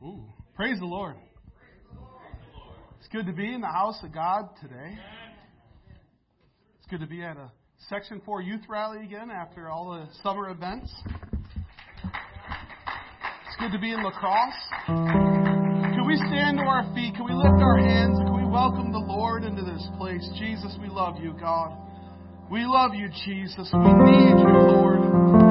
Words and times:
Ooh, 0.00 0.22
praise 0.54 0.78
the 0.78 0.86
Lord. 0.86 1.16
It's 3.00 3.08
good 3.08 3.26
to 3.26 3.32
be 3.32 3.52
in 3.52 3.60
the 3.60 3.66
house 3.66 3.98
of 4.04 4.14
God 4.14 4.48
today. 4.60 4.96
It's 6.78 6.86
good 6.88 7.00
to 7.00 7.06
be 7.06 7.22
at 7.22 7.36
a 7.36 7.50
Section 7.88 8.22
4 8.24 8.42
youth 8.42 8.60
rally 8.68 9.04
again 9.04 9.28
after 9.30 9.68
all 9.68 9.90
the 9.90 10.06
summer 10.22 10.50
events. 10.50 10.92
It's 12.04 13.56
good 13.58 13.72
to 13.72 13.78
be 13.80 13.92
in 13.92 14.04
La 14.04 14.12
Crosse. 14.12 14.68
Can 14.86 16.06
we 16.06 16.16
stand 16.28 16.58
to 16.58 16.64
our 16.64 16.84
feet? 16.94 17.14
Can 17.16 17.24
we 17.24 17.32
lift 17.32 17.60
our 17.60 17.78
hands? 17.78 18.18
Can 18.18 18.36
we 18.36 18.48
welcome 18.48 18.92
the 18.92 18.98
Lord 18.98 19.42
into 19.42 19.62
this 19.62 19.84
place? 19.98 20.28
Jesus, 20.38 20.76
we 20.80 20.88
love 20.88 21.16
you, 21.20 21.34
God. 21.40 21.76
We 22.52 22.64
love 22.64 22.94
you, 22.94 23.08
Jesus. 23.24 23.68
We 23.72 23.80
need 23.80 24.38
you, 24.38 24.58
Lord. 24.70 25.47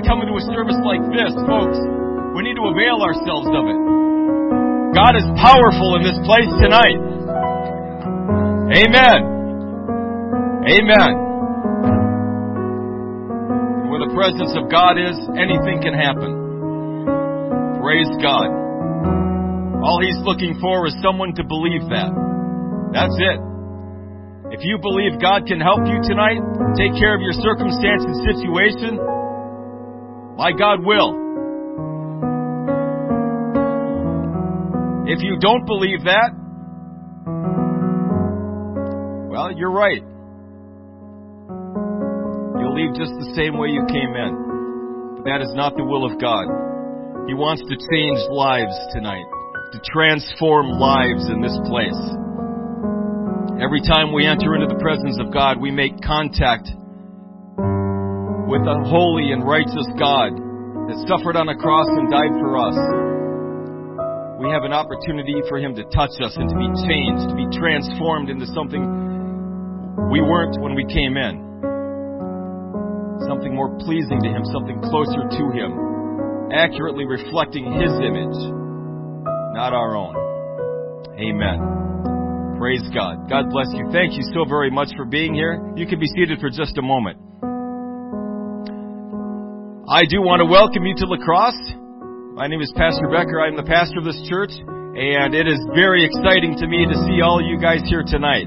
I 0.00 0.08
come 0.08 0.24
into 0.24 0.32
a 0.32 0.40
service 0.48 0.80
like 0.80 1.04
this, 1.12 1.36
folks, 1.44 1.76
we 2.32 2.40
need 2.40 2.56
to 2.56 2.64
avail 2.72 3.04
ourselves 3.04 3.52
of 3.52 3.68
it. 3.68 3.80
God 4.96 5.12
is 5.12 5.28
powerful 5.36 6.00
in 6.00 6.08
this 6.08 6.16
place 6.24 6.48
tonight. 6.56 6.96
Amen. 8.80 9.20
Amen. 10.72 11.12
Where 13.92 14.00
the 14.00 14.08
presence 14.16 14.56
of 14.56 14.72
God 14.72 14.96
is, 14.96 15.20
anything 15.36 15.84
can 15.84 15.92
happen. 15.92 16.32
Praise 17.84 18.08
God. 18.24 18.48
All 19.84 20.00
He's 20.00 20.16
looking 20.24 20.56
for 20.64 20.88
is 20.88 20.96
someone 21.04 21.36
to 21.36 21.44
believe 21.44 21.84
that. 21.92 22.08
That's 22.96 23.16
it. 23.20 23.38
If 24.56 24.64
you 24.64 24.80
believe 24.80 25.20
God 25.20 25.44
can 25.44 25.60
help 25.60 25.84
you 25.84 26.00
tonight, 26.08 26.40
take 26.72 26.96
care 26.96 27.12
of 27.12 27.20
your 27.20 27.36
circumstance 27.36 28.00
and 28.08 28.16
situation, 28.24 29.09
my 30.40 30.52
God 30.52 30.82
will. 30.82 31.12
If 35.04 35.20
you 35.20 35.36
don't 35.38 35.66
believe 35.66 36.04
that, 36.04 36.32
well, 39.28 39.52
you're 39.52 39.70
right. 39.70 40.00
You'll 42.56 42.72
leave 42.72 42.96
just 42.96 43.12
the 43.20 43.34
same 43.36 43.58
way 43.58 43.68
you 43.68 43.84
came 43.92 44.16
in. 44.16 45.16
But 45.16 45.24
that 45.28 45.42
is 45.42 45.52
not 45.52 45.76
the 45.76 45.84
will 45.84 46.06
of 46.10 46.18
God. 46.18 46.48
He 47.28 47.34
wants 47.34 47.60
to 47.60 47.76
change 47.76 48.18
lives 48.32 48.72
tonight, 48.94 49.28
to 49.72 49.80
transform 49.92 50.70
lives 50.80 51.28
in 51.28 51.42
this 51.42 51.58
place. 51.68 52.00
Every 53.60 53.82
time 53.84 54.14
we 54.14 54.24
enter 54.24 54.54
into 54.54 54.72
the 54.72 54.80
presence 54.80 55.20
of 55.20 55.34
God, 55.34 55.60
we 55.60 55.70
make 55.70 56.00
contact 56.00 56.72
with 58.50 58.66
a 58.66 58.82
holy 58.90 59.30
and 59.30 59.46
righteous 59.46 59.86
God 59.94 60.34
that 60.90 60.98
suffered 61.06 61.38
on 61.38 61.46
a 61.46 61.54
cross 61.54 61.86
and 61.86 62.10
died 62.10 62.34
for 62.42 62.58
us. 62.58 62.74
We 64.42 64.50
have 64.50 64.66
an 64.66 64.74
opportunity 64.74 65.38
for 65.46 65.62
Him 65.62 65.78
to 65.78 65.86
touch 65.94 66.10
us 66.18 66.34
and 66.34 66.50
to 66.50 66.56
be 66.58 66.66
changed, 66.82 67.30
to 67.30 67.36
be 67.38 67.46
transformed 67.54 68.26
into 68.26 68.50
something 68.50 68.82
we 70.10 70.18
weren't 70.18 70.58
when 70.58 70.74
we 70.74 70.82
came 70.90 71.14
in. 71.14 71.46
Something 73.30 73.54
more 73.54 73.70
pleasing 73.86 74.18
to 74.18 74.30
Him, 74.34 74.42
something 74.50 74.82
closer 74.82 75.30
to 75.30 75.44
Him, 75.54 76.50
accurately 76.50 77.06
reflecting 77.06 77.70
His 77.70 77.94
image, 78.02 78.34
not 79.54 79.70
our 79.70 79.94
own. 79.94 80.18
Amen. 81.22 82.58
Praise 82.58 82.82
God. 82.90 83.30
God 83.30 83.46
bless 83.54 83.70
you. 83.78 83.86
Thank 83.94 84.18
you 84.18 84.26
so 84.34 84.42
very 84.42 84.74
much 84.74 84.90
for 84.96 85.06
being 85.06 85.38
here. 85.38 85.62
You 85.78 85.86
can 85.86 86.00
be 86.00 86.10
seated 86.18 86.40
for 86.40 86.50
just 86.50 86.76
a 86.78 86.82
moment. 86.82 87.29
I 89.90 90.06
do 90.06 90.22
want 90.22 90.38
to 90.38 90.46
welcome 90.46 90.86
you 90.86 90.94
to 91.02 91.06
La 91.10 91.18
Crosse. 91.18 91.74
My 92.38 92.46
name 92.46 92.62
is 92.62 92.70
Pastor 92.78 93.10
Becker. 93.10 93.42
I'm 93.42 93.58
the 93.58 93.66
pastor 93.66 93.98
of 93.98 94.06
this 94.06 94.22
church, 94.30 94.54
and 94.54 95.34
it 95.34 95.50
is 95.50 95.58
very 95.74 96.06
exciting 96.06 96.54
to 96.62 96.70
me 96.70 96.86
to 96.86 96.94
see 97.10 97.18
all 97.18 97.42
you 97.42 97.58
guys 97.58 97.82
here 97.90 98.06
tonight. 98.06 98.46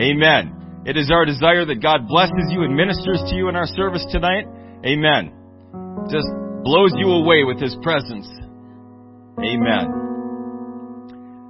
Amen. 0.00 0.80
It 0.88 0.96
is 0.96 1.12
our 1.12 1.28
desire 1.28 1.68
that 1.68 1.84
God 1.84 2.08
blesses 2.08 2.48
you 2.48 2.64
and 2.64 2.72
ministers 2.72 3.20
to 3.28 3.36
you 3.36 3.52
in 3.52 3.60
our 3.60 3.68
service 3.68 4.08
tonight. 4.08 4.48
Amen. 4.80 5.36
Just 6.08 6.32
blows 6.64 6.96
you 6.96 7.12
away 7.12 7.44
with 7.44 7.60
His 7.60 7.76
presence. 7.84 8.24
Amen. 9.36 9.84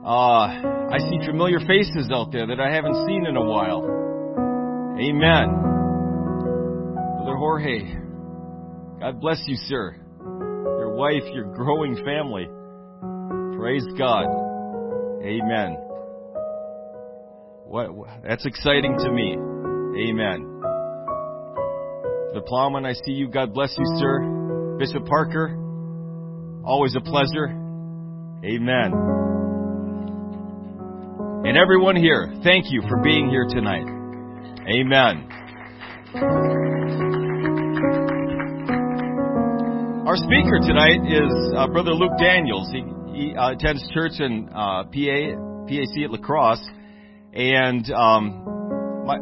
Uh, 0.03 0.91
I 0.91 0.99
see 1.07 1.23
familiar 1.23 1.63
faces 1.71 2.11
out 2.11 2.35
there 2.35 2.51
that 2.51 2.59
I 2.59 2.75
haven't 2.75 3.07
seen 3.07 3.31
in 3.31 3.39
a 3.39 3.47
while. 3.47 3.87
Amen. 4.99 5.55
Brother 7.23 7.39
Jorge, 7.39 8.10
God 9.01 9.19
bless 9.19 9.43
you, 9.47 9.57
sir. 9.57 9.97
Your 10.21 10.95
wife, 10.95 11.23
your 11.33 11.45
growing 11.55 11.97
family. 12.05 12.47
Praise 13.59 13.87
God. 13.99 14.27
Amen. 15.23 15.77
What, 17.65 17.91
that's 18.23 18.45
exciting 18.45 18.99
to 18.99 19.11
me. 19.11 19.33
Amen. 19.33 20.61
The 22.35 22.43
plowman, 22.47 22.85
I 22.85 22.93
see 22.93 23.13
you. 23.13 23.29
God 23.29 23.55
bless 23.55 23.75
you, 23.79 23.85
sir. 23.99 24.77
Bishop 24.79 25.07
Parker, 25.07 25.57
always 26.65 26.95
a 26.95 27.01
pleasure. 27.01 27.49
Amen. 28.45 28.93
And 31.47 31.57
everyone 31.57 31.97
here, 31.97 32.33
thank 32.45 32.67
you 32.71 32.83
for 32.89 33.03
being 33.03 33.31
here 33.31 33.47
tonight. 33.49 33.87
Amen. 34.69 35.27
Our 40.07 40.17
speaker 40.17 40.59
tonight 40.61 41.05
is 41.07 41.53
uh, 41.55 41.67
Brother 41.69 41.93
Luke 41.93 42.17
Daniels. 42.19 42.71
He, 42.73 42.83
he 43.13 43.37
uh, 43.37 43.51
attends 43.53 43.87
church 43.93 44.13
in 44.19 44.49
uh, 44.49 44.85
PA, 44.85 45.37
PAC 45.69 46.05
at 46.05 46.11
La 46.11 46.17
Crosse, 46.17 46.67
and 47.35 47.85
um, 47.93 49.05
my, 49.05 49.19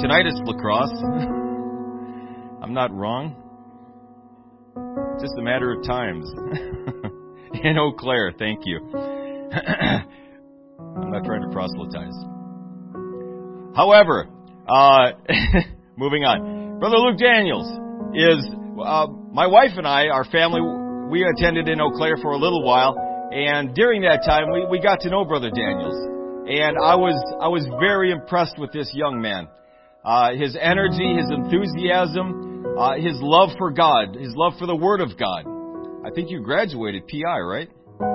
tonight 0.00 0.26
is 0.26 0.34
La 0.44 0.58
Crosse. 0.58 0.90
I'm 2.60 2.74
not 2.74 2.92
wrong. 2.92 3.36
Just 5.20 5.34
a 5.38 5.42
matter 5.42 5.70
of 5.70 5.84
times. 5.84 6.28
in 7.62 7.78
Eau 7.78 7.92
Claire, 7.92 8.32
thank 8.36 8.66
you. 8.66 8.80
I'm 8.92 10.02
not 11.12 11.24
trying 11.24 11.42
to 11.42 11.48
proselytize. 11.52 12.16
However, 13.76 14.26
uh, 14.68 15.12
moving 15.96 16.24
on. 16.24 16.80
Brother 16.80 16.96
Luke 16.96 17.18
Daniels 17.18 17.84
is, 18.14 18.40
uh, 18.82 19.06
my 19.32 19.46
wife 19.46 19.72
and 19.76 19.86
I, 19.86 20.08
our 20.08 20.24
family, 20.24 20.60
we 21.10 21.24
attended 21.24 21.68
in 21.68 21.80
Eau 21.80 21.90
Claire 21.90 22.16
for 22.20 22.32
a 22.32 22.38
little 22.38 22.64
while, 22.64 22.96
and 23.30 23.74
during 23.74 24.02
that 24.02 24.24
time, 24.24 24.50
we, 24.52 24.66
we 24.70 24.80
got 24.80 25.00
to 25.00 25.10
know 25.10 25.24
Brother 25.24 25.50
Daniels. 25.50 25.94
And 26.48 26.76
I 26.80 26.96
was, 26.96 27.16
I 27.42 27.48
was 27.48 27.66
very 27.78 28.10
impressed 28.10 28.58
with 28.58 28.72
this 28.72 28.90
young 28.94 29.20
man. 29.20 29.48
Uh, 30.02 30.32
his 30.32 30.56
energy, 30.58 31.16
his 31.20 31.28
enthusiasm, 31.28 32.64
uh, 32.78 32.96
his 32.96 33.20
love 33.20 33.50
for 33.58 33.70
God, 33.70 34.16
his 34.16 34.32
love 34.34 34.54
for 34.58 34.66
the 34.66 34.76
Word 34.76 35.02
of 35.02 35.18
God. 35.18 35.44
I 36.06 36.10
think 36.14 36.30
you 36.30 36.40
graduated 36.40 37.06
PI, 37.06 37.40
right? 37.40 37.68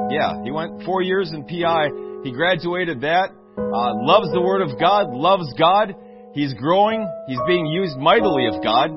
Yeah, 0.10 0.42
he 0.44 0.50
went 0.50 0.82
four 0.84 1.04
years 1.04 1.32
in 1.32 1.46
PI. 1.46 2.24
He 2.24 2.32
graduated 2.32 3.02
that. 3.02 3.30
Uh, 3.54 3.94
loves 4.02 4.32
the 4.34 4.42
Word 4.42 4.62
of 4.62 4.80
God, 4.80 5.14
loves 5.14 5.46
God. 5.60 5.94
He's 6.34 6.56
growing. 6.56 7.08
He's 7.28 7.42
being 7.46 7.68
used 7.68 7.98
mightily 7.98 8.48
of 8.48 8.64
God. 8.64 8.90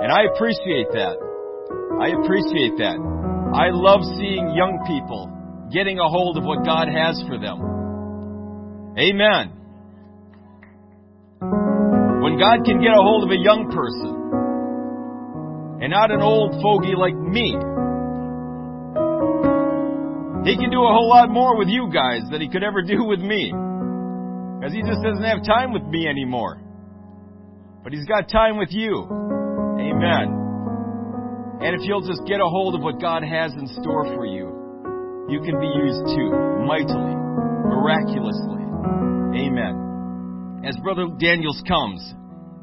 And 0.00 0.10
I 0.10 0.24
appreciate 0.34 0.90
that. 0.92 1.16
I 2.00 2.08
appreciate 2.18 2.76
that. 2.78 2.98
I 3.54 3.70
love 3.70 4.00
seeing 4.18 4.54
young 4.54 4.82
people 4.86 5.30
getting 5.72 5.98
a 5.98 6.08
hold 6.08 6.36
of 6.36 6.44
what 6.44 6.64
God 6.64 6.88
has 6.88 7.22
for 7.28 7.38
them. 7.38 7.60
Amen. 8.98 9.52
When 12.22 12.38
God 12.38 12.64
can 12.64 12.80
get 12.80 12.90
a 12.90 13.02
hold 13.02 13.24
of 13.24 13.30
a 13.30 13.38
young 13.38 13.70
person 13.70 14.22
and 15.82 15.90
not 15.90 16.10
an 16.10 16.22
old 16.22 16.52
fogey 16.62 16.94
like 16.96 17.14
me, 17.14 17.54
He 20.44 20.56
can 20.56 20.70
do 20.70 20.82
a 20.82 20.92
whole 20.92 21.08
lot 21.08 21.30
more 21.30 21.56
with 21.56 21.68
you 21.68 21.90
guys 21.92 22.22
than 22.30 22.40
He 22.40 22.48
could 22.48 22.64
ever 22.64 22.82
do 22.82 23.04
with 23.04 23.20
me. 23.20 23.52
Because 24.64 24.72
he 24.72 24.80
just 24.80 25.02
doesn't 25.02 25.24
have 25.24 25.44
time 25.44 25.72
with 25.72 25.82
me 25.84 26.08
anymore. 26.08 26.58
But 27.82 27.92
he's 27.92 28.06
got 28.06 28.30
time 28.30 28.56
with 28.56 28.70
you. 28.70 29.04
Amen. 29.80 30.44
And 31.64 31.72
if 31.74 31.86
you'll 31.88 32.04
just 32.06 32.24
get 32.26 32.40
a 32.40 32.48
hold 32.48 32.74
of 32.74 32.82
what 32.82 33.00
God 33.00 33.22
has 33.22 33.52
in 33.52 33.66
store 33.80 34.04
for 34.14 34.26
you, 34.26 34.52
you 35.32 35.40
can 35.40 35.56
be 35.56 35.66
used 35.66 36.04
too, 36.12 36.28
mightily, 36.68 37.16
miraculously. 37.64 38.60
Amen. 39.32 40.64
As 40.64 40.76
Brother 40.84 41.08
Daniels 41.18 41.62
comes 41.66 42.04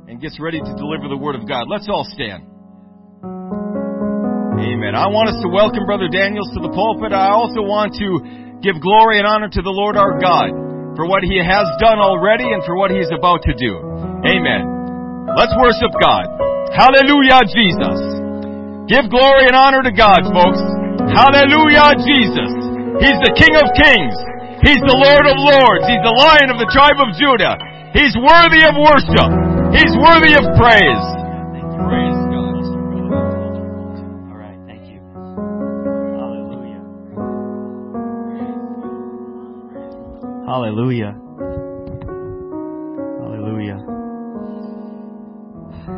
and 0.07 0.21
gets 0.21 0.39
ready 0.39 0.59
to 0.59 0.73
deliver 0.77 1.09
the 1.09 1.17
Word 1.17 1.35
of 1.35 1.47
God, 1.47 1.65
let's 1.69 1.89
all 1.89 2.05
stand. 2.13 2.45
Amen. 4.61 4.93
I 4.93 5.09
want 5.09 5.33
us 5.33 5.41
to 5.41 5.49
welcome 5.49 5.85
Brother 5.89 6.05
Daniels 6.05 6.53
to 6.53 6.61
the 6.61 6.69
pulpit. 6.69 7.13
I 7.13 7.33
also 7.33 7.65
want 7.65 7.97
to 7.97 8.61
give 8.61 8.77
glory 8.77 9.17
and 9.17 9.25
honor 9.25 9.49
to 9.49 9.61
the 9.61 9.73
Lord 9.73 9.97
our 9.97 10.21
God 10.21 10.53
for 10.93 11.09
what 11.09 11.23
He 11.25 11.41
has 11.41 11.65
done 11.81 11.97
already 11.97 12.45
and 12.45 12.61
for 12.63 12.77
what 12.77 12.91
He 12.91 13.01
is 13.01 13.09
about 13.09 13.41
to 13.49 13.53
do. 13.57 13.81
Amen. 14.21 15.33
Let's 15.33 15.57
worship 15.57 15.89
God. 15.97 16.50
Hallelujah, 16.71 17.43
Jesus. 17.51 17.99
Give 18.87 19.07
glory 19.11 19.47
and 19.47 19.55
honor 19.55 19.83
to 19.83 19.91
God, 19.91 20.23
folks. 20.31 20.59
Hallelujah, 21.11 21.99
Jesus. 21.99 22.51
He's 23.03 23.19
the 23.23 23.33
King 23.35 23.55
of 23.59 23.67
Kings. 23.75 24.15
He's 24.63 24.79
the 24.79 24.95
Lord 24.95 25.25
of 25.27 25.35
Lords. 25.35 25.83
He's 25.89 26.03
the 26.05 26.15
Lion 26.15 26.47
of 26.47 26.59
the 26.63 26.69
tribe 26.71 26.95
of 27.01 27.11
Judah. 27.19 27.59
He's 27.91 28.15
worthy 28.15 28.63
of 28.63 28.75
worship. 28.79 29.31
He's 29.75 29.91
worthy 29.99 30.31
of 30.37 30.45
praise. 30.55 31.03
All 34.31 34.37
right, 34.37 34.59
thank 34.67 34.87
you. 34.87 34.99
Hallelujah. 36.15 36.83
Hallelujah. 40.47 41.15
Hallelujah. 43.19 43.79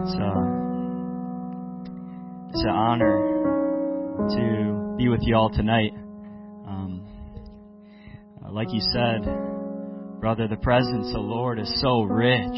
It's 0.02 0.16
uh 0.16 0.53
it's 2.54 2.62
an 2.62 2.70
honor 2.70 3.18
to 4.30 4.96
be 4.96 5.10
with 5.10 5.22
you 5.24 5.36
all 5.36 5.50
tonight. 5.50 5.92
Um, 6.70 7.02
like 8.52 8.68
you 8.72 8.80
said, 8.94 9.26
brother, 10.22 10.48
the 10.48 10.62
presence 10.62 11.08
of 11.08 11.14
the 11.14 11.20
Lord 11.20 11.58
is 11.58 11.82
so 11.82 12.04
rich. 12.04 12.54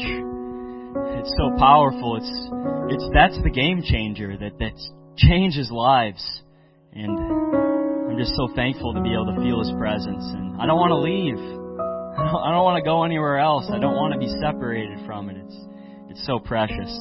It's 1.16 1.32
so 1.38 1.56
powerful. 1.56 2.18
It's 2.20 2.28
it's 2.92 3.08
that's 3.14 3.42
the 3.42 3.48
game 3.48 3.80
changer 3.82 4.36
that 4.36 4.58
that 4.58 4.76
changes 5.16 5.70
lives. 5.70 6.42
And 6.92 7.18
I'm 8.10 8.18
just 8.18 8.36
so 8.36 8.48
thankful 8.54 8.92
to 8.92 9.00
be 9.00 9.14
able 9.14 9.32
to 9.34 9.40
feel 9.40 9.60
His 9.64 9.72
presence. 9.78 10.24
And 10.28 10.60
I 10.60 10.66
don't 10.66 10.76
want 10.76 10.92
to 10.92 11.00
leave. 11.00 11.40
I 12.20 12.32
don't, 12.32 12.42
I 12.44 12.50
don't 12.52 12.64
want 12.64 12.76
to 12.76 12.84
go 12.84 13.04
anywhere 13.04 13.38
else. 13.38 13.64
I 13.72 13.78
don't 13.78 13.96
want 13.96 14.12
to 14.12 14.20
be 14.20 14.28
separated 14.44 15.06
from 15.06 15.30
it. 15.30 15.38
It's 15.40 15.56
it's 16.10 16.26
so 16.26 16.38
precious. 16.38 16.92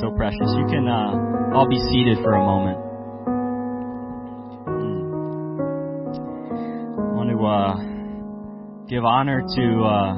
So 0.00 0.10
precious. 0.16 0.54
You 0.56 0.66
can 0.68 0.88
uh, 0.88 1.54
all 1.54 1.68
be 1.68 1.78
seated 1.90 2.18
for 2.22 2.32
a 2.32 2.44
moment. 2.44 2.78
I 6.98 7.12
want 7.12 7.30
to 7.30 7.44
uh, 7.44 7.76
give 8.88 9.04
honor 9.04 9.42
to 9.42 9.84
uh, 9.84 10.16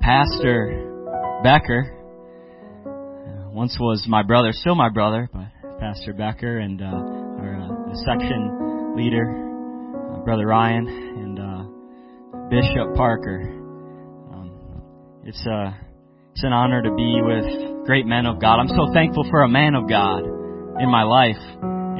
Pastor 0.00 1.40
Becker. 1.42 1.98
Once 3.52 3.76
was 3.80 4.06
my 4.08 4.22
brother, 4.22 4.52
still 4.52 4.76
my 4.76 4.88
brother, 4.88 5.28
but 5.32 5.78
Pastor 5.80 6.12
Becker 6.12 6.58
and 6.58 6.80
uh, 6.80 6.86
our 6.86 7.60
uh, 7.60 7.94
section 8.06 8.96
leader, 8.96 10.14
uh, 10.14 10.18
Brother 10.20 10.46
Ryan, 10.46 10.86
and 10.86 11.38
uh, 11.40 11.64
Bishop 12.48 12.94
Parker. 12.94 13.42
Um, 14.32 15.22
it's 15.24 15.44
a 15.44 15.76
it's 16.32 16.44
an 16.44 16.52
honor 16.52 16.82
to 16.82 16.94
be 16.94 17.20
with 17.20 17.71
great 17.84 18.06
men 18.06 18.26
of 18.26 18.40
God. 18.40 18.60
I'm 18.60 18.68
so 18.68 18.92
thankful 18.94 19.26
for 19.30 19.42
a 19.42 19.48
man 19.48 19.74
of 19.74 19.88
God 19.88 20.24
in 20.78 20.88
my 20.90 21.02
life. 21.02 21.40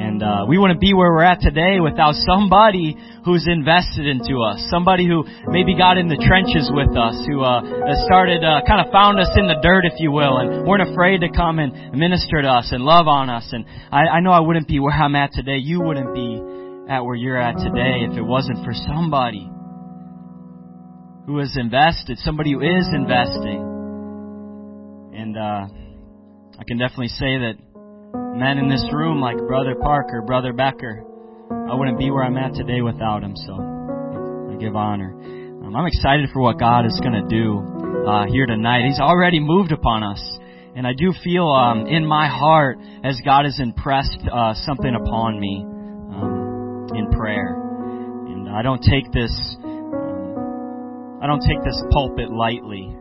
And 0.02 0.22
uh, 0.22 0.46
we 0.48 0.58
wouldn't 0.58 0.80
be 0.80 0.94
where 0.94 1.12
we're 1.12 1.22
at 1.22 1.40
today 1.40 1.78
without 1.78 2.14
somebody 2.26 2.96
who's 3.24 3.46
invested 3.46 4.06
into 4.06 4.42
us, 4.42 4.58
somebody 4.70 5.06
who 5.06 5.22
maybe 5.46 5.76
got 5.76 5.98
in 5.98 6.08
the 6.08 6.18
trenches 6.18 6.70
with 6.74 6.90
us, 6.96 7.14
who 7.26 7.42
uh, 7.42 7.62
started, 8.06 8.42
uh, 8.42 8.66
kind 8.66 8.84
of 8.84 8.90
found 8.90 9.20
us 9.20 9.30
in 9.36 9.46
the 9.46 9.58
dirt, 9.62 9.84
if 9.84 9.94
you 9.98 10.10
will, 10.10 10.38
and 10.38 10.66
weren't 10.66 10.90
afraid 10.90 11.20
to 11.20 11.30
come 11.30 11.58
and 11.58 11.94
minister 11.94 12.42
to 12.42 12.48
us 12.48 12.70
and 12.72 12.82
love 12.82 13.06
on 13.06 13.30
us. 13.30 13.46
And 13.52 13.64
I, 13.92 14.18
I 14.18 14.20
know 14.20 14.32
I 14.32 14.40
wouldn't 14.40 14.66
be 14.66 14.80
where 14.80 14.94
I'm 14.94 15.14
at 15.14 15.32
today. 15.32 15.58
You 15.58 15.80
wouldn't 15.80 16.14
be 16.14 16.42
at 16.90 17.04
where 17.04 17.14
you're 17.14 17.38
at 17.38 17.58
today 17.58 18.02
if 18.10 18.16
it 18.16 18.22
wasn't 18.22 18.64
for 18.64 18.74
somebody 18.74 19.48
who 21.26 21.38
has 21.38 21.54
invested, 21.56 22.18
somebody 22.18 22.52
who 22.52 22.60
is 22.60 22.88
investing. 22.92 23.71
And 25.12 25.36
uh, 25.36 25.66
I 26.58 26.64
can 26.66 26.78
definitely 26.78 27.08
say 27.08 27.38
that 27.38 27.54
men 28.36 28.58
in 28.58 28.68
this 28.68 28.84
room, 28.92 29.20
like 29.20 29.36
Brother 29.36 29.74
Parker, 29.74 30.22
Brother 30.22 30.52
Becker, 30.52 31.04
I 31.70 31.74
wouldn't 31.74 31.98
be 31.98 32.10
where 32.10 32.24
I'm 32.24 32.36
at 32.36 32.54
today 32.54 32.80
without 32.80 33.22
him. 33.22 33.36
So 33.36 33.52
I 33.52 34.56
give 34.56 34.74
honor. 34.74 35.12
Um, 35.64 35.76
I'm 35.76 35.86
excited 35.86 36.30
for 36.32 36.40
what 36.40 36.58
God 36.58 36.86
is 36.86 36.98
going 37.00 37.12
to 37.12 37.28
do 37.28 38.06
uh, 38.08 38.26
here 38.26 38.46
tonight. 38.46 38.84
He's 38.86 39.00
already 39.00 39.40
moved 39.40 39.72
upon 39.72 40.02
us. 40.02 40.20
And 40.74 40.86
I 40.86 40.94
do 40.94 41.12
feel 41.22 41.48
um, 41.48 41.86
in 41.86 42.06
my 42.06 42.26
heart 42.26 42.78
as 43.04 43.20
God 43.24 43.44
has 43.44 43.60
impressed 43.60 44.18
uh, 44.32 44.54
something 44.54 44.94
upon 44.94 45.38
me 45.38 45.62
um, 45.62 46.88
in 46.96 47.10
prayer. 47.10 47.54
And 48.28 48.48
I 48.48 48.62
don't 48.62 48.82
take 48.82 49.12
this 49.12 49.30
um, 49.62 51.20
I 51.22 51.26
don't 51.26 51.42
take 51.42 51.62
this 51.62 51.80
pulpit 51.92 52.30
lightly. 52.30 52.96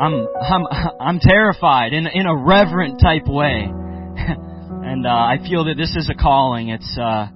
I'm 0.00 0.26
I'm 0.40 0.66
I'm 1.00 1.20
terrified 1.20 1.92
in 1.92 2.06
in 2.06 2.26
a 2.26 2.34
reverent 2.34 3.00
type 3.00 3.26
way, 3.26 3.68
and 3.68 5.06
uh, 5.06 5.10
I 5.10 5.36
feel 5.46 5.64
that 5.66 5.76
this 5.76 5.94
is 5.94 6.08
a 6.10 6.14
calling. 6.14 6.70
It's 6.70 6.98
uh, 6.98 7.28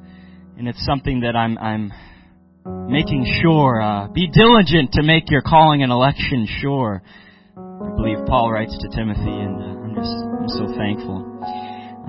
and 0.57 0.67
it's 0.67 0.85
something 0.87 1.21
that 1.21 1.37
I'm 1.37 1.59
I'm 1.59 1.93
making 2.89 3.27
sure. 3.43 3.83
Uh, 3.83 4.09
be 4.09 4.29
diligent 4.29 4.93
to 4.93 5.03
make 5.03 5.31
your 5.31 5.43
calling 5.43 5.83
and 5.83 5.93
election 5.93 6.49
sure. 6.61 7.03
I 7.57 7.91
believe 7.97 8.19
Paul 8.27 8.51
writes 8.51 8.77
to 8.81 8.89
Timothy, 8.97 9.21
and 9.21 9.62
uh, 9.62 9.85
I'm 9.85 9.95
just 9.95 10.15
I'm 10.15 10.49
so 10.49 10.75
thankful. 10.75 11.21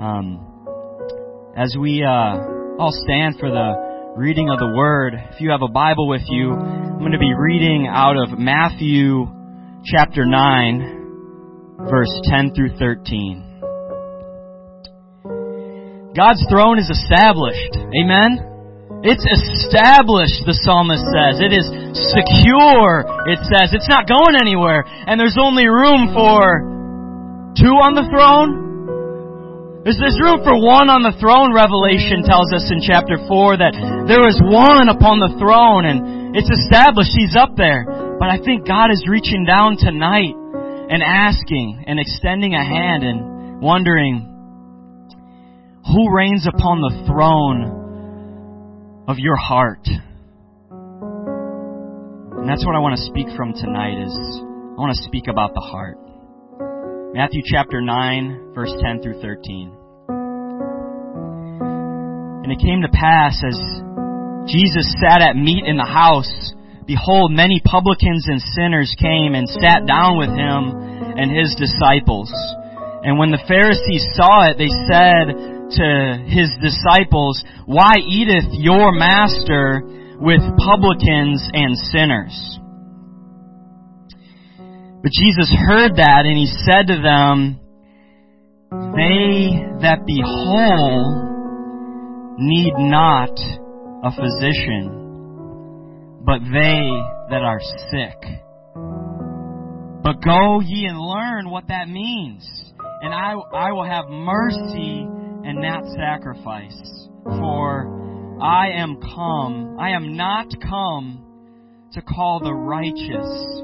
Um, 0.00 1.52
as 1.56 1.76
we 1.78 2.02
uh, 2.02 2.78
all 2.78 2.92
stand 3.04 3.38
for 3.38 3.50
the 3.50 4.14
reading 4.16 4.48
of 4.48 4.58
the 4.58 4.72
Word, 4.74 5.14
if 5.32 5.40
you 5.40 5.50
have 5.50 5.62
a 5.62 5.68
Bible 5.68 6.08
with 6.08 6.22
you, 6.28 6.52
I'm 6.52 6.98
going 7.00 7.12
to 7.12 7.18
be 7.18 7.34
reading 7.34 7.86
out 7.86 8.16
of 8.16 8.38
Matthew 8.38 9.35
chapter 9.86 10.26
9, 10.26 11.86
verse 11.86 12.10
10 12.26 12.58
through 12.58 12.74
13. 12.74 13.62
God's 16.10 16.42
throne 16.50 16.82
is 16.82 16.90
established. 16.90 17.78
Amen? 17.78 18.42
It's 19.06 19.22
established, 19.22 20.42
the 20.42 20.58
psalmist 20.66 21.06
says. 21.06 21.38
It 21.38 21.54
is 21.54 21.70
secure, 22.02 23.06
it 23.30 23.38
says. 23.46 23.70
It's 23.70 23.86
not 23.86 24.10
going 24.10 24.34
anywhere. 24.34 24.82
And 24.82 25.20
there's 25.22 25.38
only 25.38 25.70
room 25.70 26.10
for 26.10 27.54
two 27.54 27.78
on 27.78 27.94
the 27.94 28.10
throne. 28.10 29.86
There's, 29.86 30.02
there's 30.02 30.18
room 30.18 30.42
for 30.42 30.58
one 30.58 30.90
on 30.90 31.06
the 31.06 31.14
throne, 31.22 31.54
Revelation 31.54 32.26
tells 32.26 32.50
us 32.50 32.66
in 32.74 32.82
chapter 32.82 33.22
4 33.22 33.62
that 33.62 33.78
there 34.10 34.26
is 34.26 34.34
one 34.42 34.90
upon 34.90 35.22
the 35.22 35.30
throne 35.38 35.86
and 35.86 36.34
it's 36.34 36.50
established. 36.50 37.14
He's 37.14 37.38
up 37.38 37.54
there. 37.54 38.05
But 38.18 38.30
I 38.30 38.38
think 38.42 38.66
God 38.66 38.90
is 38.90 39.06
reaching 39.08 39.44
down 39.44 39.76
tonight 39.78 40.34
and 40.88 41.02
asking 41.02 41.84
and 41.86 42.00
extending 42.00 42.54
a 42.54 42.64
hand 42.64 43.04
and 43.04 43.60
wondering, 43.60 44.32
who 45.84 46.14
reigns 46.14 46.46
upon 46.46 46.80
the 46.80 47.04
throne 47.06 49.04
of 49.06 49.18
your 49.18 49.36
heart? 49.36 49.86
And 52.46 52.48
that's 52.48 52.64
what 52.64 52.74
I 52.74 52.78
want 52.78 52.96
to 52.96 53.02
speak 53.04 53.26
from 53.36 53.52
tonight 53.52 54.00
is 54.00 54.12
I 54.16 54.78
want 54.80 54.96
to 54.96 55.02
speak 55.04 55.28
about 55.28 55.52
the 55.52 55.60
heart. 55.60 55.98
Matthew 57.12 57.42
chapter 57.44 57.80
9, 57.80 58.52
verse 58.54 58.72
10 58.80 59.02
through 59.02 59.20
13. 59.20 59.76
And 62.44 62.52
it 62.52 62.58
came 62.60 62.82
to 62.82 62.88
pass 62.88 63.42
as 63.44 63.58
Jesus 64.46 64.94
sat 65.00 65.20
at 65.22 65.34
meat 65.36 65.64
in 65.66 65.76
the 65.76 65.84
house, 65.84 66.54
behold, 66.86 67.32
many 67.32 67.60
publicans 67.64 68.26
and 68.28 68.40
sinners 68.40 68.94
came 68.98 69.34
and 69.34 69.48
sat 69.48 69.86
down 69.86 70.18
with 70.18 70.30
him 70.30 70.72
and 71.18 71.30
his 71.30 71.54
disciples. 71.58 72.32
And 73.02 73.18
when 73.18 73.30
the 73.30 73.42
Pharisees 73.46 74.06
saw 74.14 74.50
it, 74.50 74.58
they 74.58 74.70
said 74.90 75.56
to 75.78 76.24
his 76.26 76.50
disciples, 76.62 77.42
Why 77.66 77.94
eateth 77.98 78.52
your 78.52 78.92
master 78.92 79.82
with 80.18 80.40
publicans 80.58 81.48
and 81.52 81.76
sinners? 81.76 82.58
But 85.02 85.12
Jesus 85.12 85.54
heard 85.54 85.96
that 85.96 86.26
and 86.26 86.36
he 86.36 86.46
said 86.46 86.88
to 86.88 86.98
them, 86.98 87.60
They 88.70 89.54
that 89.86 90.04
be 90.06 90.20
whole 90.24 91.26
need 92.38 92.74
not 92.76 93.30
a 94.02 94.10
physician, 94.10 95.05
but 96.26 96.40
they 96.40 96.90
that 97.30 97.42
are 97.42 97.60
sick. 97.90 98.20
But 100.02 100.20
go 100.24 100.60
ye 100.60 100.86
and 100.86 100.98
learn 100.98 101.50
what 101.50 101.68
that 101.68 101.88
means. 101.88 102.44
And 103.00 103.14
I, 103.14 103.34
I 103.54 103.70
will 103.70 103.84
have 103.84 104.08
mercy 104.08 105.06
and 105.06 105.60
not 105.60 105.84
sacrifice. 105.96 107.08
For 107.22 108.38
I 108.42 108.70
am 108.72 109.00
come, 109.00 109.76
I 109.78 109.90
am 109.90 110.16
not 110.16 110.48
come 110.68 111.22
to 111.92 112.02
call 112.02 112.40
the 112.40 112.52
righteous, 112.52 113.62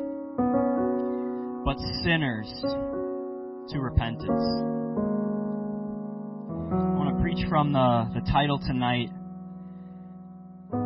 but 1.64 1.76
sinners 2.04 2.48
to 3.70 3.80
repentance. 3.80 4.42
I 6.70 6.94
want 6.94 7.16
to 7.16 7.22
preach 7.22 7.44
from 7.48 7.72
the, 7.72 8.10
the 8.14 8.30
title 8.30 8.60
tonight, 8.60 9.10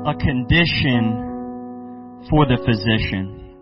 A 0.06 0.14
Condition 0.14 1.35
for 2.30 2.46
the 2.46 2.58
Physician. 2.64 3.54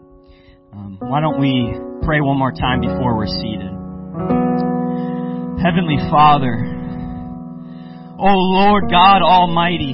Um, 0.72 0.98
why 1.00 1.20
don't 1.20 1.40
we 1.40 1.72
pray 2.04 2.20
one 2.20 2.38
more 2.38 2.52
time 2.52 2.80
before 2.80 3.16
we're 3.16 3.26
seated? 3.26 3.70
Heavenly 5.62 5.98
Father, 6.10 6.74
Oh 8.16 8.36
Lord 8.36 8.90
God 8.90 9.22
Almighty, 9.22 9.92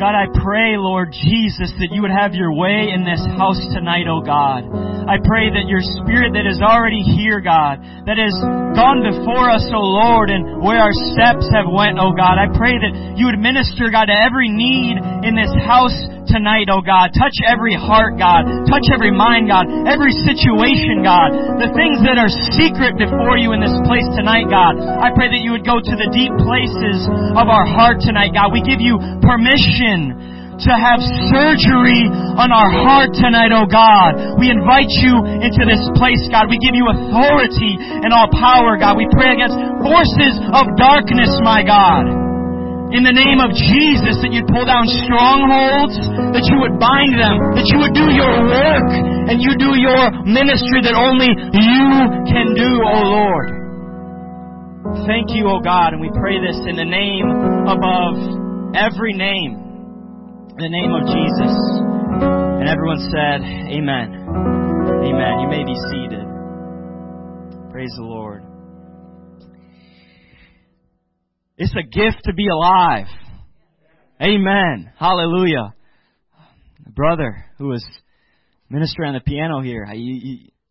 God, 0.00 0.16
I 0.16 0.32
pray, 0.32 0.80
Lord 0.80 1.12
Jesus, 1.12 1.76
that 1.76 1.92
you 1.92 2.00
would 2.00 2.10
have 2.10 2.32
your 2.32 2.56
way 2.56 2.88
in 2.88 3.04
this 3.04 3.20
house 3.36 3.60
tonight, 3.76 4.08
oh 4.08 4.24
God. 4.24 4.64
I 5.04 5.20
pray 5.20 5.52
that 5.52 5.68
your 5.68 5.84
spirit 6.00 6.32
that 6.40 6.48
is 6.48 6.56
already 6.64 7.04
here, 7.04 7.36
God, 7.36 7.84
that 8.08 8.16
has 8.16 8.32
gone 8.72 9.04
before 9.04 9.52
us, 9.52 9.68
oh 9.68 9.84
Lord, 9.84 10.32
and 10.32 10.64
where 10.64 10.80
our 10.80 10.96
steps 11.12 11.44
have 11.52 11.68
went, 11.68 12.00
oh 12.00 12.16
God, 12.16 12.40
I 12.40 12.48
pray 12.48 12.80
that 12.80 13.20
you 13.20 13.28
would 13.28 13.36
minister, 13.36 13.92
God, 13.92 14.08
to 14.08 14.16
every 14.16 14.48
need 14.48 14.96
in 15.20 15.36
this 15.36 15.52
house 15.68 15.92
tonight, 16.32 16.72
oh 16.72 16.80
God. 16.80 17.12
Touch 17.12 17.36
every 17.44 17.76
heart, 17.76 18.16
God. 18.16 18.48
Touch 18.72 18.88
every 18.88 19.12
mind, 19.12 19.52
God. 19.52 19.68
Every 19.84 20.16
situation, 20.24 21.04
God. 21.04 21.60
The 21.60 21.76
things 21.76 22.00
that 22.08 22.16
are 22.16 22.32
secret 22.56 22.96
before 22.96 23.36
you 23.36 23.52
in 23.52 23.60
this 23.60 23.76
place 23.84 24.08
tonight, 24.16 24.48
God. 24.48 24.80
I 24.80 25.12
pray 25.12 25.28
that 25.28 25.44
you 25.44 25.52
would 25.52 25.68
go 25.68 25.76
to 25.76 25.94
the 25.98 26.08
deep 26.08 26.32
places 26.40 27.04
of 27.36 27.52
our 27.52 27.68
heart 27.68 28.00
tonight, 28.00 28.32
God. 28.32 28.54
We 28.54 28.64
give 28.64 28.80
you 28.80 28.96
permission 29.20 29.89
to 29.90 30.72
have 30.76 31.00
surgery 31.32 32.04
on 32.36 32.52
our 32.52 32.70
heart 32.84 33.16
tonight, 33.16 33.48
oh 33.48 33.64
God. 33.64 34.36
We 34.36 34.52
invite 34.52 34.92
you 35.00 35.16
into 35.40 35.64
this 35.64 35.80
place, 35.96 36.20
God. 36.28 36.52
We 36.52 36.60
give 36.60 36.76
you 36.76 36.84
authority 36.92 37.80
and 37.80 38.12
all 38.12 38.28
power, 38.28 38.76
God. 38.76 39.00
We 39.00 39.08
pray 39.08 39.40
against 39.40 39.56
forces 39.80 40.36
of 40.52 40.76
darkness, 40.76 41.32
my 41.40 41.64
God. 41.64 42.12
In 42.90 43.06
the 43.06 43.14
name 43.14 43.38
of 43.38 43.54
Jesus, 43.54 44.18
that 44.18 44.34
you'd 44.34 44.50
pull 44.50 44.66
down 44.66 44.82
strongholds, 45.06 45.94
that 46.34 46.42
you 46.50 46.58
would 46.58 46.74
bind 46.82 47.14
them, 47.14 47.54
that 47.54 47.70
you 47.70 47.78
would 47.78 47.94
do 47.94 48.10
your 48.10 48.50
work, 48.50 48.90
and 49.30 49.38
you 49.38 49.54
do 49.56 49.78
your 49.78 50.10
ministry 50.26 50.82
that 50.82 50.98
only 50.98 51.30
you 51.30 51.82
can 52.26 52.50
do, 52.52 52.70
oh 52.82 53.04
Lord. 53.06 53.48
Thank 55.06 55.30
you, 55.30 55.46
oh 55.46 55.62
God, 55.62 55.94
and 55.94 56.02
we 56.02 56.10
pray 56.18 56.42
this 56.42 56.58
in 56.66 56.74
the 56.74 56.84
name 56.84 57.30
above 57.70 58.74
every 58.74 59.14
name 59.14 59.59
in 60.50 60.56
the 60.56 60.68
name 60.68 60.92
of 60.92 61.06
Jesus. 61.06 61.54
And 62.60 62.68
everyone 62.68 62.98
said, 63.10 63.40
Amen. 63.70 64.26
Amen. 65.04 65.38
You 65.40 65.48
may 65.48 65.64
be 65.64 65.74
seated. 65.90 66.26
Praise 67.70 67.92
the 67.96 68.02
Lord. 68.02 68.42
It's 71.56 71.74
a 71.74 71.82
gift 71.82 72.24
to 72.24 72.34
be 72.34 72.48
alive. 72.48 73.06
Amen. 74.20 74.92
Hallelujah. 74.98 75.74
The 76.84 76.90
brother 76.90 77.44
who 77.58 77.68
was 77.68 77.84
ministering 78.68 79.08
on 79.08 79.14
the 79.14 79.20
piano 79.20 79.60
here, 79.60 79.86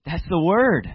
that's 0.06 0.28
the 0.30 0.42
word. 0.42 0.88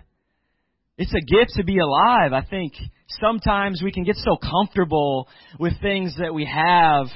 It's 0.99 1.15
a 1.15 1.21
gift 1.21 1.53
to 1.57 1.65
be 1.65 1.79
alive. 1.79 2.33
I 2.33 2.45
think 2.49 2.75
sometimes 3.21 3.83
we 3.83 3.93
can 3.93 4.05
get 4.05 4.17
so 4.17 4.37
comfortable 4.37 5.29
with 5.59 5.81
things 5.81 6.15
that 6.19 6.35
we 6.35 6.45
have 6.45 7.07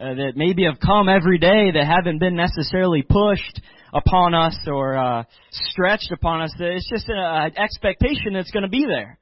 uh, 0.00 0.14
that 0.14 0.32
maybe 0.36 0.64
have 0.64 0.78
come 0.80 1.08
every 1.08 1.38
day 1.38 1.72
that 1.72 1.84
haven't 1.84 2.18
been 2.18 2.36
necessarily 2.36 3.02
pushed 3.02 3.60
upon 3.92 4.34
us 4.34 4.56
or 4.66 4.96
uh, 4.96 5.24
stretched 5.50 6.12
upon 6.12 6.42
us. 6.42 6.52
It's 6.58 6.88
just 6.88 7.06
an 7.08 7.52
expectation 7.56 8.34
that's 8.34 8.50
going 8.50 8.62
to 8.62 8.68
be 8.68 8.84
there. 8.86 9.18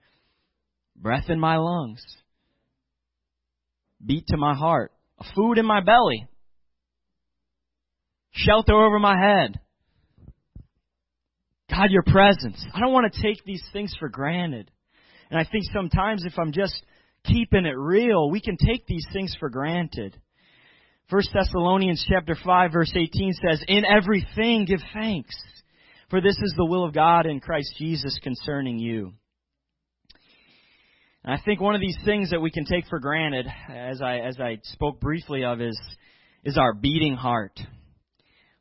Breath 0.97 1.29
in 1.29 1.39
my 1.39 1.57
lungs, 1.57 2.03
beat 4.05 4.27
to 4.29 4.37
my 4.37 4.55
heart, 4.55 4.93
food 5.35 5.59
in 5.59 5.67
my 5.67 5.81
belly, 5.81 6.27
shelter 8.33 8.75
over 8.75 8.99
my 8.99 9.19
head. 9.19 9.61
God, 11.71 11.91
your 11.91 12.05
presence. 12.05 12.65
I 12.75 12.81
don't 12.81 12.93
want 12.93 13.13
to 13.13 13.23
take 13.23 13.45
these 13.45 13.63
things 13.73 13.95
for 13.99 14.09
granted. 14.09 14.71
And 15.31 15.39
I 15.39 15.45
think 15.45 15.65
sometimes 15.73 16.25
if 16.25 16.39
I'm 16.39 16.53
just 16.53 16.81
keeping 17.25 17.67
it 17.67 17.77
real, 17.77 18.31
we 18.31 18.41
can 18.41 18.57
take 18.57 18.87
these 18.87 19.07
things 19.13 19.37
for 19.39 19.51
granted. 19.51 20.17
1 21.09 21.23
Thessalonians 21.33 22.05
chapter 22.09 22.37
5 22.45 22.73
verse 22.73 22.93
18 22.95 23.33
says, 23.35 23.63
In 23.69 23.85
everything 23.85 24.65
give 24.65 24.81
thanks, 24.93 25.37
for 26.11 26.21
this 26.21 26.37
is 26.37 26.55
the 26.57 26.67
will 26.67 26.85
of 26.85 26.93
God 26.95 27.27
in 27.27 27.39
Christ 27.39 27.75
Jesus 27.79 28.19
concerning 28.23 28.79
you. 28.81 29.13
And 31.25 31.33
I 31.33 31.41
think 31.45 31.61
one 31.61 31.77
of 31.77 31.81
these 31.81 31.99
things 32.05 32.31
that 32.31 32.41
we 32.41 32.51
can 32.51 32.65
take 32.65 32.87
for 32.89 32.99
granted, 32.99 33.47
as 33.69 34.03
I, 34.03 34.19
as 34.19 34.39
I 34.41 34.59
spoke 34.63 35.01
briefly 35.01 35.45
of, 35.45 35.61
is, 35.61 35.79
is 36.45 36.59
our 36.59 36.75
beating 36.75 37.15
heart. 37.15 37.59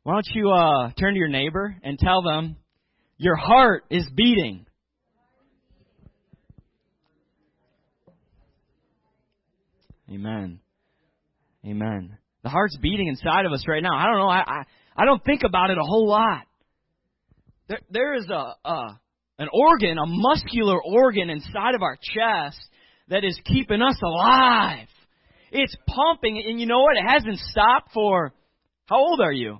Why 0.04 0.14
don't 0.14 0.26
you 0.32 0.50
uh, 0.50 0.90
turn 0.92 1.14
to 1.14 1.18
your 1.18 1.28
neighbor 1.28 1.76
and 1.82 1.98
tell 1.98 2.22
them, 2.22 2.56
your 3.18 3.36
heart 3.36 3.84
is 3.90 4.08
beating. 4.14 4.66
Amen. 10.08 10.60
Amen. 11.64 12.18
The 12.46 12.50
heart's 12.50 12.76
beating 12.76 13.08
inside 13.08 13.44
of 13.44 13.50
us 13.50 13.64
right 13.66 13.82
now. 13.82 13.98
I 13.98 14.04
don't 14.04 14.18
know. 14.18 14.28
I 14.28 14.38
I, 14.46 14.62
I 14.96 15.04
don't 15.04 15.20
think 15.24 15.42
about 15.42 15.70
it 15.70 15.78
a 15.78 15.82
whole 15.82 16.08
lot. 16.08 16.42
There 17.68 17.80
there 17.90 18.14
is 18.14 18.28
a, 18.30 18.54
a 18.64 19.00
an 19.40 19.48
organ, 19.52 19.98
a 19.98 20.06
muscular 20.06 20.80
organ 20.80 21.28
inside 21.28 21.74
of 21.74 21.82
our 21.82 21.96
chest 21.96 22.64
that 23.08 23.24
is 23.24 23.36
keeping 23.46 23.82
us 23.82 24.00
alive. 24.00 24.86
It's 25.50 25.74
pumping, 25.88 26.40
and 26.46 26.60
you 26.60 26.66
know 26.66 26.82
what? 26.82 26.96
It 26.96 27.02
hasn't 27.04 27.38
stopped 27.50 27.90
for. 27.92 28.32
How 28.84 28.98
old 28.98 29.20
are 29.20 29.32
you? 29.32 29.58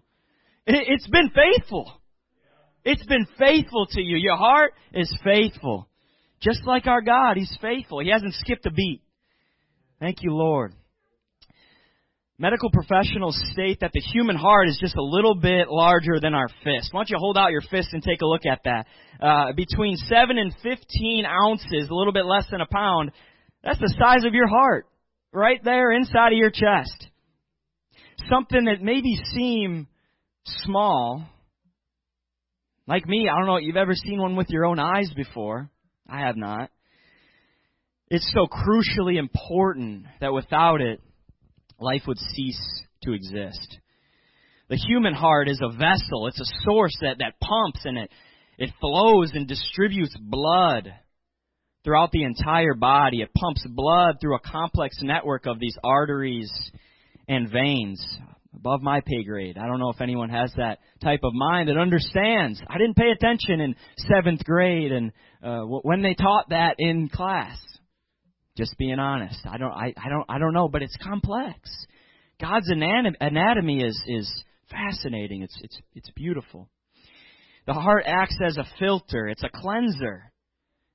It, 0.64 0.86
it's 0.86 1.08
been 1.08 1.30
faithful. 1.30 1.92
It's 2.84 3.04
been 3.06 3.26
faithful 3.36 3.86
to 3.90 4.00
you. 4.00 4.16
Your 4.16 4.36
heart 4.36 4.74
is 4.94 5.12
faithful. 5.24 5.88
Just 6.40 6.60
like 6.66 6.86
our 6.86 7.02
God, 7.02 7.36
He's 7.36 7.58
faithful. 7.60 7.98
He 7.98 8.10
hasn't 8.10 8.34
skipped 8.34 8.64
a 8.64 8.70
beat. 8.70 9.02
Thank 9.98 10.18
you, 10.22 10.32
Lord. 10.36 10.72
Medical 12.38 12.70
professionals 12.70 13.40
state 13.52 13.80
that 13.80 13.92
the 13.94 14.00
human 14.12 14.36
heart 14.36 14.68
is 14.68 14.76
just 14.78 14.94
a 14.94 15.02
little 15.02 15.34
bit 15.34 15.68
larger 15.70 16.20
than 16.20 16.34
our 16.34 16.48
fist. 16.62 16.92
Why 16.92 17.00
don't 17.00 17.08
you 17.08 17.16
hold 17.18 17.38
out 17.38 17.50
your 17.50 17.62
fist 17.62 17.88
and 17.92 18.02
take 18.02 18.20
a 18.20 18.26
look 18.26 18.42
at 18.44 18.60
that? 18.64 18.86
Uh, 19.18 19.52
between 19.54 19.96
7 19.96 20.36
and 20.36 20.54
15 20.62 21.24
ounces, 21.24 21.88
a 21.88 21.94
little 21.94 22.12
bit 22.12 22.26
less 22.26 22.44
than 22.50 22.60
a 22.60 22.66
pound, 22.66 23.12
that's 23.64 23.80
the 23.80 23.94
size 23.98 24.26
of 24.26 24.34
your 24.34 24.48
heart. 24.48 24.86
Right 25.32 25.64
there 25.64 25.92
inside 25.92 26.32
of 26.32 26.38
your 26.38 26.50
chest. 26.50 27.08
Something 28.28 28.66
that 28.66 28.82
maybe 28.82 29.16
seem 29.34 29.86
small. 30.44 31.24
Like 32.86 33.06
me, 33.06 33.30
I 33.32 33.38
don't 33.38 33.46
know 33.46 33.56
if 33.56 33.64
you've 33.64 33.76
ever 33.76 33.94
seen 33.94 34.20
one 34.20 34.36
with 34.36 34.50
your 34.50 34.66
own 34.66 34.78
eyes 34.78 35.10
before. 35.16 35.70
I 36.06 36.20
have 36.20 36.36
not. 36.36 36.70
It's 38.08 38.30
so 38.34 38.46
crucially 38.46 39.18
important 39.18 40.04
that 40.20 40.34
without 40.34 40.82
it, 40.82 41.00
life 41.78 42.02
would 42.06 42.18
cease 42.18 42.84
to 43.02 43.12
exist. 43.12 43.78
The 44.68 44.76
human 44.76 45.14
heart 45.14 45.48
is 45.48 45.60
a 45.62 45.76
vessel. 45.76 46.26
It's 46.26 46.40
a 46.40 46.62
source 46.64 46.96
that, 47.00 47.18
that 47.18 47.38
pumps 47.40 47.80
and 47.84 47.98
it, 47.98 48.10
it 48.58 48.70
flows 48.80 49.30
and 49.34 49.46
distributes 49.46 50.16
blood 50.18 50.92
throughout 51.84 52.10
the 52.10 52.24
entire 52.24 52.74
body. 52.74 53.20
It 53.20 53.32
pumps 53.32 53.64
blood 53.68 54.16
through 54.20 54.36
a 54.36 54.40
complex 54.40 54.98
network 55.02 55.46
of 55.46 55.60
these 55.60 55.76
arteries 55.84 56.50
and 57.28 57.50
veins. 57.50 58.04
Above 58.54 58.80
my 58.80 59.02
pay 59.02 59.22
grade. 59.22 59.58
I 59.58 59.66
don't 59.66 59.78
know 59.78 59.90
if 59.90 60.00
anyone 60.00 60.30
has 60.30 60.50
that 60.56 60.78
type 61.02 61.20
of 61.24 61.34
mind 61.34 61.68
that 61.68 61.76
understands. 61.76 62.60
I 62.66 62.78
didn't 62.78 62.96
pay 62.96 63.10
attention 63.10 63.60
in 63.60 63.76
seventh 64.08 64.42
grade 64.44 64.92
and 64.92 65.12
uh, 65.42 65.60
when 65.60 66.00
they 66.00 66.14
taught 66.14 66.48
that 66.48 66.76
in 66.78 67.10
class. 67.10 67.58
Just 68.56 68.76
being 68.78 68.98
honest. 68.98 69.38
I 69.44 69.58
don't 69.58 69.72
I, 69.72 69.94
I 70.02 70.08
don't 70.08 70.24
I 70.28 70.38
don't 70.38 70.54
know, 70.54 70.68
but 70.68 70.82
it's 70.82 70.96
complex. 71.02 71.70
God's 72.40 72.70
anatomy 72.70 73.82
is 73.82 74.00
is 74.06 74.44
fascinating. 74.70 75.42
It's 75.42 75.58
it's 75.62 75.78
it's 75.94 76.10
beautiful. 76.16 76.68
The 77.66 77.74
heart 77.74 78.04
acts 78.06 78.38
as 78.44 78.56
a 78.56 78.66
filter. 78.78 79.28
It's 79.28 79.42
a 79.42 79.50
cleanser. 79.52 80.32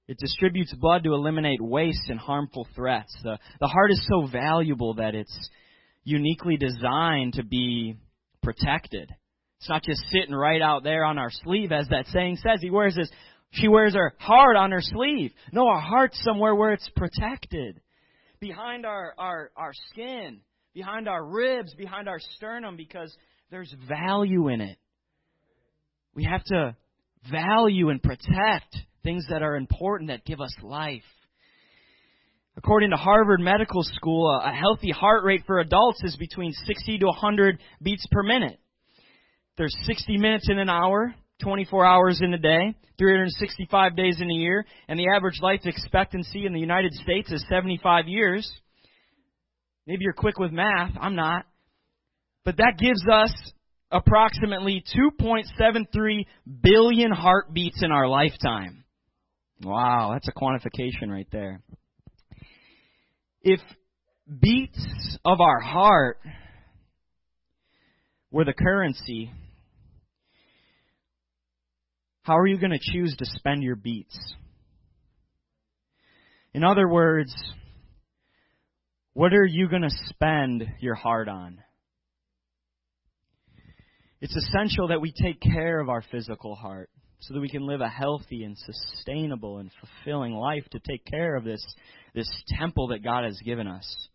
It 0.07 0.17
distributes 0.17 0.73
blood 0.73 1.03
to 1.03 1.13
eliminate 1.13 1.61
waste 1.61 2.09
and 2.09 2.19
harmful 2.19 2.67
threats. 2.75 3.15
The 3.23 3.37
the 3.59 3.67
heart 3.67 3.91
is 3.91 4.05
so 4.09 4.27
valuable 4.27 4.95
that 4.95 5.15
it's 5.15 5.49
uniquely 6.03 6.57
designed 6.57 7.33
to 7.33 7.43
be 7.43 7.95
protected. 8.41 9.11
It's 9.59 9.69
not 9.69 9.83
just 9.83 10.01
sitting 10.11 10.33
right 10.33 10.61
out 10.61 10.83
there 10.83 11.05
on 11.05 11.19
our 11.19 11.29
sleeve, 11.29 11.71
as 11.71 11.87
that 11.89 12.07
saying 12.07 12.37
says. 12.37 12.59
He 12.61 12.71
wears 12.71 12.97
his, 12.97 13.11
she 13.51 13.67
wears 13.67 13.93
her 13.93 14.13
heart 14.17 14.55
on 14.55 14.71
her 14.71 14.81
sleeve. 14.81 15.31
No, 15.51 15.67
our 15.67 15.79
heart's 15.79 16.21
somewhere 16.23 16.55
where 16.55 16.71
it's 16.71 16.89
protected. 16.95 17.81
Behind 18.39 18.85
our, 18.85 19.13
our, 19.17 19.51
our 19.55 19.73
skin, 19.91 20.39
behind 20.73 21.07
our 21.07 21.23
ribs, 21.23 21.73
behind 21.75 22.07
our 22.07 22.19
sternum, 22.35 22.75
because 22.77 23.15
there's 23.49 23.73
value 23.87 24.47
in 24.47 24.61
it. 24.61 24.77
We 26.15 26.23
have 26.23 26.43
to 26.45 26.75
value 27.29 27.89
and 27.89 28.01
protect 28.01 28.75
things 29.03 29.25
that 29.29 29.41
are 29.41 29.55
important 29.55 30.09
that 30.09 30.25
give 30.25 30.41
us 30.41 30.53
life. 30.63 31.03
According 32.57 32.91
to 32.91 32.97
Harvard 32.97 33.39
Medical 33.39 33.83
School, 33.83 34.29
a 34.29 34.51
healthy 34.51 34.91
heart 34.91 35.23
rate 35.23 35.43
for 35.45 35.59
adults 35.59 36.01
is 36.03 36.15
between 36.17 36.51
60 36.51 36.99
to 36.99 37.05
100 37.05 37.59
beats 37.81 38.05
per 38.11 38.23
minute. 38.23 38.59
There's 39.57 39.75
60 39.85 40.17
minutes 40.17 40.49
in 40.49 40.59
an 40.59 40.69
hour, 40.69 41.13
24 41.41 41.85
hours 41.85 42.19
in 42.21 42.33
a 42.33 42.37
day, 42.37 42.75
365 42.97 43.95
days 43.95 44.17
in 44.19 44.29
a 44.29 44.33
year, 44.33 44.65
and 44.87 44.99
the 44.99 45.07
average 45.15 45.39
life 45.41 45.61
expectancy 45.65 46.45
in 46.45 46.53
the 46.53 46.59
United 46.59 46.93
States 46.93 47.31
is 47.31 47.45
75 47.49 48.07
years. 48.07 48.49
Maybe 49.87 50.03
you're 50.03 50.13
quick 50.13 50.37
with 50.39 50.51
math. 50.51 50.91
I'm 50.99 51.15
not. 51.15 51.45
But 52.45 52.57
that 52.57 52.77
gives 52.77 53.03
us 53.11 53.33
approximately 53.91 54.83
2.73 54.95 56.25
billion 56.61 57.11
heartbeats 57.11 57.83
in 57.83 57.91
our 57.91 58.07
lifetime. 58.07 58.83
Wow, 59.63 60.11
that's 60.13 60.27
a 60.27 60.31
quantification 60.31 61.09
right 61.09 61.27
there. 61.31 61.61
If 63.41 63.59
beats 64.39 65.17
of 65.25 65.39
our 65.41 65.59
heart 65.59 66.19
were 68.31 68.45
the 68.45 68.53
currency, 68.53 69.31
how 72.23 72.37
are 72.37 72.47
you 72.47 72.59
going 72.59 72.71
to 72.71 72.79
choose 72.79 73.15
to 73.17 73.25
spend 73.25 73.63
your 73.63 73.75
beats? 73.75 74.17
In 76.53 76.63
other 76.63 76.87
words, 76.87 77.33
what 79.13 79.33
are 79.33 79.45
you 79.45 79.67
going 79.67 79.81
to 79.81 79.95
spend 80.07 80.65
your 80.79 80.95
heart 80.95 81.27
on? 81.27 81.59
It's 84.19 84.35
essential 84.35 84.89
that 84.89 85.01
we 85.01 85.11
take 85.11 85.41
care 85.41 85.79
of 85.79 85.89
our 85.89 86.03
physical 86.11 86.53
heart 86.53 86.89
so 87.21 87.33
that 87.33 87.39
we 87.39 87.49
can 87.49 87.65
live 87.65 87.81
a 87.81 87.89
healthy 87.89 88.43
and 88.43 88.57
sustainable 88.57 89.57
and 89.57 89.71
fulfilling 89.79 90.33
life 90.33 90.65
to 90.71 90.79
take 90.79 91.05
care 91.05 91.35
of 91.35 91.43
this, 91.43 91.63
this 92.13 92.29
temple 92.59 92.87
that 92.89 93.03
God 93.03 93.23
has 93.23 93.39
given 93.43 93.67
us. 93.67 94.07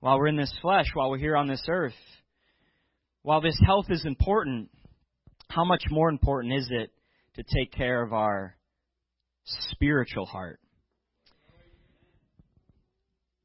While 0.00 0.18
we're 0.18 0.28
in 0.28 0.36
this 0.36 0.54
flesh, 0.62 0.86
while 0.94 1.10
we're 1.10 1.18
here 1.18 1.36
on 1.36 1.48
this 1.48 1.64
earth, 1.68 1.94
while 3.22 3.40
this 3.40 3.58
health 3.64 3.86
is 3.90 4.04
important, 4.06 4.70
how 5.48 5.64
much 5.64 5.84
more 5.90 6.08
important 6.08 6.54
is 6.54 6.68
it 6.70 6.90
to 7.36 7.42
take 7.42 7.72
care 7.72 8.02
of 8.02 8.12
our 8.12 8.56
spiritual 9.44 10.26
heart? 10.26 10.58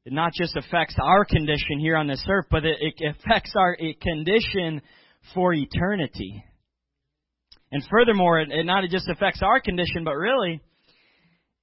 It 0.04 0.12
not 0.12 0.32
just 0.32 0.56
affects 0.56 0.96
our 1.00 1.24
condition 1.24 1.78
here 1.78 1.96
on 1.96 2.08
this 2.08 2.24
earth, 2.28 2.46
but 2.50 2.64
it, 2.64 2.76
affects 3.08 3.52
our 3.56 3.76
condition 4.00 4.82
for 5.32 5.54
eternity. 5.54 6.44
And 7.70 7.84
furthermore, 7.88 8.40
it, 8.40 8.50
it 8.50 8.66
not 8.66 8.82
just 8.90 9.08
affects 9.08 9.40
our 9.42 9.60
condition, 9.60 10.02
but 10.04 10.14
really, 10.14 10.60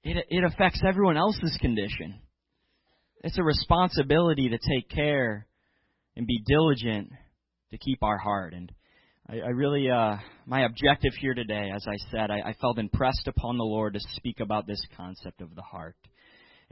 it, 0.04 0.26
it 0.30 0.44
affects 0.46 0.82
everyone 0.88 1.18
else's 1.18 1.58
condition. 1.60 2.22
It's 3.24 3.38
a 3.38 3.44
responsibility 3.44 4.50
to 4.50 4.58
take 4.58 4.90
care 4.90 5.46
and 6.16 6.26
be 6.26 6.42
diligent 6.46 7.12
to 7.72 7.78
keep 7.78 8.02
our 8.02 8.18
heart. 8.18 8.54
And 8.54 8.72
I, 9.30 9.40
I 9.40 9.50
really, 9.50 9.90
uh, 9.90 10.16
my 10.48 10.66
objective 10.66 11.14
here 11.20 11.36
today, 11.36 11.72
as 11.76 11.86
I 11.88 11.98
said, 12.10 12.32
I, 12.32 12.50
I 12.50 12.56
felt 12.60 12.80
impressed 12.80 13.28
upon 13.28 13.58
the 13.58 13.64
Lord 13.64 13.94
to 13.94 14.00
speak 14.16 14.40
about 14.40 14.66
this 14.66 14.82
concept 14.98 15.42
of 15.42 15.54
the 15.56 15.62
heart. 15.62 15.96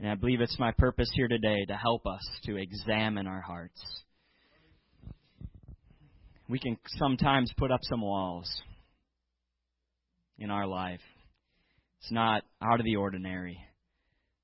And 0.00 0.08
I 0.08 0.16
believe 0.16 0.40
it's 0.40 0.58
my 0.58 0.72
purpose 0.72 1.10
here 1.14 1.28
today 1.28 1.64
to 1.68 1.74
help 1.74 2.06
us 2.06 2.22
to 2.44 2.56
examine 2.56 3.26
our 3.28 3.40
hearts. 3.40 3.80
We 6.48 6.58
can 6.58 6.78
sometimes 6.96 7.52
put 7.56 7.70
up 7.70 7.80
some 7.82 8.00
walls 8.00 8.50
in 10.38 10.50
our 10.50 10.66
life. 10.66 11.00
It's 12.00 12.12
not 12.12 12.42
out 12.62 12.80
of 12.80 12.86
the 12.86 12.96
ordinary, 12.96 13.58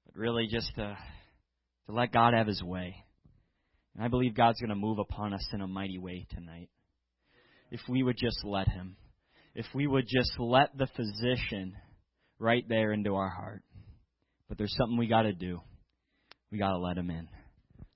but 0.06 0.16
really 0.16 0.46
just 0.48 0.72
to, 0.76 0.96
to 1.86 1.92
let 1.92 2.12
God 2.12 2.34
have 2.34 2.46
His 2.46 2.62
way. 2.62 2.94
And 3.94 4.04
I 4.04 4.08
believe 4.08 4.36
God's 4.36 4.60
going 4.60 4.70
to 4.70 4.76
move 4.76 4.98
upon 4.98 5.32
us 5.32 5.48
in 5.52 5.60
a 5.60 5.66
mighty 5.66 5.98
way 5.98 6.26
tonight. 6.30 6.68
If 7.74 7.80
we 7.88 8.04
would 8.04 8.16
just 8.16 8.38
let 8.44 8.68
Him. 8.68 8.94
If 9.56 9.66
we 9.74 9.88
would 9.88 10.06
just 10.06 10.30
let 10.38 10.78
the 10.78 10.86
physician 10.94 11.74
right 12.38 12.64
there 12.68 12.92
into 12.92 13.16
our 13.16 13.28
heart. 13.28 13.64
But 14.48 14.58
there's 14.58 14.76
something 14.78 14.96
we 14.96 15.08
got 15.08 15.22
to 15.22 15.32
do. 15.32 15.60
We 16.52 16.58
got 16.58 16.70
to 16.70 16.78
let 16.78 16.96
Him 16.96 17.10
in. 17.10 17.28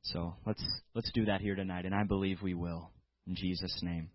So 0.02 0.34
let's 0.44 0.64
let's 0.96 1.12
do 1.14 1.26
that 1.26 1.42
here 1.42 1.54
tonight, 1.54 1.84
and 1.84 1.94
I 1.94 2.02
believe 2.02 2.42
we 2.42 2.54
will 2.54 2.90
in 3.28 3.36
Jesus' 3.36 3.78
name. 3.84 4.10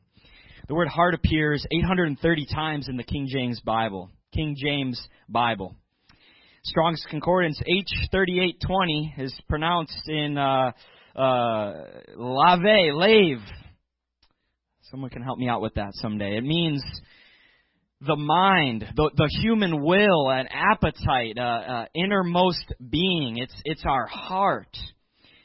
The 0.67 0.75
word 0.75 0.89
heart 0.89 1.13
appears 1.13 1.65
830 1.71 2.45
times 2.53 2.89
in 2.89 2.97
the 2.97 3.03
King 3.03 3.29
James 3.31 3.61
Bible. 3.61 4.09
King 4.33 4.57
James 4.61 5.01
Bible. 5.29 5.77
Strong's 6.65 7.05
Concordance 7.09 7.61
H3820 8.13 9.17
is 9.17 9.33
pronounced 9.47 10.09
in 10.09 10.37
uh, 10.37 10.71
uh, 11.15 11.83
lave, 12.17 12.93
lave. 12.95 13.39
Someone 14.93 15.09
can 15.09 15.23
help 15.23 15.39
me 15.39 15.49
out 15.49 15.59
with 15.59 15.73
that 15.73 15.89
someday. 15.93 16.37
It 16.37 16.43
means 16.43 16.83
the 17.99 18.15
mind, 18.15 18.85
the, 18.95 19.09
the 19.17 19.27
human 19.41 19.81
will 19.81 20.29
and 20.29 20.47
appetite, 20.51 21.35
uh, 21.35 21.41
uh, 21.41 21.85
innermost 21.95 22.71
being. 22.91 23.37
It's, 23.37 23.55
it's 23.65 23.81
our 23.87 24.05
heart. 24.05 24.77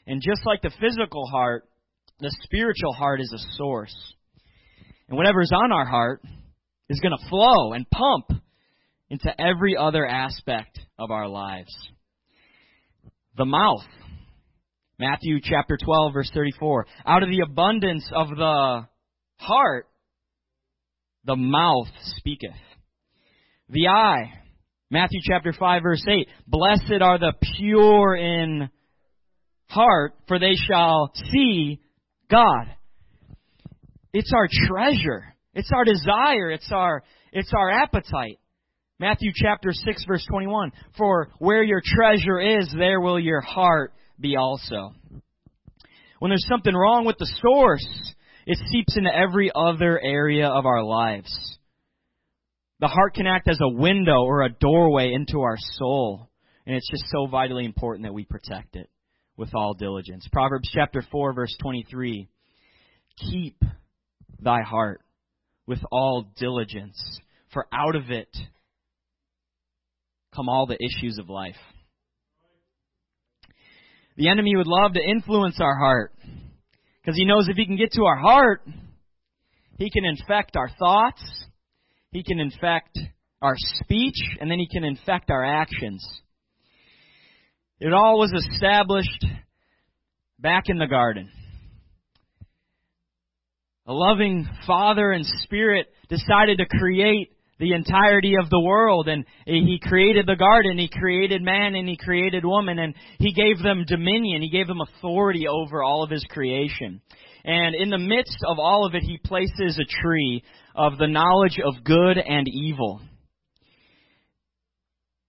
And 0.07 0.21
just 0.21 0.43
like 0.45 0.61
the 0.61 0.71
physical 0.79 1.27
heart, 1.29 1.67
the 2.21 2.31
spiritual 2.43 2.93
heart 2.93 3.23
is 3.23 3.33
a 3.33 3.57
source. 3.57 3.97
And 5.09 5.17
whatever's 5.17 5.51
on 5.51 5.73
our 5.73 5.87
heart 5.87 6.21
is 6.91 7.01
going 7.01 7.17
to 7.19 7.29
flow 7.31 7.73
and 7.73 7.89
pump 7.89 8.43
into 9.09 9.33
every 9.41 9.79
other 9.79 10.07
aspect 10.07 10.79
of 10.99 11.11
our 11.11 11.27
lives. 11.27 11.75
The 13.39 13.47
mouth. 13.47 13.87
Matthew 14.99 15.39
chapter 15.43 15.79
12 15.83 16.13
verse 16.13 16.31
34. 16.35 16.87
Out 17.07 17.23
of 17.23 17.31
the 17.31 17.41
abundance 17.41 18.07
of 18.15 18.29
the 18.29 18.89
heart, 19.39 19.89
the 21.25 21.37
mouth 21.37 21.89
speaketh. 22.17 22.51
The 23.69 23.89
eye. 23.89 24.33
Matthew 24.91 25.21
chapter 25.23 25.53
5 25.53 25.83
verse 25.83 26.03
8. 26.09 26.29
Blessed 26.47 27.03
are 27.03 27.19
the 27.19 27.35
pure 27.57 28.17
in 28.17 28.71
heart, 29.69 30.15
for 30.27 30.39
they 30.39 30.55
shall 30.55 31.13
see 31.31 31.81
God. 32.31 32.75
It's 34.13 34.33
our 34.35 34.49
treasure. 34.67 35.35
It's 35.55 35.71
our 35.75 35.85
desire. 35.85 36.51
It's 36.51 36.71
our, 36.73 37.03
it's 37.33 37.53
our 37.55 37.71
appetite. 37.71 38.39
Matthew 38.99 39.31
chapter 39.35 39.73
6 39.73 40.05
verse 40.07 40.27
21. 40.31 40.73
For 40.97 41.31
where 41.39 41.63
your 41.63 41.83
treasure 41.85 42.41
is, 42.41 42.69
there 42.77 43.01
will 43.01 43.21
your 43.21 43.41
heart 43.41 43.93
be 44.19 44.37
also. 44.37 44.95
When 46.19 46.31
there's 46.31 46.47
something 46.49 46.75
wrong 46.75 47.05
with 47.05 47.17
the 47.19 47.31
source, 47.41 48.15
it 48.49 48.59
seeps 48.73 48.97
into 48.97 49.15
every 49.15 49.51
other 49.55 50.01
area 50.03 50.49
of 50.49 50.65
our 50.65 50.83
lives. 50.83 51.31
The 52.81 52.89
heart 52.89 53.13
can 53.13 53.27
act 53.27 53.47
as 53.47 53.59
a 53.61 53.69
window 53.69 54.23
or 54.23 54.41
a 54.41 54.49
doorway 54.49 55.13
into 55.13 55.43
our 55.43 55.59
soul. 55.75 56.31
And 56.65 56.75
it's 56.75 56.91
just 56.91 57.05
so 57.11 57.27
vitally 57.27 57.67
important 57.67 58.07
that 58.07 58.15
we 58.15 58.25
protect 58.25 58.75
it 58.75 58.89
with 59.37 59.55
all 59.55 59.75
diligence. 59.75 60.27
Proverbs 60.33 60.71
chapter 60.73 61.05
4 61.13 61.35
verse 61.35 61.55
23. 61.61 62.27
Keep 63.31 63.63
thy 64.41 64.63
heart 64.63 65.03
with 65.67 65.81
all 65.93 66.27
diligence, 66.39 66.99
for 67.53 67.67
out 67.71 67.97
of 67.97 68.11
it 68.11 68.35
come 70.35 70.49
all 70.49 70.65
the 70.67 70.79
issues 70.83 71.19
of 71.19 71.29
life. 71.29 71.57
The 74.17 74.31
enemy 74.31 74.57
would 74.57 74.67
love 74.67 74.95
to 74.95 75.03
influence 75.03 75.61
our 75.61 75.79
heart 75.79 76.15
because 77.09 77.17
he 77.17 77.25
knows 77.25 77.49
if 77.49 77.57
he 77.57 77.65
can 77.65 77.79
get 77.79 77.93
to 77.93 78.05
our 78.05 78.19
heart, 78.19 78.61
he 79.79 79.89
can 79.89 80.05
infect 80.05 80.57
our 80.57 80.69
thoughts, 80.79 81.23
he 82.11 82.23
can 82.23 82.39
infect 82.39 82.99
our 83.41 83.55
speech, 83.57 84.17
and 84.39 84.51
then 84.51 84.59
he 84.59 84.69
can 84.71 84.85
infect 84.85 85.31
our 85.31 85.43
actions. 85.43 86.07
It 87.81 87.95
all 87.95 88.19
was 88.19 88.31
established 88.35 89.25
back 90.39 90.65
in 90.67 90.77
the 90.77 90.87
garden. 90.87 91.31
A 93.87 93.93
loving 93.95 94.47
Father 94.67 95.11
and 95.11 95.25
Spirit 95.25 95.87
decided 96.11 96.59
to 96.59 96.67
create 96.67 97.33
the 97.59 97.73
entirety 97.73 98.35
of 98.41 98.51
the 98.51 98.61
world 98.61 99.09
and 99.09 99.25
he 99.45 99.81
created 99.83 100.27
the 100.27 100.37
garden, 100.37 100.79
he 100.79 100.89
created 100.89 101.43
man 101.43 101.75
and 101.75 101.89
he 101.89 101.97
created 101.97 102.45
woman 102.45 102.79
and 102.79 102.95
he 103.19 103.33
gave 103.33 103.63
them 103.63 103.85
dominion, 103.87 104.43
he 104.43 104.51
gave 104.51 104.67
them 104.67 104.81
authority 104.81 105.47
over 105.49 105.83
all 105.83 106.03
of 106.03 106.11
his 106.11 106.25
creation. 106.31 107.01
And 107.45 107.75
in 107.75 107.91
the 107.91 107.99
midst 107.99 108.39
of 108.47 108.59
all 108.59 108.87
of 108.87 108.95
it, 108.95 109.03
he 109.03 109.19
places 109.19 109.79
a 109.79 110.03
tree 110.03 110.43
of 110.75 110.99
the 110.99 111.07
knowledge 111.07 111.59
of 111.65 111.83
good 111.83 112.19
and 112.19 112.47
evil. 112.47 113.01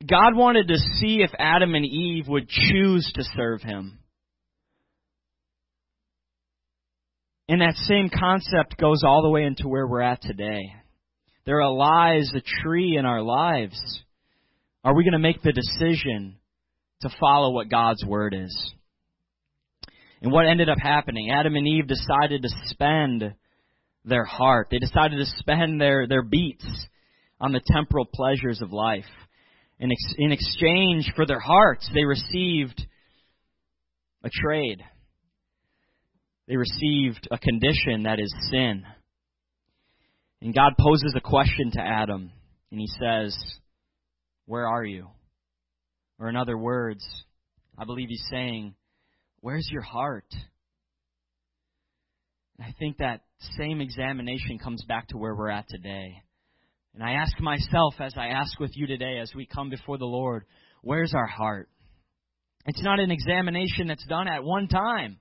God 0.07 0.35
wanted 0.35 0.67
to 0.67 0.77
see 0.77 1.21
if 1.21 1.31
Adam 1.37 1.75
and 1.75 1.85
Eve 1.85 2.27
would 2.27 2.47
choose 2.47 3.11
to 3.15 3.23
serve 3.35 3.61
him. 3.61 3.99
And 7.49 7.61
that 7.61 7.75
same 7.75 8.09
concept 8.09 8.77
goes 8.77 9.01
all 9.03 9.23
the 9.23 9.29
way 9.29 9.43
into 9.43 9.67
where 9.67 9.87
we're 9.87 10.01
at 10.01 10.21
today. 10.21 10.73
There 11.49 11.67
lies 11.67 12.31
a 12.35 12.61
tree 12.61 12.95
in 12.95 13.07
our 13.07 13.23
lives. 13.23 14.03
Are 14.83 14.93
we 14.93 15.03
going 15.03 15.13
to 15.13 15.17
make 15.17 15.41
the 15.41 15.51
decision 15.51 16.35
to 17.01 17.09
follow 17.19 17.49
what 17.49 17.71
God's 17.71 18.05
word 18.05 18.35
is? 18.37 18.73
And 20.21 20.31
what 20.31 20.45
ended 20.45 20.69
up 20.69 20.77
happening? 20.79 21.31
Adam 21.31 21.55
and 21.55 21.67
Eve 21.67 21.87
decided 21.87 22.43
to 22.43 22.49
spend 22.65 23.33
their 24.05 24.25
heart. 24.25 24.67
They 24.69 24.77
decided 24.77 25.17
to 25.17 25.25
spend 25.39 25.81
their, 25.81 26.05
their 26.05 26.21
beats 26.21 26.67
on 27.41 27.51
the 27.51 27.61
temporal 27.65 28.05
pleasures 28.05 28.61
of 28.61 28.71
life. 28.71 29.09
In, 29.79 29.91
ex- 29.91 30.15
in 30.19 30.31
exchange 30.31 31.11
for 31.15 31.25
their 31.25 31.39
hearts, 31.39 31.89
they 31.95 32.03
received 32.03 32.79
a 34.23 34.29
trade. 34.31 34.83
They 36.47 36.57
received 36.57 37.27
a 37.31 37.39
condition 37.39 38.03
that 38.03 38.19
is 38.19 38.31
sin. 38.51 38.83
And 40.41 40.53
God 40.53 40.73
poses 40.79 41.13
a 41.15 41.21
question 41.21 41.71
to 41.73 41.81
Adam, 41.81 42.31
and 42.71 42.79
he 42.79 42.87
says, 42.87 43.37
Where 44.45 44.67
are 44.67 44.83
you? 44.83 45.07
Or 46.19 46.29
in 46.29 46.35
other 46.35 46.57
words, 46.57 47.05
I 47.77 47.85
believe 47.85 48.09
he's 48.09 48.27
saying, 48.31 48.75
Where's 49.41 49.67
your 49.71 49.81
heart? 49.81 50.25
And 52.57 52.67
I 52.67 52.73
think 52.77 52.97
that 52.97 53.21
same 53.57 53.79
examination 53.79 54.59
comes 54.59 54.83
back 54.85 55.07
to 55.09 55.17
where 55.17 55.35
we're 55.35 55.49
at 55.49 55.69
today. 55.69 56.21
And 56.93 57.03
I 57.03 57.13
ask 57.13 57.39
myself 57.39 57.95
as 57.99 58.13
I 58.17 58.27
ask 58.27 58.59
with 58.59 58.71
you 58.75 58.87
today 58.87 59.19
as 59.19 59.31
we 59.33 59.45
come 59.45 59.69
before 59.69 59.97
the 59.97 60.05
Lord, 60.05 60.45
where's 60.81 61.13
our 61.13 61.27
heart? 61.27 61.69
It's 62.65 62.83
not 62.83 62.99
an 62.99 63.11
examination 63.11 63.87
that's 63.87 64.05
done 64.07 64.27
at 64.27 64.43
one 64.43 64.67
time. 64.67 65.19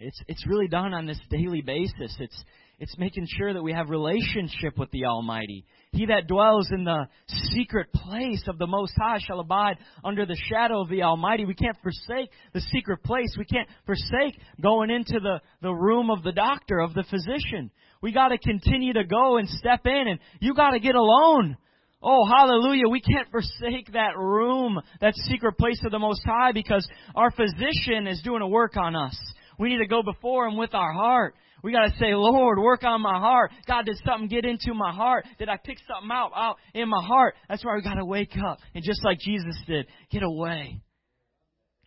It's 0.00 0.20
it's 0.26 0.46
really 0.46 0.68
done 0.68 0.94
on 0.94 1.06
this 1.06 1.20
daily 1.30 1.62
basis. 1.62 2.14
It's 2.18 2.44
it's 2.80 2.96
making 2.96 3.26
sure 3.36 3.52
that 3.52 3.62
we 3.62 3.72
have 3.72 3.90
relationship 3.90 4.78
with 4.78 4.90
the 4.92 5.06
Almighty. 5.06 5.64
He 5.90 6.06
that 6.06 6.28
dwells 6.28 6.68
in 6.70 6.84
the 6.84 7.08
secret 7.52 7.92
place 7.92 8.44
of 8.46 8.58
the 8.58 8.68
Most 8.68 8.92
High 8.96 9.18
shall 9.18 9.40
abide 9.40 9.78
under 10.04 10.24
the 10.24 10.36
shadow 10.48 10.80
of 10.80 10.88
the 10.88 11.02
Almighty. 11.02 11.44
We 11.44 11.54
can't 11.54 11.76
forsake 11.82 12.30
the 12.52 12.60
secret 12.60 13.02
place. 13.02 13.34
We 13.36 13.46
can't 13.46 13.68
forsake 13.84 14.38
going 14.62 14.90
into 14.90 15.18
the, 15.20 15.40
the 15.60 15.72
room 15.72 16.08
of 16.08 16.22
the 16.22 16.32
doctor, 16.32 16.78
of 16.78 16.94
the 16.94 17.04
physician. 17.10 17.72
We 18.00 18.12
gotta 18.12 18.38
continue 18.38 18.92
to 18.92 19.04
go 19.04 19.38
and 19.38 19.48
step 19.48 19.80
in 19.84 20.04
and 20.06 20.20
you 20.40 20.54
gotta 20.54 20.78
get 20.78 20.94
alone. 20.94 21.56
Oh, 22.00 22.26
hallelujah. 22.26 22.88
We 22.88 23.00
can't 23.00 23.28
forsake 23.32 23.92
that 23.94 24.16
room, 24.16 24.80
that 25.00 25.14
secret 25.16 25.58
place 25.58 25.80
of 25.84 25.90
the 25.90 25.98
Most 25.98 26.22
High 26.24 26.52
because 26.52 26.88
our 27.16 27.32
physician 27.32 28.06
is 28.06 28.22
doing 28.22 28.42
a 28.42 28.48
work 28.48 28.76
on 28.76 28.94
us. 28.94 29.18
We 29.58 29.70
need 29.70 29.78
to 29.78 29.88
go 29.88 30.04
before 30.04 30.46
Him 30.46 30.56
with 30.56 30.74
our 30.74 30.92
heart. 30.92 31.34
We 31.62 31.72
got 31.72 31.86
to 31.86 31.98
say, 31.98 32.14
Lord, 32.14 32.58
work 32.58 32.84
on 32.84 33.00
my 33.02 33.18
heart. 33.18 33.50
God, 33.66 33.86
did 33.86 33.96
something 34.04 34.28
get 34.28 34.44
into 34.44 34.74
my 34.74 34.92
heart? 34.92 35.26
Did 35.38 35.48
I 35.48 35.56
pick 35.56 35.78
something 35.92 36.10
out, 36.10 36.30
out 36.34 36.56
in 36.74 36.88
my 36.88 37.04
heart? 37.04 37.34
That's 37.48 37.64
why 37.64 37.74
we 37.74 37.82
got 37.82 37.94
to 37.94 38.04
wake 38.04 38.36
up. 38.46 38.58
And 38.74 38.84
just 38.84 39.04
like 39.04 39.18
Jesus 39.18 39.56
did, 39.66 39.86
get 40.10 40.22
away. 40.22 40.80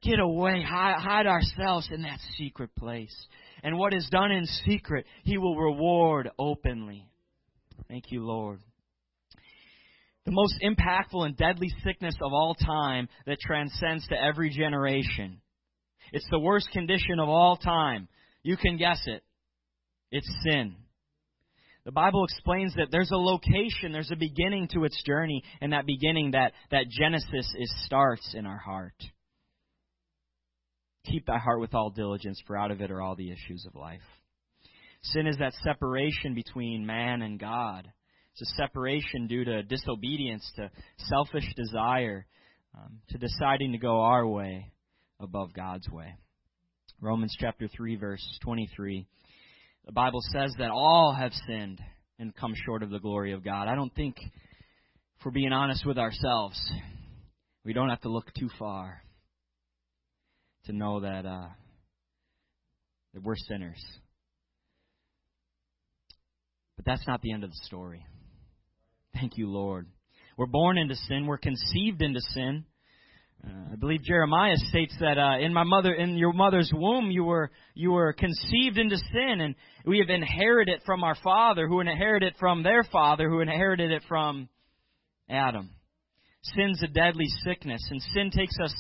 Get 0.02 0.20
away. 0.20 0.62
Hide, 0.62 1.00
hide 1.00 1.28
ourselves 1.28 1.90
in 1.92 2.02
that 2.02 2.20
secret 2.38 2.76
place. 2.76 3.16
And 3.64 3.78
what 3.78 3.94
is 3.94 4.08
done 4.12 4.32
in 4.32 4.46
secret, 4.66 5.06
He 5.24 5.38
will 5.38 5.56
reward 5.56 6.30
openly. 6.38 7.08
Thank 7.88 8.06
you, 8.12 8.26
Lord. 8.26 8.60
The 10.26 10.32
most 10.32 10.56
impactful 10.64 11.26
and 11.26 11.36
deadly 11.36 11.72
sickness 11.84 12.16
of 12.22 12.32
all 12.34 12.56
time 12.56 13.08
that 13.26 13.40
transcends 13.40 14.08
to 14.08 14.16
every 14.16 14.50
generation. 14.50 15.42
It's 16.12 16.28
the 16.30 16.40
worst 16.40 16.70
condition 16.72 17.20
of 17.20 17.30
all 17.30 17.56
time. 17.58 18.08
You 18.44 18.58
can 18.58 18.78
guess 18.78 19.02
it. 19.06 19.24
It's 20.12 20.30
sin. 20.44 20.76
The 21.84 21.92
Bible 21.92 22.24
explains 22.26 22.76
that 22.76 22.90
there's 22.92 23.12
a 23.12 23.18
location, 23.18 23.92
there's 23.92 24.12
a 24.12 24.16
beginning 24.16 24.68
to 24.74 24.84
its 24.84 25.02
journey, 25.04 25.44
and 25.62 25.74
that 25.74 25.88
beginning, 25.88 26.32
that, 26.32 26.54
that 26.70 26.90
Genesis, 26.90 27.54
is 27.58 27.74
starts 27.86 28.36
in 28.36 28.46
our 28.46 28.60
heart. 28.60 28.94
Keep 31.06 31.26
thy 31.26 31.40
heart 31.40 31.60
with 31.60 31.74
all 31.74 31.90
diligence, 31.90 32.40
for 32.46 32.56
out 32.56 32.70
of 32.70 32.82
it 32.82 32.92
are 32.92 33.02
all 33.02 33.16
the 33.16 33.32
issues 33.32 33.66
of 33.66 33.74
life. 33.74 34.02
Sin 35.02 35.26
is 35.26 35.38
that 35.38 35.54
separation 35.64 36.36
between 36.36 36.86
man 36.86 37.24
and 37.24 37.40
God. 37.40 37.92
It's 38.34 38.52
a 38.52 38.56
separation 38.62 39.26
due 39.26 39.44
to 39.44 39.64
disobedience, 39.64 40.50
to 40.58 40.70
selfish 40.98 41.52
desire, 41.56 42.28
um, 42.78 43.00
to 43.10 43.18
deciding 43.18 43.72
to 43.72 43.80
go 43.80 44.02
our 44.02 44.28
way 44.28 44.72
above 45.20 45.54
God's 45.54 45.90
way. 45.90 46.14
Romans 47.02 47.36
chapter 47.40 47.68
3, 47.68 47.96
verse 47.96 48.24
23. 48.44 49.08
The 49.86 49.92
Bible 49.92 50.22
says 50.32 50.54
that 50.60 50.70
all 50.70 51.16
have 51.18 51.34
sinned 51.48 51.82
and 52.20 52.36
come 52.36 52.54
short 52.66 52.84
of 52.84 52.92
the 52.92 53.00
glory 53.00 53.34
of 53.34 53.44
God. 53.44 53.68
I 53.68 53.76
don't 53.76 53.94
think, 53.96 54.16
if 54.20 55.26
we're 55.26 55.32
being 55.32 55.54
honest 55.54 55.86
with 55.86 55.98
ourselves, 55.98 56.60
we 57.66 57.74
don't 57.74 57.90
have 57.90 58.02
to 58.02 58.10
look 58.10 58.32
too 58.38 58.50
far 58.60 59.02
to 60.66 60.74
know 60.74 61.00
that, 61.00 61.26
uh, 61.26 61.48
that 63.14 63.24
we're 63.24 63.36
sinners. 63.36 63.84
But 66.78 66.86
that's 66.86 67.08
not 67.08 67.22
the 67.22 67.32
end 67.32 67.44
of 67.44 67.50
the 67.50 67.60
story. 67.64 68.06
Thank 69.14 69.38
you, 69.38 69.50
Lord. 69.50 69.88
We're 70.38 70.46
born 70.46 70.78
into 70.78 70.96
sin. 70.96 71.26
We're 71.26 71.38
conceived 71.38 72.02
into 72.02 72.22
sin. 72.22 72.66
Uh, 73.46 73.74
I 73.74 73.76
believe 73.76 74.04
Jeremiah 74.04 74.58
states 74.58 74.96
that 75.00 75.18
uh, 75.18 75.40
in 75.40 75.54
my 75.54 75.64
mother, 75.64 75.94
in 75.94 76.16
your 76.16 76.34
mother's 76.34 76.72
womb, 76.74 77.10
you 77.10 77.24
were 77.24 77.50
you 77.74 77.92
were 77.92 78.14
conceived 78.14 78.78
into 78.78 78.98
sin, 78.98 79.42
and 79.42 79.56
we 79.86 80.00
have 80.00 80.10
inherited 80.10 80.76
it 80.76 80.82
from 80.86 81.04
our 81.04 81.16
father, 81.24 81.68
who 81.68 81.80
inherited 81.80 82.34
it 82.34 82.40
from 82.40 82.64
their 82.64 82.84
father, 82.84 83.30
who 83.30 83.40
inherited 83.40 83.92
it 83.92 84.04
from 84.08 84.48
Adam. 85.30 85.72
Sin's 86.44 86.84
a 86.84 86.88
deadly 86.88 87.28
sickness, 87.44 87.82
and 87.90 88.02
sin 88.14 88.32
takes 88.32 88.56
us 88.62 88.74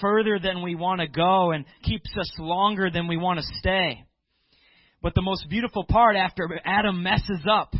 further 0.00 0.38
than 0.38 0.62
we 0.62 0.74
want 0.74 1.00
to 1.00 1.08
go 1.08 1.50
and 1.50 1.64
keeps 1.82 2.10
us 2.18 2.30
longer 2.38 2.90
than 2.90 3.08
we 3.08 3.16
want 3.16 3.38
to 3.38 3.46
stay. 3.58 4.04
But 5.02 5.14
the 5.14 5.22
most 5.22 5.48
beautiful 5.48 5.84
part 5.84 6.16
after 6.16 6.48
Adam 6.64 7.02
messes 7.02 7.46
up, 7.50 7.74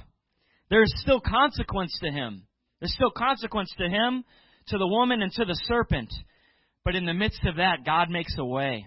there's 0.71 0.93
still 0.97 1.21
consequence 1.21 1.97
to 2.03 2.11
him. 2.11 2.47
There's 2.81 2.95
still 2.95 3.11
consequence 3.11 3.73
to 3.79 3.89
him 3.89 4.25
to 4.69 4.79
the 4.79 4.87
woman 4.87 5.23
and 5.23 5.33
to 5.33 5.45
the 5.45 5.59
serpent. 5.67 6.13
But 6.85 6.95
in 6.95 7.05
the 7.05 7.15
midst 7.15 7.45
of 7.45 7.57
that, 7.57 7.85
God 7.85 8.11
makes 8.11 8.37
a 8.39 8.45
way. 8.45 8.87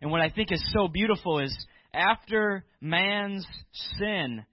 And 0.00 0.10
what 0.10 0.20
I 0.20 0.30
think 0.30 0.52
is 0.52 0.64
so 0.72 0.88
beautiful 0.88 1.40
is 1.40 1.56
after 1.92 2.64
man's 2.80 3.46
sin, 3.98 4.44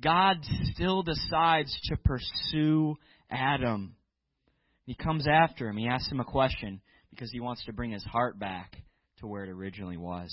God 0.00 0.36
still 0.72 1.02
decides 1.02 1.76
to 1.84 1.96
pursue 1.96 2.96
Adam. 3.30 3.96
He 4.84 4.94
comes 4.94 5.26
after 5.26 5.68
him. 5.68 5.76
He 5.76 5.88
asks 5.88 6.10
him 6.10 6.20
a 6.20 6.24
question 6.24 6.80
because 7.10 7.30
he 7.32 7.40
wants 7.40 7.64
to 7.64 7.72
bring 7.72 7.90
his 7.90 8.04
heart 8.04 8.38
back 8.38 8.76
to 9.18 9.26
where 9.26 9.44
it 9.44 9.50
originally 9.50 9.96
was. 9.96 10.30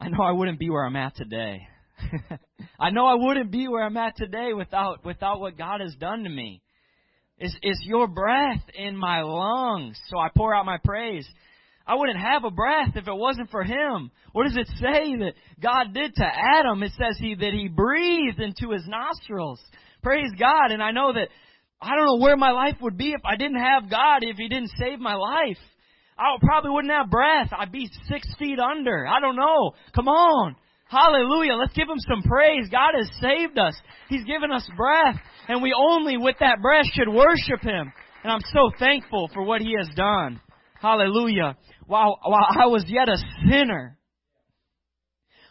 I 0.00 0.08
know 0.08 0.22
I 0.22 0.32
wouldn't 0.32 0.58
be 0.58 0.70
where 0.70 0.84
I'm 0.84 0.96
at 0.96 1.16
today 1.16 1.66
I 2.80 2.90
know 2.90 3.06
I 3.06 3.14
wouldn't 3.14 3.50
be 3.50 3.68
where 3.68 3.84
I'm 3.84 3.96
at 3.96 4.16
today 4.16 4.52
without 4.52 5.04
without 5.04 5.40
what 5.40 5.58
God 5.58 5.80
has 5.80 5.94
done 5.98 6.24
to 6.24 6.30
me. 6.30 6.62
It's, 7.38 7.54
it's 7.60 7.82
your 7.84 8.06
breath 8.06 8.62
in 8.74 8.96
my 8.96 9.20
lungs, 9.20 9.98
so 10.08 10.18
I 10.18 10.28
pour 10.34 10.54
out 10.54 10.64
my 10.64 10.78
praise. 10.82 11.28
I 11.86 11.94
wouldn't 11.94 12.18
have 12.18 12.44
a 12.44 12.50
breath 12.50 12.96
if 12.96 13.06
it 13.06 13.14
wasn't 13.14 13.50
for 13.50 13.62
Him. 13.62 14.10
What 14.32 14.44
does 14.44 14.56
it 14.56 14.68
say 14.80 15.16
that 15.16 15.34
God 15.62 15.92
did 15.92 16.14
to 16.14 16.24
Adam? 16.24 16.82
It 16.82 16.92
says 16.98 17.16
he 17.18 17.34
that 17.34 17.52
He 17.52 17.68
breathed 17.68 18.40
into 18.40 18.72
his 18.72 18.84
nostrils. 18.86 19.60
Praise 20.02 20.30
God. 20.38 20.72
And 20.72 20.82
I 20.82 20.90
know 20.90 21.12
that 21.12 21.28
I 21.80 21.94
don't 21.94 22.06
know 22.06 22.24
where 22.24 22.36
my 22.36 22.50
life 22.50 22.76
would 22.80 22.96
be 22.96 23.10
if 23.10 23.20
I 23.24 23.36
didn't 23.36 23.62
have 23.62 23.90
God, 23.90 24.22
if 24.22 24.36
He 24.36 24.48
didn't 24.48 24.72
save 24.78 24.98
my 24.98 25.14
life. 25.14 25.58
I 26.18 26.34
probably 26.40 26.70
wouldn't 26.70 26.92
have 26.92 27.10
breath. 27.10 27.50
I'd 27.56 27.70
be 27.70 27.90
six 28.08 28.26
feet 28.38 28.58
under. 28.58 29.06
I 29.06 29.20
don't 29.20 29.36
know. 29.36 29.72
Come 29.94 30.08
on. 30.08 30.56
Hallelujah. 30.88 31.54
Let's 31.54 31.74
give 31.74 31.88
him 31.88 31.98
some 31.98 32.22
praise. 32.22 32.68
God 32.70 32.92
has 32.96 33.10
saved 33.20 33.58
us. 33.58 33.74
He's 34.08 34.24
given 34.24 34.52
us 34.52 34.68
breath. 34.76 35.16
And 35.48 35.62
we 35.62 35.74
only 35.76 36.16
with 36.16 36.36
that 36.40 36.62
breath 36.62 36.86
should 36.92 37.08
worship 37.08 37.60
him. 37.62 37.92
And 38.22 38.32
I'm 38.32 38.42
so 38.52 38.70
thankful 38.78 39.28
for 39.34 39.42
what 39.42 39.60
he 39.60 39.74
has 39.76 39.88
done. 39.96 40.40
Hallelujah. 40.80 41.56
While, 41.86 42.18
while 42.24 42.46
I 42.58 42.66
was 42.66 42.84
yet 42.86 43.08
a 43.08 43.16
sinner, 43.48 43.96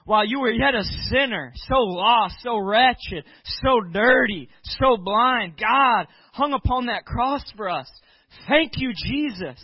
while 0.06 0.26
you 0.26 0.40
were 0.40 0.52
yet 0.52 0.76
a 0.76 0.84
sinner, 1.10 1.52
so 1.68 1.76
lost, 1.76 2.36
so 2.42 2.58
wretched, 2.58 3.26
so 3.44 3.82
dirty, 3.92 4.50
so 4.64 4.98
blind, 4.98 5.54
God 5.60 6.08
hung 6.32 6.54
upon 6.54 6.86
that 6.86 7.06
cross 7.06 7.44
for 7.58 7.70
us. 7.70 7.90
Thank 8.48 8.74
you, 8.78 8.92
Jesus. 8.94 9.64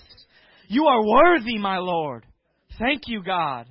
You 0.68 0.86
are 0.86 1.06
worthy, 1.06 1.58
my 1.58 1.78
Lord. 1.78 2.26
Thank 2.80 3.04
you, 3.08 3.22
God. 3.24 3.68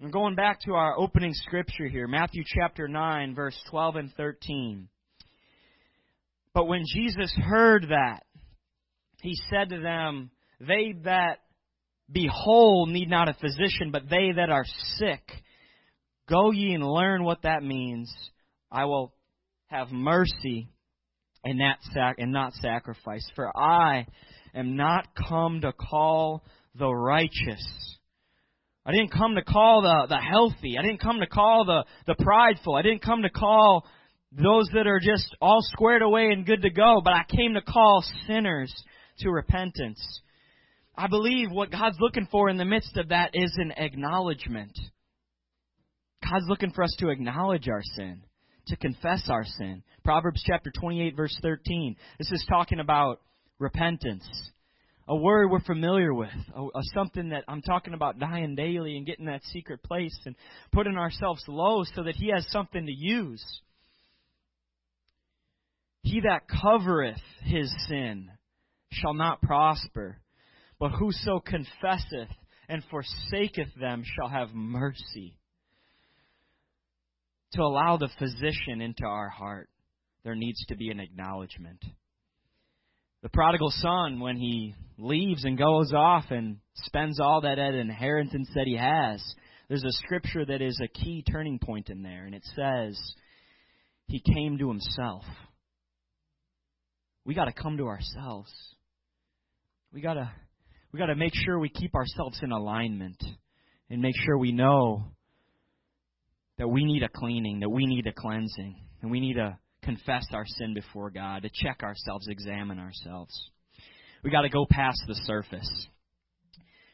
I'm 0.00 0.12
going 0.12 0.36
back 0.36 0.60
to 0.60 0.74
our 0.74 0.96
opening 0.96 1.34
scripture 1.34 1.88
here, 1.88 2.06
Matthew 2.06 2.44
chapter 2.46 2.86
9, 2.86 3.34
verse 3.34 3.60
12 3.68 3.96
and 3.96 4.14
13. 4.14 4.88
But 6.54 6.66
when 6.66 6.84
Jesus 6.86 7.36
heard 7.36 7.86
that, 7.88 8.22
he 9.20 9.34
said 9.50 9.70
to 9.70 9.80
them, 9.80 10.30
They 10.60 10.94
that 11.02 11.40
be 12.08 12.30
whole 12.32 12.86
need 12.86 13.10
not 13.10 13.28
a 13.28 13.34
physician, 13.34 13.90
but 13.90 14.08
they 14.08 14.30
that 14.36 14.50
are 14.50 14.64
sick. 14.98 15.28
Go 16.28 16.52
ye 16.52 16.74
and 16.74 16.86
learn 16.86 17.24
what 17.24 17.42
that 17.42 17.64
means. 17.64 18.14
I 18.70 18.84
will 18.84 19.12
have 19.66 19.90
mercy 19.90 20.68
and 21.42 21.58
not, 21.58 21.78
sac- 21.92 22.18
and 22.18 22.30
not 22.30 22.52
sacrifice. 22.52 23.28
For 23.34 23.50
I 23.58 24.06
am 24.54 24.76
not 24.76 25.08
come 25.28 25.62
to 25.62 25.72
call 25.72 26.44
the 26.76 26.88
righteous, 26.88 27.97
I 28.88 28.92
didn't 28.92 29.12
come 29.12 29.34
to 29.34 29.42
call 29.42 29.82
the, 29.82 30.06
the 30.08 30.16
healthy. 30.16 30.78
I 30.78 30.82
didn't 30.82 31.02
come 31.02 31.20
to 31.20 31.26
call 31.26 31.66
the, 31.66 31.84
the 32.06 32.24
prideful. 32.24 32.74
I 32.74 32.80
didn't 32.80 33.02
come 33.02 33.20
to 33.20 33.28
call 33.28 33.86
those 34.32 34.66
that 34.72 34.86
are 34.86 34.98
just 34.98 35.36
all 35.42 35.58
squared 35.60 36.00
away 36.00 36.30
and 36.30 36.46
good 36.46 36.62
to 36.62 36.70
go, 36.70 37.02
but 37.04 37.12
I 37.12 37.24
came 37.28 37.52
to 37.52 37.60
call 37.60 38.02
sinners 38.26 38.72
to 39.18 39.30
repentance. 39.30 40.00
I 40.96 41.06
believe 41.06 41.50
what 41.50 41.70
God's 41.70 41.98
looking 42.00 42.28
for 42.30 42.48
in 42.48 42.56
the 42.56 42.64
midst 42.64 42.96
of 42.96 43.10
that 43.10 43.32
is 43.34 43.52
an 43.58 43.72
acknowledgement. 43.76 44.78
God's 46.22 46.46
looking 46.48 46.72
for 46.72 46.82
us 46.82 46.96
to 47.00 47.10
acknowledge 47.10 47.68
our 47.68 47.82
sin, 47.94 48.22
to 48.68 48.76
confess 48.76 49.28
our 49.28 49.44
sin. 49.44 49.82
Proverbs 50.02 50.42
chapter 50.46 50.72
28 50.74 51.14
verse 51.14 51.38
13. 51.42 51.94
This 52.18 52.32
is 52.32 52.46
talking 52.48 52.80
about 52.80 53.20
repentance 53.58 54.26
a 55.08 55.16
word 55.16 55.50
we're 55.50 55.60
familiar 55.60 56.12
with, 56.12 56.28
a, 56.54 56.62
a, 56.62 56.82
something 56.94 57.30
that 57.30 57.44
I'm 57.48 57.62
talking 57.62 57.94
about 57.94 58.18
dying 58.18 58.54
daily 58.54 58.96
and 58.96 59.06
getting 59.06 59.24
that 59.24 59.42
secret 59.44 59.82
place 59.82 60.16
and 60.26 60.36
putting 60.70 60.98
ourselves 60.98 61.42
low 61.48 61.82
so 61.94 62.02
that 62.04 62.14
He 62.14 62.30
has 62.30 62.46
something 62.50 62.84
to 62.84 62.92
use. 62.92 63.42
He 66.02 66.20
that 66.20 66.42
covereth 66.48 67.20
his 67.42 67.74
sin 67.88 68.30
shall 68.92 69.14
not 69.14 69.42
prosper, 69.42 70.18
but 70.78 70.90
whoso 70.90 71.40
confesseth 71.40 72.34
and 72.68 72.82
forsaketh 72.90 73.74
them 73.78 74.04
shall 74.04 74.28
have 74.28 74.54
mercy. 74.54 75.36
To 77.52 77.62
allow 77.62 77.96
the 77.96 78.10
physician 78.18 78.80
into 78.80 79.04
our 79.04 79.28
heart, 79.28 79.68
there 80.22 80.34
needs 80.34 80.64
to 80.66 80.76
be 80.76 80.90
an 80.90 81.00
acknowledgement. 81.00 81.82
The 83.22 83.28
prodigal 83.28 83.70
son, 83.70 84.20
when 84.20 84.36
he 84.36 84.74
leaves 84.96 85.44
and 85.44 85.58
goes 85.58 85.92
off 85.92 86.24
and 86.30 86.58
spends 86.74 87.18
all 87.18 87.40
that 87.40 87.58
inheritance 87.58 88.48
that 88.54 88.66
he 88.66 88.76
has, 88.76 89.22
there's 89.68 89.84
a 89.84 89.92
scripture 89.92 90.44
that 90.44 90.62
is 90.62 90.80
a 90.82 90.88
key 90.88 91.24
turning 91.28 91.58
point 91.58 91.90
in 91.90 92.02
there, 92.02 92.24
and 92.24 92.34
it 92.34 92.46
says, 92.54 92.98
He 94.06 94.20
came 94.20 94.58
to 94.58 94.68
himself. 94.68 95.24
We 97.24 97.34
got 97.34 97.46
to 97.46 97.52
come 97.52 97.76
to 97.78 97.88
ourselves. 97.88 98.50
We 99.92 100.00
got 100.00 100.14
to 100.14 100.30
we 100.92 100.98
got 100.98 101.06
to 101.06 101.16
make 101.16 101.34
sure 101.34 101.58
we 101.58 101.68
keep 101.68 101.94
ourselves 101.94 102.38
in 102.42 102.50
alignment 102.50 103.22
and 103.90 104.00
make 104.00 104.14
sure 104.24 104.38
we 104.38 104.52
know 104.52 105.04
that 106.56 106.68
we 106.68 106.84
need 106.84 107.02
a 107.02 107.08
cleaning, 107.08 107.60
that 107.60 107.68
we 107.68 107.84
need 107.84 108.06
a 108.06 108.12
cleansing, 108.12 108.76
and 109.02 109.10
we 109.10 109.20
need 109.20 109.36
a 109.36 109.58
confess 109.82 110.26
our 110.32 110.44
sin 110.46 110.74
before 110.74 111.10
God, 111.10 111.42
to 111.42 111.50
check 111.52 111.82
ourselves, 111.82 112.28
examine 112.28 112.78
ourselves. 112.78 113.50
We 114.22 114.30
got 114.30 114.42
to 114.42 114.48
go 114.48 114.66
past 114.68 115.00
the 115.06 115.14
surface. 115.24 115.88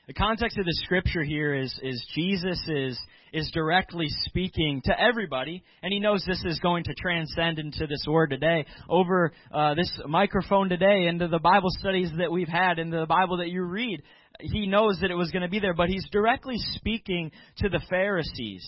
The 0.06 0.12
context 0.12 0.58
of 0.58 0.66
the 0.66 0.78
scripture 0.84 1.22
here 1.22 1.54
is, 1.54 1.74
is 1.82 2.06
Jesus 2.14 2.60
is, 2.68 3.00
is 3.32 3.50
directly 3.54 4.06
speaking 4.26 4.82
to 4.84 5.00
everybody, 5.00 5.62
and 5.82 5.94
he 5.94 5.98
knows 5.98 6.22
this 6.26 6.44
is 6.44 6.60
going 6.60 6.84
to 6.84 6.94
transcend 6.94 7.58
into 7.58 7.86
this 7.86 8.04
word 8.06 8.28
today, 8.28 8.66
over 8.86 9.32
uh, 9.50 9.74
this 9.74 9.90
microphone 10.06 10.68
today, 10.68 11.06
into 11.06 11.28
the 11.28 11.38
Bible 11.38 11.70
studies 11.70 12.10
that 12.18 12.30
we've 12.30 12.48
had, 12.48 12.78
into 12.78 13.00
the 13.00 13.06
Bible 13.06 13.38
that 13.38 13.48
you 13.48 13.62
read. 13.62 14.02
He 14.40 14.66
knows 14.66 14.98
that 15.00 15.10
it 15.10 15.16
was 15.16 15.30
going 15.30 15.42
to 15.42 15.48
be 15.48 15.60
there, 15.60 15.72
but 15.72 15.88
he's 15.88 16.06
directly 16.12 16.56
speaking 16.74 17.30
to 17.58 17.70
the 17.70 17.80
Pharisees. 17.88 18.66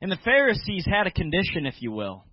And 0.00 0.10
the 0.10 0.18
Pharisees 0.24 0.84
had 0.86 1.06
a 1.06 1.12
condition, 1.12 1.66
if 1.66 1.74
you 1.78 1.92
will. 1.92 2.24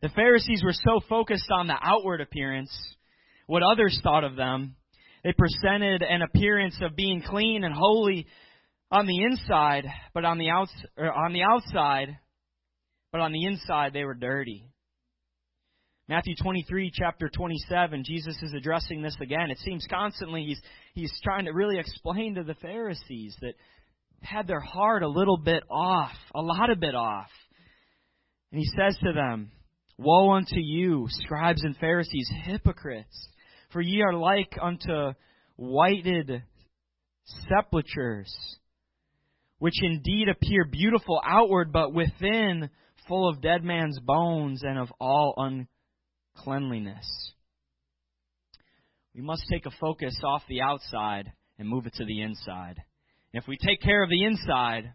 The 0.00 0.08
Pharisees 0.10 0.62
were 0.62 0.72
so 0.72 1.00
focused 1.08 1.50
on 1.50 1.66
the 1.66 1.76
outward 1.80 2.20
appearance, 2.20 2.70
what 3.46 3.62
others 3.62 3.98
thought 4.02 4.24
of 4.24 4.36
them. 4.36 4.76
They 5.24 5.32
presented 5.32 6.02
an 6.02 6.22
appearance 6.22 6.76
of 6.80 6.94
being 6.94 7.22
clean 7.22 7.64
and 7.64 7.74
holy 7.74 8.26
on 8.90 9.06
the 9.06 9.22
inside, 9.22 9.84
but 10.14 10.24
on 10.24 10.38
the 10.38 10.50
outs 10.50 10.72
on 10.96 11.32
the 11.32 11.42
outside, 11.42 12.16
but 13.10 13.20
on 13.20 13.32
the 13.32 13.44
inside 13.44 13.92
they 13.92 14.04
were 14.04 14.14
dirty. 14.14 14.64
Matthew 16.08 16.34
23, 16.40 16.90
chapter 16.94 17.28
27, 17.28 18.02
Jesus 18.06 18.36
is 18.42 18.54
addressing 18.54 19.02
this 19.02 19.16
again. 19.20 19.50
It 19.50 19.58
seems 19.58 19.84
constantly 19.90 20.42
he's, 20.44 20.60
he's 20.94 21.12
trying 21.22 21.44
to 21.44 21.50
really 21.50 21.78
explain 21.78 22.36
to 22.36 22.44
the 22.44 22.54
Pharisees 22.54 23.36
that 23.42 23.52
had 24.22 24.46
their 24.46 24.60
heart 24.60 25.02
a 25.02 25.08
little 25.08 25.36
bit 25.36 25.64
off, 25.70 26.14
a 26.34 26.40
lot 26.40 26.70
of 26.70 26.80
bit 26.80 26.94
off. 26.94 27.28
And 28.52 28.58
he 28.58 28.66
says 28.74 28.96
to 29.02 29.12
them, 29.12 29.50
Woe 29.98 30.30
unto 30.30 30.58
you, 30.58 31.06
scribes 31.10 31.64
and 31.64 31.76
Pharisees, 31.76 32.30
hypocrites! 32.44 33.28
For 33.72 33.80
ye 33.80 34.00
are 34.00 34.14
like 34.14 34.56
unto 34.60 35.12
whited 35.56 36.44
sepulchres, 37.48 38.32
which 39.58 39.82
indeed 39.82 40.28
appear 40.28 40.64
beautiful 40.64 41.20
outward, 41.24 41.72
but 41.72 41.92
within 41.92 42.70
full 43.08 43.28
of 43.28 43.42
dead 43.42 43.64
man's 43.64 43.98
bones 43.98 44.62
and 44.62 44.78
of 44.78 44.88
all 45.00 45.66
uncleanliness. 46.36 47.32
We 49.14 49.22
must 49.22 49.42
take 49.50 49.66
a 49.66 49.70
focus 49.80 50.16
off 50.24 50.42
the 50.48 50.62
outside 50.62 51.32
and 51.58 51.68
move 51.68 51.86
it 51.86 51.94
to 51.94 52.04
the 52.04 52.22
inside. 52.22 52.80
And 53.32 53.42
if 53.42 53.48
we 53.48 53.58
take 53.58 53.80
care 53.82 54.02
of 54.02 54.10
the 54.10 54.24
inside, 54.24 54.94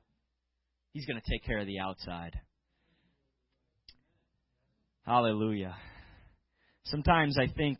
He's 0.93 1.05
going 1.05 1.19
to 1.19 1.29
take 1.29 1.43
care 1.43 1.59
of 1.59 1.67
the 1.67 1.79
outside. 1.79 2.39
Hallelujah. 5.05 5.75
Sometimes 6.85 7.37
I 7.37 7.47
think 7.47 7.79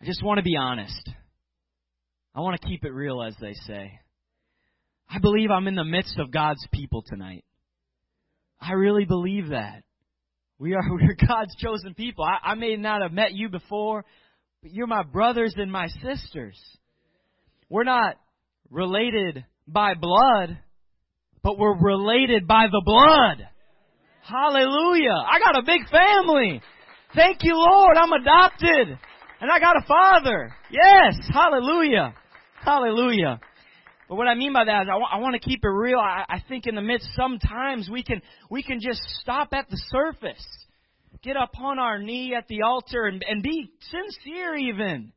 I 0.00 0.06
just 0.06 0.24
want 0.24 0.38
to 0.38 0.42
be 0.42 0.56
honest. 0.56 1.10
I 2.34 2.40
want 2.40 2.58
to 2.58 2.66
keep 2.66 2.84
it 2.84 2.92
real, 2.92 3.22
as 3.22 3.34
they 3.40 3.52
say. 3.66 3.92
I 5.08 5.18
believe 5.18 5.50
I'm 5.50 5.68
in 5.68 5.74
the 5.74 5.84
midst 5.84 6.18
of 6.18 6.30
God's 6.30 6.66
people 6.72 7.02
tonight. 7.06 7.44
I 8.58 8.72
really 8.72 9.04
believe 9.04 9.50
that. 9.50 9.82
We 10.58 10.74
are 10.74 10.80
we're 10.90 11.14
God's 11.14 11.54
chosen 11.56 11.92
people. 11.92 12.24
I, 12.24 12.52
I 12.52 12.54
may 12.54 12.76
not 12.76 13.02
have 13.02 13.12
met 13.12 13.34
you 13.34 13.50
before, 13.50 14.06
but 14.62 14.72
you're 14.72 14.86
my 14.86 15.02
brothers 15.02 15.54
and 15.58 15.70
my 15.70 15.88
sisters. 16.02 16.58
We're 17.68 17.84
not 17.84 18.16
related 18.70 19.44
by 19.68 19.92
blood, 19.92 20.58
but 21.42 21.58
we're 21.58 21.78
related 21.78 22.46
by 22.46 22.66
the 22.70 22.82
blood. 22.82 23.46
Hallelujah. 24.28 25.14
I 25.30 25.38
got 25.38 25.58
a 25.58 25.62
big 25.62 25.88
family. 25.88 26.60
Thank 27.14 27.44
you, 27.44 27.54
Lord. 27.56 27.96
I'm 27.96 28.12
adopted. 28.12 28.98
And 29.40 29.50
I 29.50 29.60
got 29.60 29.76
a 29.76 29.86
father. 29.86 30.52
Yes. 30.70 31.14
Hallelujah. 31.32 32.14
Hallelujah. 32.64 33.38
But 34.08 34.16
what 34.16 34.26
I 34.26 34.34
mean 34.34 34.52
by 34.52 34.64
that 34.64 34.82
is 34.82 34.88
I, 34.88 34.98
w- 34.98 35.08
I 35.10 35.18
want 35.18 35.34
to 35.34 35.48
keep 35.48 35.60
it 35.62 35.68
real. 35.68 35.98
I, 35.98 36.24
I 36.28 36.42
think 36.48 36.66
in 36.66 36.74
the 36.74 36.82
midst, 36.82 37.08
sometimes 37.14 37.88
we 37.90 38.02
can, 38.02 38.20
we 38.50 38.62
can 38.62 38.80
just 38.80 39.00
stop 39.20 39.48
at 39.52 39.68
the 39.70 39.80
surface. 39.90 40.44
Get 41.22 41.36
up 41.36 41.52
on 41.60 41.78
our 41.78 41.98
knee 41.98 42.34
at 42.36 42.48
the 42.48 42.62
altar 42.62 43.06
and, 43.06 43.24
and 43.28 43.42
be 43.42 43.70
sincere 43.90 44.56
even. 44.56 45.12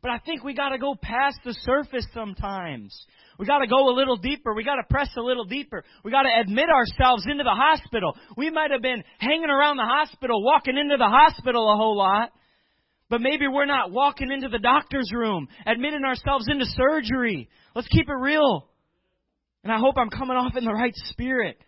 But 0.00 0.10
I 0.10 0.18
think 0.18 0.44
we 0.44 0.54
gotta 0.54 0.78
go 0.78 0.94
past 1.00 1.38
the 1.44 1.54
surface 1.54 2.06
sometimes. 2.12 2.94
We 3.38 3.46
got 3.46 3.58
to 3.58 3.66
go 3.66 3.90
a 3.90 3.94
little 3.94 4.16
deeper. 4.16 4.54
We 4.54 4.64
got 4.64 4.76
to 4.76 4.84
press 4.88 5.08
a 5.16 5.20
little 5.20 5.44
deeper. 5.44 5.84
We 6.04 6.10
got 6.10 6.22
to 6.22 6.40
admit 6.40 6.68
ourselves 6.68 7.24
into 7.28 7.44
the 7.44 7.50
hospital. 7.50 8.16
We 8.36 8.50
might 8.50 8.70
have 8.70 8.82
been 8.82 9.02
hanging 9.18 9.50
around 9.50 9.76
the 9.76 9.84
hospital, 9.84 10.42
walking 10.42 10.76
into 10.76 10.96
the 10.96 11.08
hospital 11.08 11.72
a 11.72 11.76
whole 11.76 11.96
lot. 11.96 12.30
But 13.10 13.20
maybe 13.20 13.46
we're 13.46 13.66
not 13.66 13.90
walking 13.90 14.30
into 14.30 14.48
the 14.48 14.58
doctor's 14.58 15.10
room, 15.12 15.48
admitting 15.66 16.04
ourselves 16.04 16.46
into 16.48 16.64
surgery. 16.66 17.48
Let's 17.74 17.88
keep 17.88 18.08
it 18.08 18.12
real. 18.12 18.68
And 19.62 19.72
I 19.72 19.78
hope 19.78 19.96
I'm 19.98 20.10
coming 20.10 20.36
off 20.36 20.56
in 20.56 20.64
the 20.64 20.72
right 20.72 20.94
spirit. 20.94 21.58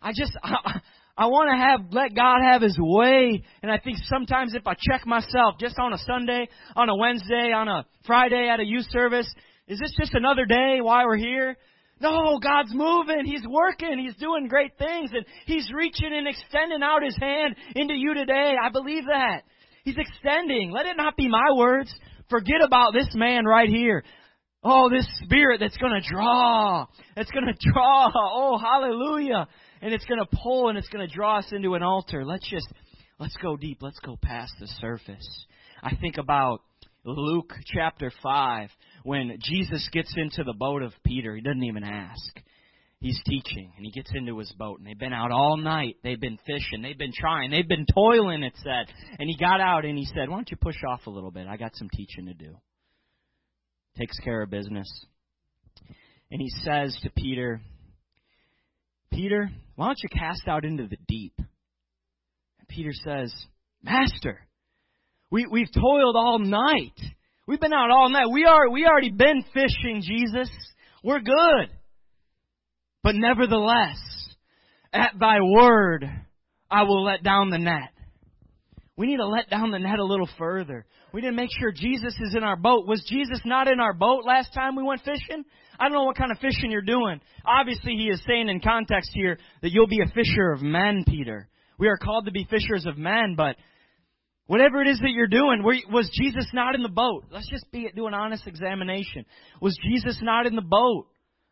I 0.00 0.12
just, 0.14 0.32
I, 0.42 0.80
I 1.16 1.26
want 1.26 1.50
to 1.50 1.56
have, 1.56 1.92
let 1.92 2.14
God 2.14 2.40
have 2.42 2.62
His 2.62 2.76
way. 2.78 3.42
And 3.62 3.70
I 3.70 3.78
think 3.78 3.98
sometimes 4.04 4.54
if 4.54 4.66
I 4.66 4.74
check 4.78 5.06
myself 5.06 5.56
just 5.58 5.78
on 5.78 5.92
a 5.92 5.98
Sunday, 5.98 6.48
on 6.74 6.88
a 6.88 6.96
Wednesday, 6.96 7.52
on 7.54 7.68
a 7.68 7.86
Friday 8.06 8.48
at 8.52 8.60
a 8.60 8.64
youth 8.64 8.86
service, 8.90 9.32
is 9.68 9.78
this 9.78 9.94
just 9.98 10.14
another 10.14 10.44
day 10.44 10.80
why 10.80 11.04
we're 11.04 11.16
here? 11.16 11.56
No, 12.00 12.38
God's 12.38 12.72
moving. 12.74 13.24
He's 13.24 13.46
working. 13.48 13.98
He's 13.98 14.16
doing 14.16 14.48
great 14.48 14.76
things. 14.78 15.10
And 15.12 15.24
He's 15.46 15.70
reaching 15.74 16.12
and 16.12 16.28
extending 16.28 16.82
out 16.82 17.02
His 17.02 17.16
hand 17.16 17.56
into 17.74 17.94
you 17.94 18.14
today. 18.14 18.54
I 18.62 18.68
believe 18.68 19.04
that. 19.06 19.42
He's 19.82 19.96
extending. 19.96 20.70
Let 20.70 20.86
it 20.86 20.96
not 20.96 21.16
be 21.16 21.28
my 21.28 21.52
words. 21.54 21.92
Forget 22.28 22.60
about 22.62 22.92
this 22.92 23.08
man 23.14 23.44
right 23.44 23.68
here. 23.68 24.04
Oh, 24.62 24.90
this 24.90 25.06
spirit 25.22 25.60
that's 25.60 25.76
going 25.76 26.00
to 26.00 26.08
draw. 26.08 26.86
It's 27.16 27.30
going 27.30 27.46
to 27.46 27.70
draw. 27.72 28.10
Oh, 28.14 28.58
hallelujah. 28.58 29.46
And 29.80 29.94
it's 29.94 30.04
going 30.06 30.20
to 30.20 30.36
pull 30.42 30.68
and 30.68 30.76
it's 30.76 30.88
going 30.88 31.06
to 31.06 31.14
draw 31.14 31.38
us 31.38 31.46
into 31.52 31.74
an 31.74 31.82
altar. 31.82 32.24
Let's 32.24 32.48
just, 32.48 32.66
let's 33.18 33.36
go 33.40 33.56
deep. 33.56 33.78
Let's 33.80 34.00
go 34.00 34.18
past 34.20 34.52
the 34.58 34.66
surface. 34.80 35.46
I 35.82 35.94
think 35.96 36.18
about 36.18 36.62
Luke 37.04 37.52
chapter 37.72 38.10
5 38.22 38.70
when 39.06 39.38
Jesus 39.40 39.88
gets 39.92 40.12
into 40.16 40.42
the 40.42 40.52
boat 40.52 40.82
of 40.82 40.92
Peter. 41.04 41.36
He 41.36 41.40
doesn't 41.40 41.62
even 41.62 41.84
ask. 41.84 42.40
He's 42.98 43.20
teaching 43.24 43.72
and 43.76 43.86
he 43.86 43.92
gets 43.92 44.10
into 44.12 44.36
his 44.36 44.52
boat 44.58 44.78
and 44.78 44.86
they've 44.86 44.98
been 44.98 45.12
out 45.12 45.30
all 45.30 45.56
night. 45.56 45.94
They've 46.02 46.20
been 46.20 46.40
fishing. 46.44 46.82
They've 46.82 46.98
been 46.98 47.12
trying. 47.16 47.52
They've 47.52 47.68
been 47.68 47.86
toiling, 47.94 48.42
it 48.42 48.54
said. 48.64 48.92
And 49.20 49.28
he 49.28 49.36
got 49.38 49.60
out 49.60 49.84
and 49.84 49.96
he 49.96 50.06
said, 50.06 50.28
Why 50.28 50.34
don't 50.34 50.50
you 50.50 50.56
push 50.56 50.74
off 50.90 51.06
a 51.06 51.10
little 51.10 51.30
bit? 51.30 51.46
I 51.46 51.56
got 51.56 51.76
some 51.76 51.88
teaching 51.94 52.26
to 52.26 52.34
do. 52.34 52.56
Takes 53.96 54.18
care 54.18 54.42
of 54.42 54.50
business. 54.50 54.88
And 56.32 56.40
he 56.40 56.48
says 56.64 56.98
to 57.04 57.10
Peter, 57.10 57.60
Peter, 59.12 59.48
why 59.76 59.86
don't 59.86 59.98
you 60.02 60.08
cast 60.08 60.48
out 60.48 60.64
into 60.64 60.88
the 60.88 60.98
deep? 61.06 61.34
And 61.38 62.68
Peter 62.68 62.90
says, 62.92 63.32
Master, 63.84 64.40
we, 65.30 65.46
we've 65.48 65.72
toiled 65.72 66.16
all 66.16 66.40
night. 66.40 66.98
We've 67.46 67.60
been 67.60 67.72
out 67.72 67.90
all 67.90 68.10
night. 68.10 68.26
We 68.32 68.44
are, 68.44 68.68
we 68.70 68.86
already 68.86 69.10
been 69.10 69.44
fishing, 69.54 70.02
Jesus. 70.02 70.50
We're 71.04 71.20
good. 71.20 71.70
But 73.04 73.14
nevertheless, 73.14 73.98
at 74.92 75.12
thy 75.20 75.40
word, 75.40 76.04
I 76.68 76.82
will 76.82 77.04
let 77.04 77.22
down 77.22 77.50
the 77.50 77.58
net. 77.58 77.92
We 78.96 79.06
need 79.06 79.18
to 79.18 79.28
let 79.28 79.48
down 79.48 79.70
the 79.70 79.78
net 79.78 80.00
a 80.00 80.04
little 80.04 80.28
further. 80.38 80.86
We 81.12 81.20
need 81.20 81.28
to 81.28 81.36
make 81.36 81.50
sure 81.60 81.70
Jesus 81.70 82.14
is 82.20 82.34
in 82.34 82.42
our 82.42 82.56
boat. 82.56 82.88
Was 82.88 83.04
Jesus 83.08 83.40
not 83.44 83.68
in 83.68 83.78
our 83.78 83.92
boat 83.92 84.24
last 84.24 84.52
time 84.52 84.74
we 84.74 84.82
went 84.82 85.02
fishing? 85.02 85.44
I 85.78 85.84
don't 85.84 85.92
know 85.92 86.04
what 86.04 86.16
kind 86.16 86.32
of 86.32 86.38
fishing 86.38 86.70
you're 86.70 86.82
doing. 86.82 87.20
Obviously, 87.44 87.92
he 87.92 88.08
is 88.08 88.20
saying 88.26 88.48
in 88.48 88.60
context 88.60 89.10
here 89.14 89.38
that 89.62 89.70
you'll 89.70 89.86
be 89.86 90.00
a 90.00 90.12
fisher 90.14 90.50
of 90.50 90.62
men, 90.62 91.04
Peter. 91.06 91.48
We 91.78 91.88
are 91.88 91.98
called 91.98 92.24
to 92.24 92.32
be 92.32 92.48
fishers 92.50 92.86
of 92.86 92.98
men, 92.98 93.34
but 93.36 93.56
whatever 94.46 94.82
it 94.82 94.88
is 94.88 94.98
that 95.00 95.10
you're 95.10 95.26
doing, 95.26 95.62
was 95.62 96.10
Jesus 96.12 96.46
not 96.52 96.74
in 96.74 96.82
the 96.82 96.88
boat? 96.88 97.24
Let's 97.30 97.48
just 97.48 97.70
be, 97.70 97.88
do 97.94 98.06
an 98.06 98.14
honest 98.14 98.46
examination. 98.46 99.24
Was 99.60 99.78
Jesus 99.90 100.18
not 100.22 100.46
in 100.46 100.56
the 100.56 100.62
boat? 100.62 101.06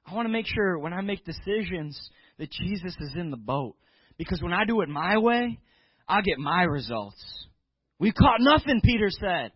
I 0.06 0.14
want 0.14 0.26
to 0.26 0.32
make 0.32 0.46
sure 0.46 0.78
when 0.78 0.92
I 0.92 1.00
make 1.00 1.24
decisions 1.24 1.98
that 2.38 2.50
Jesus 2.50 2.94
is 3.00 3.12
in 3.16 3.30
the 3.30 3.36
boat. 3.36 3.76
Because 4.18 4.42
when 4.42 4.52
I 4.52 4.64
do 4.64 4.80
it 4.82 4.88
my 4.88 5.18
way, 5.18 5.58
I'll 6.08 6.22
get 6.22 6.38
my 6.38 6.62
results. 6.62 7.22
We 7.98 8.12
caught 8.12 8.40
nothing, 8.40 8.80
Peter 8.82 9.08
said. 9.10 9.52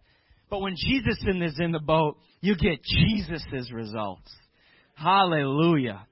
But 0.51 0.61
when 0.61 0.75
Jesus 0.77 1.19
is 1.23 1.61
in 1.61 1.73
the 1.73 1.81
boat, 1.81 2.19
you 2.41 2.57
get 2.57 2.83
Jesus' 2.83 3.71
results. 3.73 4.35
Hallelujah. 4.95 6.07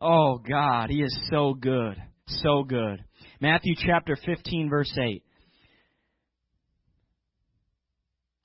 Oh 0.00 0.38
God, 0.38 0.90
He 0.90 1.02
is 1.02 1.16
so 1.30 1.54
good. 1.54 1.96
So 2.26 2.64
good. 2.64 3.04
Matthew 3.40 3.74
chapter 3.78 4.16
15 4.26 4.68
verse 4.68 4.92
8. 5.00 5.22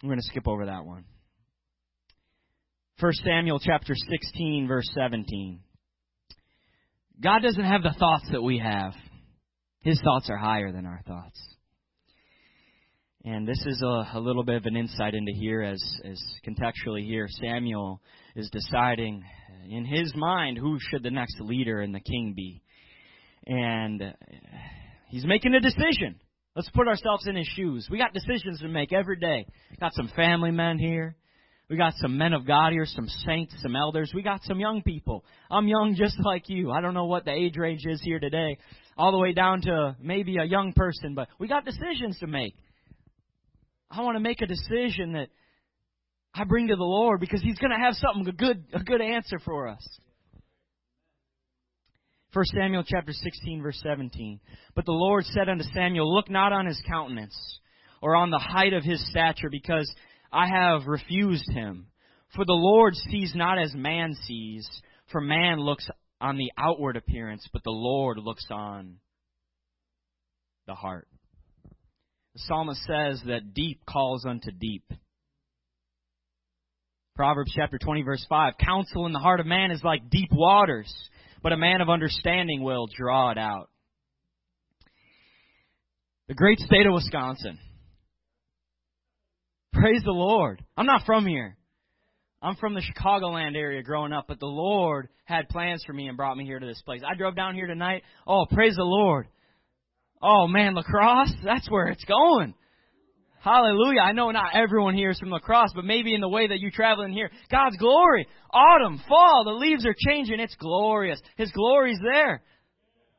I'm 0.05 0.09
going 0.09 0.21
to 0.21 0.27
skip 0.27 0.47
over 0.47 0.67
that 0.67 0.85
one. 0.85 1.03
1 2.99 3.13
Samuel 3.25 3.57
chapter 3.57 3.95
16 3.95 4.67
verse 4.67 4.87
17. 4.93 5.61
God 7.19 7.39
doesn't 7.39 7.63
have 7.63 7.81
the 7.81 7.95
thoughts 7.97 8.25
that 8.31 8.43
we 8.43 8.59
have. 8.59 8.93
His 9.79 9.99
thoughts 10.03 10.29
are 10.29 10.37
higher 10.37 10.71
than 10.71 10.85
our 10.85 11.01
thoughts. 11.07 11.41
And 13.23 13.47
this 13.47 13.57
is 13.65 13.81
a, 13.81 14.11
a 14.13 14.19
little 14.19 14.43
bit 14.43 14.57
of 14.57 14.67
an 14.67 14.75
insight 14.75 15.15
into 15.15 15.31
here 15.31 15.63
as, 15.63 15.83
as 16.03 16.23
contextually 16.47 17.03
here, 17.03 17.25
Samuel 17.41 17.99
is 18.35 18.47
deciding 18.51 19.23
in 19.67 19.85
his 19.85 20.13
mind 20.15 20.59
who 20.59 20.77
should 20.79 21.01
the 21.01 21.09
next 21.09 21.41
leader 21.41 21.81
and 21.81 21.95
the 21.95 21.99
king 21.99 22.35
be. 22.37 22.61
And 23.47 24.13
he's 25.09 25.25
making 25.25 25.55
a 25.55 25.61
decision. 25.61 26.19
Let's 26.55 26.69
put 26.69 26.87
ourselves 26.87 27.27
in 27.27 27.35
his 27.35 27.47
shoes. 27.47 27.87
We 27.91 27.97
got 27.97 28.13
decisions 28.13 28.59
to 28.61 28.69
make 28.69 28.93
every 28.93 29.17
day. 29.17 29.45
Got 29.79 29.93
some 29.93 30.09
family 30.15 30.51
men 30.51 30.79
here. 30.79 31.15
We 31.69 31.77
got 31.77 31.93
some 31.97 32.17
men 32.17 32.33
of 32.33 32.45
God 32.45 32.71
here, 32.71 32.85
some 32.85 33.09
saints, 33.25 33.53
some 33.61 33.75
elders. 33.75 34.11
We 34.13 34.21
got 34.21 34.43
some 34.43 34.59
young 34.59 34.83
people. 34.83 35.25
I'm 35.49 35.67
young 35.67 35.95
just 35.95 36.15
like 36.23 36.47
you. 36.47 36.71
I 36.71 36.79
don't 36.79 36.93
know 36.93 37.05
what 37.05 37.25
the 37.25 37.31
age 37.31 37.57
range 37.57 37.85
is 37.85 38.01
here 38.03 38.19
today, 38.19 38.59
all 38.97 39.11
the 39.11 39.17
way 39.17 39.33
down 39.33 39.61
to 39.61 39.95
maybe 39.99 40.37
a 40.37 40.45
young 40.45 40.73
person, 40.73 41.15
but 41.15 41.27
we 41.39 41.47
got 41.47 41.65
decisions 41.65 42.19
to 42.19 42.27
make. 42.27 42.53
I 43.89 44.01
want 44.01 44.15
to 44.15 44.21
make 44.21 44.41
a 44.41 44.45
decision 44.45 45.13
that 45.13 45.29
I 46.35 46.43
bring 46.43 46.67
to 46.67 46.75
the 46.75 46.83
Lord 46.83 47.19
because 47.19 47.41
He's 47.41 47.57
going 47.57 47.71
to 47.71 47.83
have 47.83 47.95
something 47.95 48.27
a 48.27 48.31
good 48.31 48.63
a 48.71 48.83
good 48.83 49.01
answer 49.01 49.39
for 49.43 49.67
us. 49.67 49.85
1 52.35 52.45
Samuel 52.47 52.83
chapter 52.85 53.13
16 53.13 53.61
verse 53.63 53.79
17. 53.81 54.41
But 54.75 54.83
the 54.83 54.91
Lord 54.91 55.23
said 55.23 55.47
unto 55.47 55.63
Samuel, 55.73 56.13
Look 56.13 56.29
not 56.29 56.51
on 56.51 56.65
his 56.65 56.81
countenance 56.85 57.33
or 58.01 58.13
on 58.13 58.29
the 58.29 58.39
height 58.39 58.73
of 58.73 58.83
his 58.83 59.09
stature, 59.09 59.49
because 59.49 59.89
I 60.33 60.47
have 60.47 60.85
refused 60.85 61.49
him. 61.49 61.87
For 62.35 62.43
the 62.43 62.51
Lord 62.51 62.93
sees 62.93 63.31
not 63.33 63.57
as 63.57 63.73
man 63.73 64.15
sees, 64.27 64.69
for 65.13 65.21
man 65.21 65.59
looks 65.61 65.87
on 66.19 66.35
the 66.35 66.51
outward 66.57 66.97
appearance, 66.97 67.47
but 67.53 67.63
the 67.63 67.71
Lord 67.71 68.17
looks 68.17 68.45
on 68.51 68.97
the 70.67 70.75
heart. 70.75 71.07
The 72.33 72.41
psalmist 72.47 72.81
says 72.81 73.21
that 73.27 73.53
deep 73.53 73.85
calls 73.85 74.25
unto 74.25 74.51
deep. 74.51 74.83
Proverbs 77.15 77.53
chapter 77.55 77.77
20 77.77 78.01
verse 78.01 78.25
5, 78.27 78.55
counsel 78.59 79.05
in 79.05 79.13
the 79.13 79.19
heart 79.19 79.39
of 79.39 79.45
man 79.45 79.71
is 79.71 79.81
like 79.85 80.09
deep 80.09 80.27
waters, 80.33 80.93
but 81.41 81.53
a 81.53 81.57
man 81.57 81.81
of 81.81 81.89
understanding 81.89 82.63
will 82.63 82.87
draw 82.87 83.31
it 83.31 83.37
out. 83.37 83.69
The 86.27 86.33
great 86.33 86.59
state 86.59 86.85
of 86.85 86.93
Wisconsin 86.93 87.59
Praise 89.75 90.01
the 90.05 90.11
Lord. 90.11 90.63
I'm 90.77 90.85
not 90.85 91.05
from 91.05 91.27
here. 91.27 91.57
I'm 92.41 92.55
from 92.55 92.75
the 92.75 92.81
Chicagoland 92.81 93.57
area 93.57 93.83
growing 93.83 94.13
up, 94.13 94.25
but 94.27 94.39
the 94.39 94.45
Lord 94.45 95.09
had 95.25 95.49
plans 95.49 95.83
for 95.85 95.91
me 95.91 96.07
and 96.07 96.15
brought 96.15 96.37
me 96.37 96.45
here 96.45 96.59
to 96.59 96.65
this 96.65 96.81
place. 96.83 97.01
I 97.05 97.15
drove 97.15 97.35
down 97.35 97.55
here 97.55 97.67
tonight. 97.67 98.03
Oh, 98.25 98.45
praise 98.49 98.75
the 98.75 98.83
Lord. 98.83 99.27
Oh 100.21 100.47
man, 100.47 100.75
La 100.75 100.81
Crosse, 100.81 101.33
that's 101.43 101.69
where 101.69 101.87
it's 101.87 102.05
going. 102.05 102.53
Hallelujah. 103.45 104.01
I 104.01 104.13
know 104.13 104.31
not 104.31 104.55
everyone 104.55 104.95
here 104.95 105.11
is 105.11 105.19
from 105.19 105.29
La 105.29 105.37
Crosse, 105.37 105.69
but 105.75 105.85
maybe 105.85 106.15
in 106.15 106.19
the 106.19 106.27
way 106.27 106.47
that 106.47 106.59
you 106.59 106.71
travel 106.71 107.03
in 107.03 107.11
here, 107.11 107.29
God's 107.51 107.77
glory. 107.77 108.27
Autumn, 108.51 108.99
fall, 109.07 109.43
the 109.45 109.51
leaves 109.51 109.85
are 109.85 109.93
changing. 109.95 110.39
It's 110.39 110.55
glorious. 110.55 111.21
His 111.37 111.51
glory's 111.51 111.99
there. 112.01 112.41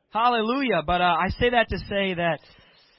Hallelujah. 0.09 0.81
But 0.85 0.99
uh, 0.99 1.15
I 1.17 1.29
say 1.39 1.51
that 1.51 1.69
to 1.69 1.77
say 1.77 2.15
that 2.15 2.39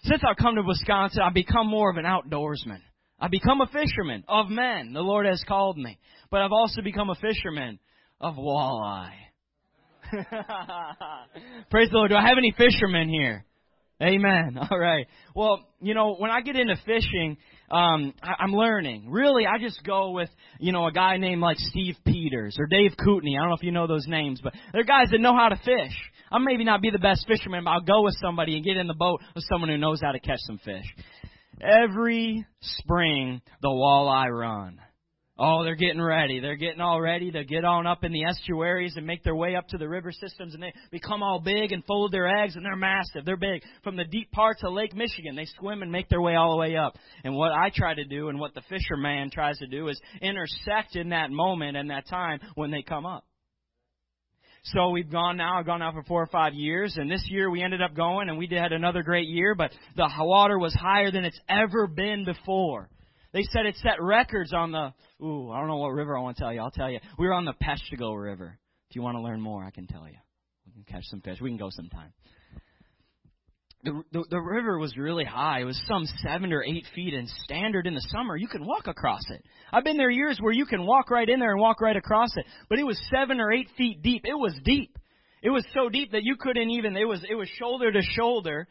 since 0.04 0.22
I've 0.26 0.38
come 0.38 0.54
to 0.54 0.62
Wisconsin, 0.62 1.20
I've 1.22 1.34
become 1.34 1.66
more 1.68 1.90
of 1.90 1.98
an 1.98 2.06
outdoorsman. 2.06 2.80
I've 3.20 3.30
become 3.30 3.60
a 3.60 3.66
fisherman 3.66 4.24
of 4.26 4.48
men. 4.48 4.94
The 4.94 5.02
Lord 5.02 5.26
has 5.26 5.44
called 5.46 5.76
me. 5.76 5.98
But 6.30 6.40
I've 6.40 6.52
also 6.52 6.80
become 6.80 7.10
a 7.10 7.14
fisherman 7.14 7.78
of 8.22 8.36
walleye. 8.36 9.12
Praise 11.70 11.90
the 11.90 11.96
Lord. 11.98 12.10
Do 12.10 12.16
I 12.16 12.26
have 12.26 12.38
any 12.38 12.54
fishermen 12.56 13.10
here? 13.10 13.44
Amen. 14.02 14.58
All 14.70 14.78
right. 14.78 15.06
Well, 15.34 15.66
you 15.80 15.94
know, 15.94 16.14
when 16.16 16.30
I 16.30 16.40
get 16.40 16.56
into 16.56 16.76
fishing, 16.86 17.36
um, 17.70 18.14
I, 18.22 18.34
I'm 18.40 18.52
learning. 18.52 19.10
Really, 19.10 19.46
I 19.46 19.58
just 19.58 19.82
go 19.84 20.10
with, 20.10 20.30
you 20.60 20.72
know, 20.72 20.86
a 20.86 20.92
guy 20.92 21.16
named 21.16 21.40
like 21.40 21.58
Steve 21.58 21.96
Peters 22.06 22.56
or 22.58 22.66
Dave 22.66 22.92
Kootney. 22.92 23.36
I 23.36 23.40
don't 23.40 23.48
know 23.48 23.56
if 23.56 23.62
you 23.62 23.72
know 23.72 23.86
those 23.86 24.06
names, 24.06 24.40
but 24.42 24.54
they're 24.72 24.84
guys 24.84 25.08
that 25.10 25.20
know 25.20 25.34
how 25.34 25.48
to 25.48 25.56
fish. 25.56 25.96
I 26.30 26.38
maybe 26.38 26.64
not 26.64 26.82
be 26.82 26.90
the 26.90 26.98
best 26.98 27.26
fisherman, 27.26 27.64
but 27.64 27.70
I'll 27.70 27.80
go 27.80 28.02
with 28.02 28.14
somebody 28.20 28.56
and 28.56 28.64
get 28.64 28.76
in 28.76 28.86
the 28.86 28.94
boat 28.94 29.20
with 29.34 29.44
someone 29.50 29.70
who 29.70 29.78
knows 29.78 30.00
how 30.00 30.12
to 30.12 30.20
catch 30.20 30.40
some 30.40 30.58
fish. 30.58 30.84
Every 31.60 32.46
spring, 32.60 33.40
the 33.62 33.68
walleye 33.68 34.30
run. 34.30 34.78
Oh, 35.40 35.62
they're 35.62 35.76
getting 35.76 36.02
ready. 36.02 36.40
They're 36.40 36.56
getting 36.56 36.80
all 36.80 37.00
ready 37.00 37.30
to 37.30 37.44
get 37.44 37.64
on 37.64 37.86
up 37.86 38.02
in 38.02 38.10
the 38.10 38.24
estuaries 38.24 38.94
and 38.96 39.06
make 39.06 39.22
their 39.22 39.36
way 39.36 39.54
up 39.54 39.68
to 39.68 39.78
the 39.78 39.88
river 39.88 40.10
systems, 40.10 40.54
and 40.54 40.60
they 40.62 40.72
become 40.90 41.22
all 41.22 41.40
big 41.40 41.70
and 41.70 41.84
fold 41.84 42.10
their 42.10 42.26
eggs, 42.26 42.56
and 42.56 42.64
they're 42.64 42.74
massive. 42.74 43.24
They're 43.24 43.36
big. 43.36 43.62
From 43.84 43.94
the 43.94 44.04
deep 44.04 44.32
parts 44.32 44.62
of 44.64 44.72
Lake 44.72 44.96
Michigan, 44.96 45.36
they 45.36 45.46
swim 45.60 45.82
and 45.82 45.92
make 45.92 46.08
their 46.08 46.20
way 46.20 46.34
all 46.34 46.50
the 46.50 46.56
way 46.58 46.76
up. 46.76 46.96
And 47.22 47.36
what 47.36 47.52
I 47.52 47.70
try 47.72 47.94
to 47.94 48.04
do, 48.04 48.30
and 48.30 48.40
what 48.40 48.54
the 48.54 48.62
fisherman 48.68 49.30
tries 49.30 49.58
to 49.58 49.68
do, 49.68 49.86
is 49.86 50.00
intersect 50.20 50.96
in 50.96 51.10
that 51.10 51.30
moment 51.30 51.76
and 51.76 51.90
that 51.90 52.08
time 52.08 52.40
when 52.56 52.72
they 52.72 52.82
come 52.82 53.06
up. 53.06 53.24
So 54.64 54.90
we've 54.90 55.10
gone 55.10 55.36
now, 55.36 55.60
I've 55.60 55.66
gone 55.66 55.78
now 55.78 55.92
for 55.92 56.02
four 56.02 56.20
or 56.20 56.26
five 56.26 56.52
years, 56.52 56.96
and 56.96 57.08
this 57.08 57.24
year 57.30 57.48
we 57.48 57.62
ended 57.62 57.80
up 57.80 57.94
going 57.94 58.28
and 58.28 58.38
we 58.38 58.48
had 58.50 58.72
another 58.72 59.04
great 59.04 59.28
year, 59.28 59.54
but 59.54 59.70
the 59.94 60.08
water 60.18 60.58
was 60.58 60.74
higher 60.74 61.12
than 61.12 61.24
it's 61.24 61.40
ever 61.48 61.86
been 61.86 62.24
before. 62.24 62.90
They 63.32 63.42
said 63.52 63.66
it 63.66 63.76
set 63.76 64.00
records 64.00 64.52
on 64.52 64.72
the, 64.72 64.92
ooh, 65.22 65.50
I 65.50 65.58
don't 65.58 65.68
know 65.68 65.76
what 65.76 65.90
river 65.90 66.16
I 66.16 66.20
want 66.22 66.36
to 66.36 66.42
tell 66.42 66.52
you. 66.52 66.60
I'll 66.60 66.70
tell 66.70 66.90
you. 66.90 67.00
We 67.18 67.26
were 67.26 67.34
on 67.34 67.44
the 67.44 67.54
Peshtigo 67.62 68.20
River. 68.20 68.58
If 68.88 68.96
you 68.96 69.02
want 69.02 69.16
to 69.16 69.22
learn 69.22 69.40
more, 69.40 69.62
I 69.64 69.70
can 69.70 69.86
tell 69.86 70.06
you. 70.06 70.16
We 70.66 70.72
can 70.72 70.84
catch 70.84 71.04
some 71.04 71.20
fish. 71.20 71.38
We 71.40 71.50
can 71.50 71.58
go 71.58 71.68
sometime. 71.70 72.12
the, 73.84 74.02
the 74.12 74.24
the 74.30 74.40
river 74.40 74.78
was 74.78 74.96
really 74.96 75.24
high. 75.24 75.60
It 75.60 75.64
was 75.64 75.80
some 75.86 76.04
seven 76.22 76.52
or 76.52 76.64
eight 76.64 76.84
feet, 76.94 77.14
and 77.14 77.28
standard 77.44 77.86
in 77.86 77.94
the 77.94 78.06
summer, 78.10 78.36
you 78.36 78.48
can 78.48 78.66
walk 78.66 78.86
across 78.86 79.22
it. 79.30 79.44
I've 79.72 79.84
been 79.84 79.96
there 79.96 80.10
years 80.10 80.38
where 80.40 80.52
you 80.52 80.66
can 80.66 80.84
walk 80.84 81.10
right 81.10 81.28
in 81.28 81.38
there 81.38 81.52
and 81.52 81.60
walk 81.60 81.80
right 81.80 81.96
across 81.96 82.30
it, 82.36 82.44
but 82.68 82.78
it 82.78 82.84
was 82.84 83.00
seven 83.14 83.40
or 83.40 83.52
eight 83.52 83.68
feet 83.76 84.02
deep. 84.02 84.22
It 84.24 84.34
was 84.34 84.54
deep. 84.64 84.98
It 85.42 85.50
was 85.50 85.64
so 85.74 85.88
deep 85.88 86.12
that 86.12 86.24
you 86.24 86.36
couldn't 86.38 86.70
even. 86.70 86.96
It 86.96 87.06
was 87.06 87.24
it 87.28 87.34
was 87.34 87.48
shoulder 87.58 87.92
to 87.92 88.02
shoulder, 88.02 88.66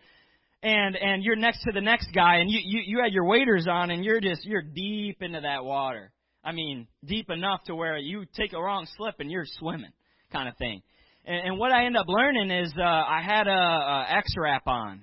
and 0.63 0.95
and 0.95 1.23
you're 1.23 1.35
next 1.35 1.63
to 1.63 1.71
the 1.71 1.81
next 1.81 2.09
guy, 2.13 2.37
and 2.37 2.49
you 2.49 2.59
you 2.63 2.81
you 2.85 3.03
had 3.03 3.13
your 3.13 3.25
waders 3.25 3.67
on, 3.69 3.91
and 3.91 4.03
you're 4.03 4.21
just 4.21 4.45
you're 4.45 4.61
deep 4.61 5.21
into 5.21 5.41
that 5.41 5.63
water. 5.63 6.11
I 6.43 6.51
mean, 6.51 6.87
deep 7.05 7.29
enough 7.29 7.63
to 7.65 7.75
where 7.75 7.97
you 7.97 8.25
take 8.35 8.53
a 8.53 8.61
wrong 8.61 8.87
slip 8.97 9.15
and 9.19 9.29
you're 9.29 9.45
swimming, 9.59 9.91
kind 10.31 10.47
of 10.47 10.55
thing. 10.57 10.81
And, 11.25 11.47
and 11.49 11.59
what 11.59 11.73
I 11.73 11.85
end 11.85 11.97
up 11.97 12.05
learning 12.07 12.51
is 12.51 12.73
uh, 12.77 12.83
I 12.83 13.21
had 13.21 13.47
a, 13.47 13.51
a 13.51 14.05
X-Rap 14.17 14.63
on. 14.65 15.01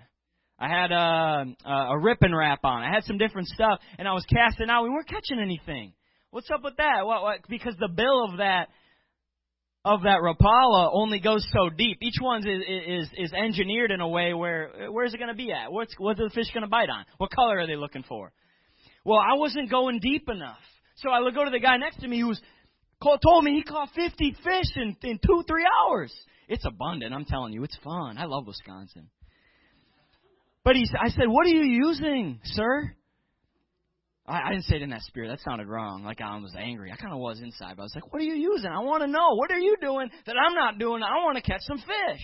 I 0.59 0.69
had 0.69 0.91
a, 0.91 1.45
a 1.65 1.73
a 1.93 1.99
Ripping 1.99 2.35
Rap 2.35 2.61
on. 2.65 2.83
I 2.83 2.91
had 2.93 3.05
some 3.05 3.19
different 3.19 3.49
stuff, 3.49 3.79
and 3.99 4.09
I 4.09 4.13
was 4.13 4.25
casting 4.25 4.71
out. 4.71 4.85
We 4.85 4.91
weren't 4.91 5.09
catching 5.09 5.39
anything. 5.41 5.93
What's 6.31 6.51
up 6.51 6.65
with 6.65 6.77
that? 6.79 7.05
What, 7.05 7.23
what? 7.23 7.41
Because 7.49 7.75
the 7.79 7.89
bill 7.89 8.25
of 8.25 8.39
that 8.39 8.69
of 9.85 10.03
that 10.03 10.21
Rapala 10.23 10.91
only 10.93 11.21
goes 11.21 11.47
so 11.53 11.69
deep. 11.69 11.99
Each 12.01 12.19
one 12.21 12.47
is 12.47 12.63
is 12.67 13.09
is 13.19 13.33
engineered 13.33 13.91
in 13.91 14.01
a 14.01 14.09
way 14.09 14.33
where 14.33 14.89
where's 14.91 15.13
it 15.13 15.19
going 15.19 15.29
to 15.29 15.35
be 15.35 15.53
at? 15.53 15.71
What's 15.71 15.95
what's 15.99 16.19
the 16.19 16.31
fish 16.35 16.47
going 16.55 16.63
to 16.63 16.69
bite 16.69 16.89
on? 16.89 17.05
What 17.19 17.31
color 17.31 17.59
are 17.59 17.67
they 17.67 17.77
looking 17.77 18.03
for? 18.03 18.33
Well, 19.05 19.19
I 19.19 19.35
wasn't 19.37 19.71
going 19.71 20.01
deep 20.01 20.29
enough, 20.29 20.59
so 20.97 21.11
I 21.11 21.21
would 21.21 21.35
go 21.35 21.45
to 21.45 21.51
the 21.51 21.61
guy 21.61 21.77
next 21.77 22.01
to 22.01 22.09
me 22.09 22.21
who's 22.21 22.41
told 23.23 23.45
me 23.45 23.53
he 23.53 23.63
caught 23.63 23.91
50 23.95 24.37
fish 24.43 24.77
in 24.77 24.97
in 25.03 25.19
two 25.19 25.45
three 25.47 25.67
hours. 25.67 26.15
It's 26.49 26.65
abundant. 26.65 27.13
I'm 27.13 27.27
telling 27.27 27.53
you, 27.53 27.65
it's 27.65 27.79
fun. 27.85 28.17
I 28.17 28.25
love 28.25 28.47
Wisconsin. 28.47 29.11
But 30.65 30.77
he, 30.77 30.87
I 30.99 31.09
said, 31.09 31.29
"What 31.29 31.47
are 31.47 31.51
you 31.51 31.65
using, 31.65 32.41
sir?" 32.45 32.95
I, 34.27 34.41
I 34.47 34.51
didn't 34.51 34.65
say 34.65 34.77
it 34.77 34.83
in 34.83 34.91
that 34.91 35.03
spirit. 35.03 35.29
That 35.29 35.41
sounded 35.41 35.69
wrong. 35.69 36.05
Like 36.05 36.21
I 36.21 36.37
was 36.39 36.55
angry. 36.59 36.93
I 36.93 36.97
kind 36.97 37.13
of 37.13 37.19
was 37.19 37.41
inside. 37.41 37.77
But 37.77 37.83
I 37.83 37.85
was 37.85 37.95
like, 37.95 38.13
"What 38.13 38.23
are 38.23 38.25
you 38.25 38.35
using? 38.35 38.71
I 38.71 38.81
want 38.81 39.03
to 39.03 39.09
know. 39.09 39.35
What 39.35 39.51
are 39.51 39.59
you 39.59 39.77
doing 39.81 40.11
that 40.27 40.37
I'm 40.37 40.55
not 40.55 40.79
doing? 40.79 41.03
I 41.03 41.25
want 41.25 41.37
to 41.37 41.43
catch 41.43 41.63
some 41.63 41.79
fish." 41.79 42.23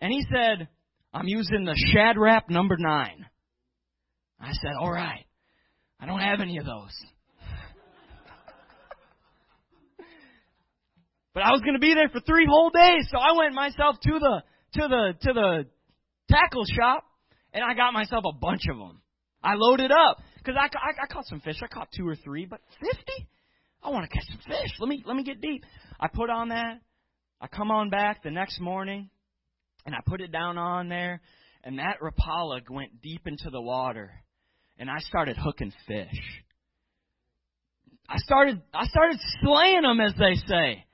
And 0.00 0.12
he 0.12 0.24
said, 0.32 0.68
"I'm 1.12 1.26
using 1.26 1.64
the 1.64 1.76
Shad 1.92 2.16
Rap 2.18 2.48
number 2.50 2.76
nine. 2.78 3.26
I 4.40 4.52
said, 4.52 4.72
"All 4.78 4.92
right. 4.92 5.26
I 6.00 6.06
don't 6.06 6.20
have 6.20 6.40
any 6.40 6.58
of 6.58 6.66
those." 6.66 6.92
but 11.32 11.42
I 11.42 11.52
was 11.52 11.62
going 11.62 11.74
to 11.74 11.80
be 11.80 11.94
there 11.94 12.10
for 12.10 12.20
three 12.20 12.46
whole 12.48 12.70
days, 12.70 13.08
so 13.10 13.18
I 13.18 13.32
went 13.38 13.54
myself 13.54 13.96
to 14.02 14.18
the 14.18 14.42
to 14.74 14.88
the 14.88 15.14
to 15.22 15.32
the 15.32 15.64
tackle 16.30 16.66
shop, 16.66 17.04
and 17.54 17.64
I 17.64 17.72
got 17.74 17.94
myself 17.94 18.24
a 18.26 18.32
bunch 18.38 18.66
of 18.70 18.76
them. 18.76 19.00
I 19.42 19.54
loaded 19.56 19.90
up 19.90 20.18
because 20.44 20.58
I, 20.60 20.66
I 20.66 21.04
I 21.04 21.06
caught 21.12 21.26
some 21.26 21.40
fish. 21.40 21.56
I 21.62 21.66
caught 21.66 21.88
two 21.96 22.06
or 22.06 22.16
three, 22.16 22.46
but 22.46 22.60
fifty. 22.80 23.28
I 23.82 23.90
want 23.90 24.10
to 24.10 24.16
catch 24.16 24.26
some 24.28 24.40
fish. 24.46 24.72
Let 24.78 24.88
me 24.88 25.02
let 25.06 25.16
me 25.16 25.24
get 25.24 25.40
deep. 25.40 25.64
I 26.00 26.08
put 26.08 26.30
on 26.30 26.48
that. 26.50 26.80
I 27.40 27.46
come 27.46 27.70
on 27.70 27.90
back 27.90 28.22
the 28.22 28.30
next 28.30 28.60
morning, 28.60 29.10
and 29.84 29.94
I 29.94 29.98
put 30.06 30.20
it 30.20 30.32
down 30.32 30.58
on 30.58 30.88
there, 30.88 31.20
and 31.62 31.78
that 31.78 31.98
Rapala 32.00 32.60
went 32.70 33.02
deep 33.02 33.26
into 33.26 33.50
the 33.50 33.60
water, 33.60 34.12
and 34.78 34.90
I 34.90 34.98
started 35.00 35.36
hooking 35.36 35.72
fish. 35.86 36.42
I 38.08 38.18
started 38.18 38.60
I 38.72 38.86
started 38.86 39.18
slaying 39.42 39.82
them, 39.82 40.00
as 40.00 40.14
they 40.18 40.34
say. 40.46 40.84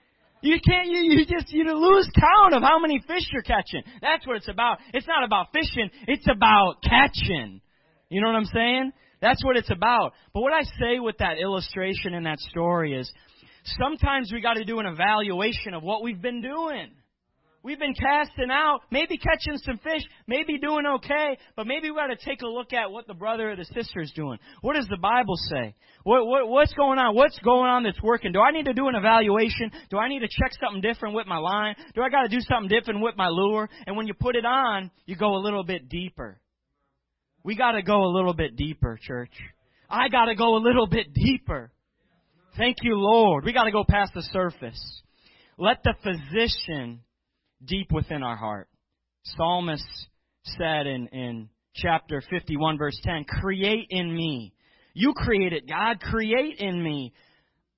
You 0.43 0.57
can't, 0.67 0.89
you, 0.89 1.01
you 1.01 1.27
just, 1.27 1.53
you 1.53 1.65
lose 1.65 2.09
count 2.19 2.55
of 2.55 2.63
how 2.63 2.79
many 2.79 2.99
fish 3.07 3.29
you're 3.31 3.43
catching. 3.43 3.83
That's 4.01 4.27
what 4.27 4.37
it's 4.37 4.49
about. 4.49 4.79
It's 4.95 5.07
not 5.07 5.23
about 5.23 5.49
fishing, 5.53 5.91
it's 6.09 6.27
about 6.31 6.77
catching. 6.83 7.61
You 8.09 8.23
know 8.23 8.29
what 8.29 8.37
I'm 8.37 8.45
saying? 8.47 8.93
That's 9.21 9.45
what 9.45 9.57
it's 9.57 9.71
about. 9.71 10.13
But 10.33 10.41
what 10.41 10.53
I 10.53 10.63
say 10.63 10.99
with 10.99 11.19
that 11.19 11.39
illustration 11.39 12.15
and 12.15 12.27
that 12.27 12.39
story 12.39 12.95
is 12.95 13.11
sometimes 13.79 14.33
we 14.33 14.41
got 14.41 14.55
to 14.55 14.65
do 14.65 14.79
an 14.79 14.87
evaluation 14.87 15.75
of 15.75 15.83
what 15.83 16.03
we've 16.03 16.21
been 16.21 16.41
doing. 16.41 16.91
We've 17.63 17.79
been 17.79 17.93
casting 17.93 18.51
out, 18.51 18.81
maybe 18.91 19.19
catching 19.19 19.59
some 19.59 19.77
fish, 19.79 20.01
maybe 20.27 20.57
doing 20.57 20.87
okay, 20.95 21.37
but 21.57 21.67
maybe 21.67 21.91
we 21.91 21.97
got 21.97 22.07
to 22.07 22.17
take 22.17 22.41
a 22.41 22.47
look 22.47 22.73
at 22.73 22.91
what 22.91 23.07
the 23.07 23.13
brother 23.13 23.51
or 23.51 23.57
the 23.57 23.67
sister 23.67 24.01
is 24.01 24.11
doing. 24.13 24.39
What 24.63 24.77
does 24.77 24.87
the 24.89 24.97
Bible 24.97 25.35
say? 25.51 25.75
What, 26.03 26.27
what, 26.27 26.49
what's 26.49 26.73
going 26.73 26.99
on? 26.99 27.15
What's 27.15 27.39
going 27.41 27.69
on 27.69 27.83
that's 27.83 28.01
working? 28.03 28.33
Do 28.33 28.41
I 28.41 28.51
need 28.51 28.65
to 28.65 28.73
do 28.73 28.89
an 28.89 28.95
evaluation? 28.95 29.71
Do 29.91 29.99
I 29.99 30.09
need 30.09 30.21
to 30.21 30.29
check 30.29 30.53
something 30.59 30.81
different 30.81 31.15
with 31.15 31.27
my 31.27 31.37
line? 31.37 31.75
Do 31.95 32.01
I 32.01 32.09
got 32.09 32.23
to 32.23 32.29
do 32.29 32.41
something 32.41 32.71
different 32.71 33.03
with 33.03 33.17
my 33.19 33.29
lure? 33.29 33.69
And 33.87 33.95
when 33.95 34.07
you 34.07 34.15
put 34.15 34.37
it 34.37 34.47
on, 34.47 34.91
you 35.05 35.15
go 35.15 35.35
a 35.35 35.43
little 35.45 35.63
bit 35.63 35.91
deeper. 35.91 36.40
We 37.43 37.57
got 37.57 37.73
to 37.73 37.83
go 37.83 38.05
a 38.05 38.13
little 38.15 38.35
bit 38.35 38.57
deeper, 38.57 38.99
church. 39.01 39.33
I 39.89 40.09
got 40.09 40.27
to 40.27 40.35
go 40.35 40.57
a 40.57 40.63
little 40.63 40.87
bit 40.87 41.13
deeper. 41.15 41.73
Thank 42.57 42.79
you, 42.83 42.97
Lord. 42.97 43.45
We 43.45 43.53
got 43.53 43.65
to 43.65 43.73
go 43.73 43.85
past 43.89 44.13
the 44.15 44.23
surface. 44.33 45.03
Let 45.57 45.83
the 45.83 45.95
physician 46.03 47.01
deep 47.65 47.91
within 47.93 48.23
our 48.23 48.37
heart. 48.37 48.69
Psalmist 49.23 49.85
said 50.45 50.87
in, 50.87 51.07
in 51.09 51.49
chapter 51.75 52.23
51, 52.31 52.79
verse 52.79 52.99
10, 53.03 53.25
Create 53.25 53.87
in 53.91 54.15
me. 54.15 54.53
You 54.95 55.13
created, 55.15 55.69
God, 55.69 56.01
create 56.01 56.59
in 56.59 56.83
me. 56.83 57.13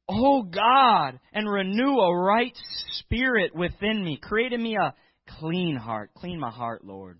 Oh 0.08 0.42
God, 0.42 1.20
and 1.32 1.50
renew 1.50 1.98
a 1.98 2.16
right 2.16 2.56
spirit 2.98 3.54
within 3.54 4.04
me. 4.04 4.18
Create 4.20 4.52
in 4.52 4.62
me 4.62 4.76
a 4.76 4.94
clean 5.38 5.76
heart. 5.76 6.10
Clean 6.14 6.38
my 6.38 6.50
heart, 6.50 6.84
Lord. 6.84 7.18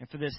And 0.00 0.08
for 0.10 0.18
this 0.18 0.36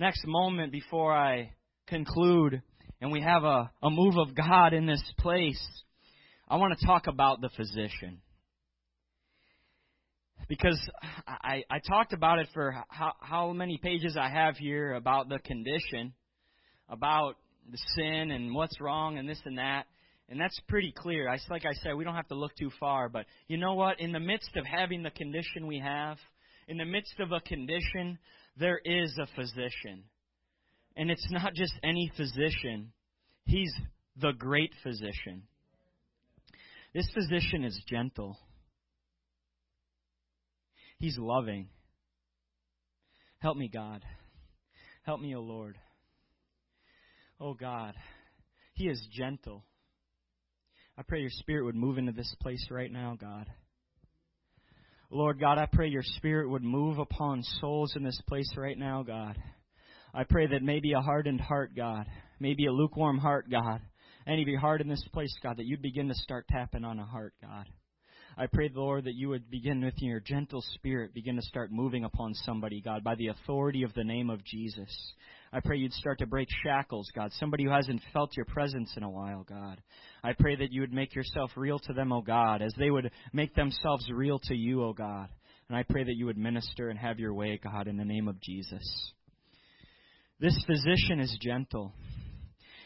next 0.00 0.26
moment 0.26 0.72
before 0.72 1.14
I 1.14 1.52
conclude, 1.86 2.62
and 3.02 3.12
we 3.12 3.20
have 3.20 3.44
a, 3.44 3.70
a 3.82 3.90
move 3.90 4.16
of 4.16 4.34
God 4.34 4.72
in 4.72 4.86
this 4.86 5.02
place, 5.18 5.62
I 6.48 6.56
want 6.56 6.76
to 6.76 6.86
talk 6.86 7.06
about 7.06 7.42
the 7.42 7.50
physician 7.50 8.22
because 10.48 10.80
I, 11.28 11.62
I 11.70 11.78
talked 11.86 12.14
about 12.14 12.38
it 12.38 12.48
for 12.54 12.74
how, 12.88 13.12
how 13.20 13.52
many 13.52 13.76
pages 13.76 14.16
I 14.18 14.30
have 14.30 14.56
here 14.56 14.94
about 14.94 15.28
the 15.28 15.38
condition, 15.38 16.14
about 16.88 17.36
the 17.70 17.78
sin 17.94 18.30
and 18.30 18.54
what's 18.54 18.80
wrong 18.80 19.18
and 19.18 19.28
this 19.28 19.40
and 19.44 19.58
that. 19.58 19.84
And 20.30 20.40
that's 20.40 20.58
pretty 20.66 20.94
clear. 20.96 21.28
I, 21.28 21.36
like 21.50 21.66
I 21.66 21.74
said, 21.74 21.94
we 21.94 22.04
don't 22.04 22.14
have 22.14 22.28
to 22.28 22.34
look 22.34 22.56
too 22.56 22.70
far. 22.80 23.10
But 23.10 23.26
you 23.48 23.58
know 23.58 23.74
what? 23.74 24.00
In 24.00 24.12
the 24.12 24.20
midst 24.20 24.56
of 24.56 24.64
having 24.64 25.02
the 25.02 25.10
condition 25.10 25.66
we 25.66 25.78
have, 25.80 26.16
in 26.68 26.78
the 26.78 26.84
midst 26.84 27.20
of 27.20 27.32
a 27.32 27.40
condition, 27.40 28.18
there 28.60 28.80
is 28.84 29.18
a 29.18 29.26
physician. 29.34 30.04
And 30.96 31.10
it's 31.10 31.26
not 31.30 31.54
just 31.54 31.72
any 31.82 32.12
physician, 32.16 32.92
he's 33.46 33.72
the 34.20 34.32
great 34.32 34.72
physician. 34.82 35.44
This 36.94 37.08
physician 37.14 37.64
is 37.64 37.80
gentle. 37.88 38.36
He's 40.98 41.16
loving. 41.18 41.68
Help 43.38 43.56
me, 43.56 43.68
God. 43.72 44.04
Help 45.04 45.20
me, 45.20 45.34
O 45.34 45.40
Lord. 45.40 45.78
Oh 47.40 47.54
God, 47.54 47.94
He 48.74 48.84
is 48.84 49.00
gentle. 49.12 49.64
I 50.98 51.02
pray 51.02 51.20
your 51.20 51.30
Spirit 51.30 51.64
would 51.64 51.74
move 51.74 51.96
into 51.96 52.12
this 52.12 52.34
place 52.42 52.66
right 52.70 52.92
now, 52.92 53.16
God. 53.18 53.46
Lord 55.12 55.40
God, 55.40 55.58
I 55.58 55.66
pray 55.66 55.88
your 55.88 56.04
Spirit 56.04 56.48
would 56.48 56.62
move 56.62 57.00
upon 57.00 57.42
souls 57.60 57.94
in 57.96 58.04
this 58.04 58.20
place 58.28 58.48
right 58.56 58.78
now, 58.78 59.02
God. 59.02 59.36
I 60.14 60.22
pray 60.22 60.46
that 60.46 60.62
maybe 60.62 60.92
a 60.92 61.00
hardened 61.00 61.40
heart, 61.40 61.72
God, 61.74 62.06
maybe 62.38 62.66
a 62.66 62.72
lukewarm 62.72 63.18
heart, 63.18 63.50
God, 63.50 63.80
any 64.24 64.42
of 64.42 64.46
your 64.46 64.60
heart 64.60 64.80
in 64.80 64.88
this 64.88 65.04
place, 65.12 65.34
God, 65.42 65.56
that 65.56 65.66
you'd 65.66 65.82
begin 65.82 66.06
to 66.08 66.14
start 66.14 66.46
tapping 66.46 66.84
on 66.84 67.00
a 67.00 67.04
heart, 67.04 67.34
God. 67.42 67.66
I 68.38 68.46
pray, 68.46 68.70
Lord, 68.72 69.04
that 69.04 69.16
you 69.16 69.28
would 69.30 69.50
begin 69.50 69.84
with 69.84 69.94
your 69.98 70.20
gentle 70.20 70.62
spirit, 70.74 71.12
begin 71.12 71.34
to 71.34 71.42
start 71.42 71.72
moving 71.72 72.04
upon 72.04 72.32
somebody, 72.34 72.80
God, 72.80 73.02
by 73.02 73.16
the 73.16 73.28
authority 73.28 73.82
of 73.82 73.92
the 73.94 74.04
name 74.04 74.30
of 74.30 74.44
Jesus. 74.44 75.12
I 75.52 75.58
pray 75.60 75.78
you'd 75.78 75.92
start 75.92 76.18
to 76.20 76.26
break 76.26 76.48
shackles, 76.62 77.10
God. 77.14 77.32
Somebody 77.32 77.64
who 77.64 77.70
hasn't 77.70 78.02
felt 78.12 78.36
your 78.36 78.46
presence 78.46 78.92
in 78.96 79.02
a 79.02 79.10
while, 79.10 79.44
God. 79.48 79.82
I 80.22 80.32
pray 80.32 80.54
that 80.54 80.72
you 80.72 80.80
would 80.82 80.92
make 80.92 81.14
yourself 81.14 81.50
real 81.56 81.80
to 81.80 81.92
them, 81.92 82.12
O 82.12 82.16
oh 82.18 82.22
God, 82.22 82.62
as 82.62 82.72
they 82.78 82.90
would 82.90 83.10
make 83.32 83.54
themselves 83.56 84.08
real 84.12 84.38
to 84.44 84.54
you, 84.54 84.82
O 84.82 84.88
oh 84.88 84.92
God. 84.92 85.28
And 85.68 85.76
I 85.76 85.82
pray 85.82 86.04
that 86.04 86.16
you 86.16 86.26
would 86.26 86.38
minister 86.38 86.88
and 86.88 86.98
have 86.98 87.18
your 87.18 87.34
way, 87.34 87.58
God, 87.62 87.88
in 87.88 87.96
the 87.96 88.04
name 88.04 88.28
of 88.28 88.40
Jesus. 88.40 89.12
This 90.38 90.56
physician 90.66 91.18
is 91.18 91.36
gentle. 91.40 91.94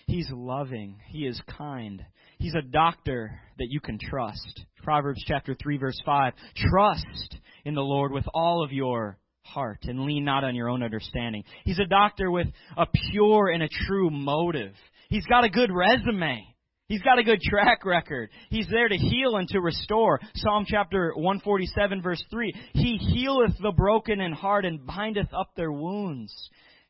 He's 0.06 0.28
loving. 0.32 0.96
He 1.08 1.26
is 1.26 1.40
kind. 1.58 2.02
He's 2.38 2.54
a 2.54 2.62
doctor 2.62 3.40
that 3.58 3.68
you 3.70 3.80
can 3.80 3.98
trust. 3.98 4.64
Proverbs 4.82 5.22
chapter 5.26 5.54
3 5.54 5.76
verse 5.76 6.00
5. 6.04 6.32
Trust 6.56 7.36
in 7.64 7.74
the 7.74 7.80
Lord 7.80 8.12
with 8.12 8.24
all 8.34 8.64
of 8.64 8.72
your 8.72 9.18
heart 9.45 9.80
and 9.84 10.05
lean 10.05 10.24
not 10.24 10.45
on 10.45 10.55
your 10.55 10.68
own 10.68 10.82
understanding. 10.82 11.45
He's 11.64 11.78
a 11.78 11.86
doctor 11.86 12.30
with 12.30 12.49
a 12.76 12.86
pure 13.11 13.49
and 13.49 13.62
a 13.62 13.68
true 13.86 14.11
motive. 14.11 14.74
He's 15.09 15.26
got 15.26 15.45
a 15.45 15.51
good 15.51 15.70
resume. 15.72 16.55
He's 16.86 17.03
got 17.03 17.18
a 17.18 17.22
good 17.22 17.40
track 17.40 17.86
record. 17.86 18.30
He's 18.51 18.68
there 18.68 18.88
to 18.88 18.97
heal 18.97 19.36
and 19.36 19.49
to 19.49 19.61
restore. 19.61 20.20
Psalm 20.34 20.64
chapter 20.66 21.12
147 21.14 22.03
verse 22.03 22.22
3. 22.30 22.53
He 22.74 22.97
healeth 22.97 23.57
the 23.62 23.72
broken 23.72 24.20
in 24.20 24.32
heart 24.32 24.64
and 24.64 24.84
bindeth 24.86 25.32
up 25.32 25.51
their 25.57 25.72
wounds. 25.72 26.32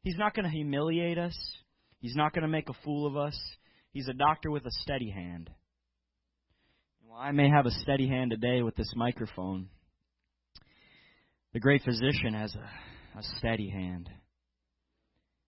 He's 0.03 0.17
not 0.19 0.35
going 0.35 0.45
to 0.45 0.51
humiliate 0.51 1.19
us. 1.19 1.37
He's 2.01 2.17
not 2.17 2.35
going 2.35 2.43
to 2.43 2.49
make 2.49 2.69
a 2.69 2.75
fool 2.85 3.07
of 3.07 3.17
us. 3.17 3.39
He's 3.93 4.09
a 4.09 4.13
doctor 4.13 4.51
with 4.51 4.67
a 4.67 4.71
steady 4.83 5.11
hand. 5.11 5.49
Well, 7.07 7.19
I 7.19 7.31
may 7.31 7.49
have 7.49 7.67
a 7.67 7.71
steady 7.71 8.09
hand 8.09 8.33
today 8.33 8.63
with 8.63 8.75
this 8.75 8.93
microphone. 8.97 9.69
The 11.55 11.61
great 11.61 11.83
physician 11.83 12.35
has 12.35 12.53
a, 12.57 13.19
a 13.19 13.23
steady 13.39 13.71
hand. 13.71 14.11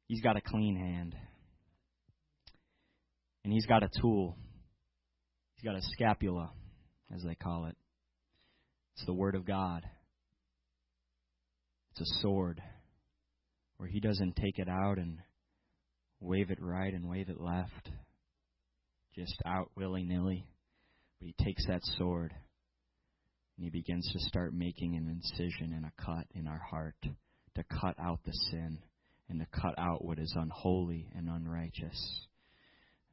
He's 0.06 0.20
got 0.20 0.36
a 0.36 0.40
clean 0.40 0.76
hand. 0.76 1.16
And 3.42 3.52
he's 3.52 3.66
got 3.66 3.82
a 3.82 3.90
tool. 4.00 4.36
He's 5.56 5.68
got 5.68 5.76
a 5.76 5.82
scapula, 5.82 6.52
as 7.12 7.24
they 7.24 7.34
call 7.34 7.66
it. 7.66 7.76
It's 8.94 9.04
the 9.04 9.14
Word 9.14 9.34
of 9.34 9.44
God. 9.44 9.82
It's 11.90 12.00
a 12.02 12.20
sword 12.22 12.62
where 13.78 13.88
he 13.88 13.98
doesn't 13.98 14.36
take 14.36 14.60
it 14.60 14.68
out 14.68 14.98
and 14.98 15.18
wave 16.20 16.52
it 16.52 16.58
right 16.62 16.94
and 16.94 17.10
wave 17.10 17.28
it 17.28 17.40
left, 17.40 17.90
just 19.16 19.34
out 19.44 19.72
willy 19.76 20.04
nilly. 20.04 20.46
But 21.18 21.26
he 21.26 21.44
takes 21.44 21.66
that 21.66 21.80
sword 21.98 22.32
and 23.56 23.64
he 23.64 23.70
begins 23.70 24.08
to 24.12 24.18
start 24.28 24.52
making 24.52 24.96
an 24.96 25.08
incision 25.08 25.72
and 25.72 25.86
a 25.86 26.02
cut 26.02 26.26
in 26.34 26.46
our 26.46 26.58
heart 26.70 26.96
to 27.02 27.64
cut 27.80 27.94
out 27.98 28.20
the 28.24 28.32
sin 28.50 28.78
and 29.28 29.40
to 29.40 29.46
cut 29.60 29.74
out 29.78 30.04
what 30.04 30.18
is 30.18 30.34
unholy 30.36 31.08
and 31.16 31.28
unrighteous. 31.28 32.26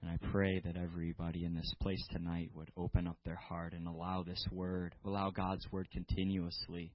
And 0.01 0.11
I 0.11 0.17
pray 0.31 0.61
that 0.65 0.75
everybody 0.75 1.45
in 1.45 1.55
this 1.55 1.73
place 1.81 2.05
tonight 2.11 2.51
would 2.53 2.69
open 2.75 3.07
up 3.07 3.17
their 3.23 3.37
heart 3.37 3.71
and 3.71 3.87
allow 3.87 4.23
this 4.23 4.45
word, 4.51 4.95
allow 5.05 5.29
God's 5.29 5.65
word 5.71 5.87
continuously 5.91 6.93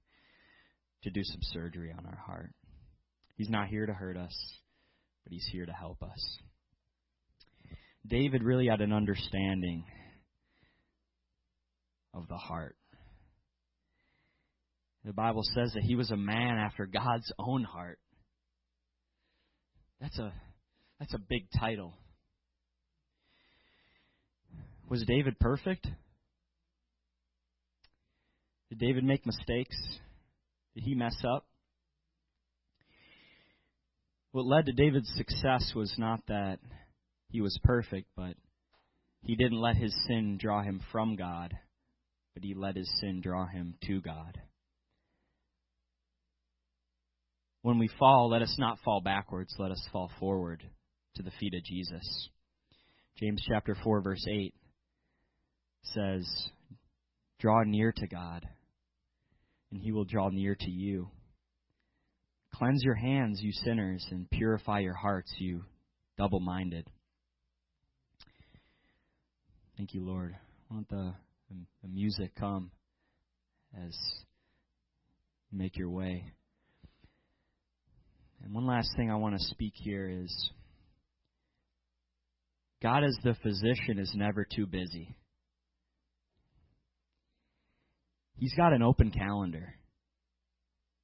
to 1.03 1.09
do 1.09 1.21
some 1.23 1.41
surgery 1.41 1.91
on 1.97 2.05
our 2.05 2.19
heart. 2.23 2.51
He's 3.35 3.49
not 3.49 3.67
here 3.67 3.87
to 3.87 3.93
hurt 3.93 4.15
us, 4.15 4.35
but 5.23 5.33
He's 5.33 5.47
here 5.51 5.65
to 5.65 5.73
help 5.73 6.03
us. 6.03 6.37
David 8.05 8.43
really 8.43 8.67
had 8.67 8.81
an 8.81 8.93
understanding 8.93 9.85
of 12.13 12.27
the 12.27 12.37
heart. 12.37 12.75
The 15.09 15.13
Bible 15.13 15.41
says 15.55 15.71
that 15.73 15.81
he 15.81 15.95
was 15.95 16.11
a 16.11 16.15
man 16.15 16.59
after 16.59 16.85
God's 16.85 17.33
own 17.39 17.63
heart. 17.63 17.97
That's 19.99 20.19
a 20.19 20.31
that's 20.99 21.15
a 21.15 21.17
big 21.17 21.47
title. 21.59 21.95
Was 24.87 25.03
David 25.07 25.39
perfect? 25.39 25.87
Did 28.69 28.77
David 28.77 29.03
make 29.03 29.25
mistakes? 29.25 29.75
Did 30.75 30.83
he 30.83 30.93
mess 30.93 31.17
up? 31.27 31.47
What 34.31 34.45
led 34.45 34.67
to 34.67 34.73
David's 34.73 35.11
success 35.15 35.71
was 35.75 35.91
not 35.97 36.19
that 36.27 36.59
he 37.29 37.41
was 37.41 37.59
perfect, 37.63 38.09
but 38.15 38.35
he 39.23 39.35
didn't 39.35 39.59
let 39.59 39.75
his 39.75 39.91
sin 40.05 40.37
draw 40.39 40.61
him 40.61 40.79
from 40.91 41.15
God, 41.15 41.57
but 42.35 42.43
he 42.43 42.53
let 42.53 42.75
his 42.75 42.91
sin 43.01 43.21
draw 43.21 43.47
him 43.47 43.73
to 43.87 44.01
God. 44.01 44.39
When 47.61 47.77
we 47.77 47.89
fall, 47.99 48.29
let 48.29 48.41
us 48.41 48.55
not 48.57 48.79
fall 48.85 49.01
backwards, 49.01 49.53
let 49.59 49.71
us 49.71 49.87
fall 49.91 50.09
forward 50.19 50.63
to 51.15 51.23
the 51.23 51.31
feet 51.39 51.53
of 51.53 51.63
Jesus. 51.63 52.29
James 53.17 53.43
chapter 53.47 53.75
4 53.83 54.01
verse 54.01 54.25
8 54.29 54.53
says, 55.83 56.49
Draw 57.39 57.63
near 57.63 57.91
to 57.91 58.07
God, 58.07 58.47
and 59.71 59.81
he 59.81 59.91
will 59.91 60.05
draw 60.05 60.29
near 60.29 60.55
to 60.55 60.71
you. 60.71 61.09
Cleanse 62.53 62.81
your 62.83 62.95
hands, 62.95 63.39
you 63.41 63.51
sinners, 63.51 64.05
and 64.09 64.29
purify 64.29 64.79
your 64.79 64.95
hearts, 64.95 65.33
you 65.37 65.63
double 66.17 66.39
minded. 66.39 66.89
Thank 69.77 69.93
you, 69.93 70.03
Lord. 70.03 70.35
Want 70.69 70.89
the, 70.89 71.13
the 71.81 71.87
music 71.87 72.35
come 72.35 72.71
as 73.85 73.95
make 75.51 75.77
your 75.77 75.89
way. 75.89 76.25
And 78.43 78.53
one 78.53 78.65
last 78.65 78.89
thing 78.95 79.11
I 79.11 79.15
want 79.15 79.37
to 79.37 79.45
speak 79.47 79.73
here 79.75 80.09
is 80.09 80.51
God 82.81 83.03
as 83.03 83.17
the 83.23 83.35
physician 83.43 83.99
is 83.99 84.11
never 84.15 84.45
too 84.45 84.65
busy. 84.65 85.15
He's 88.37 88.53
got 88.55 88.71
an 88.71 88.81
open 88.81 89.11
calendar. 89.11 89.75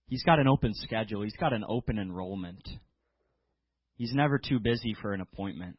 He's 0.08 0.24
got 0.24 0.40
an 0.40 0.48
open 0.48 0.74
schedule. 0.74 1.24
He's 1.24 1.36
got 1.36 1.52
an 1.52 1.66
open 1.68 2.00
enrollment. 2.00 2.66
He's 3.98 4.14
never 4.14 4.40
too 4.40 4.60
busy 4.60 4.96
for 5.02 5.14
an 5.14 5.22
appointment. 5.22 5.78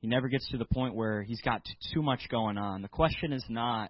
He 0.00 0.06
never 0.06 0.28
gets 0.28 0.48
to 0.50 0.58
the 0.58 0.66
point 0.66 0.94
where 0.94 1.22
he's 1.22 1.40
got 1.40 1.62
too 1.92 2.02
much 2.02 2.28
going 2.30 2.58
on. 2.58 2.82
The 2.82 2.88
question 2.88 3.32
is 3.32 3.44
not 3.48 3.88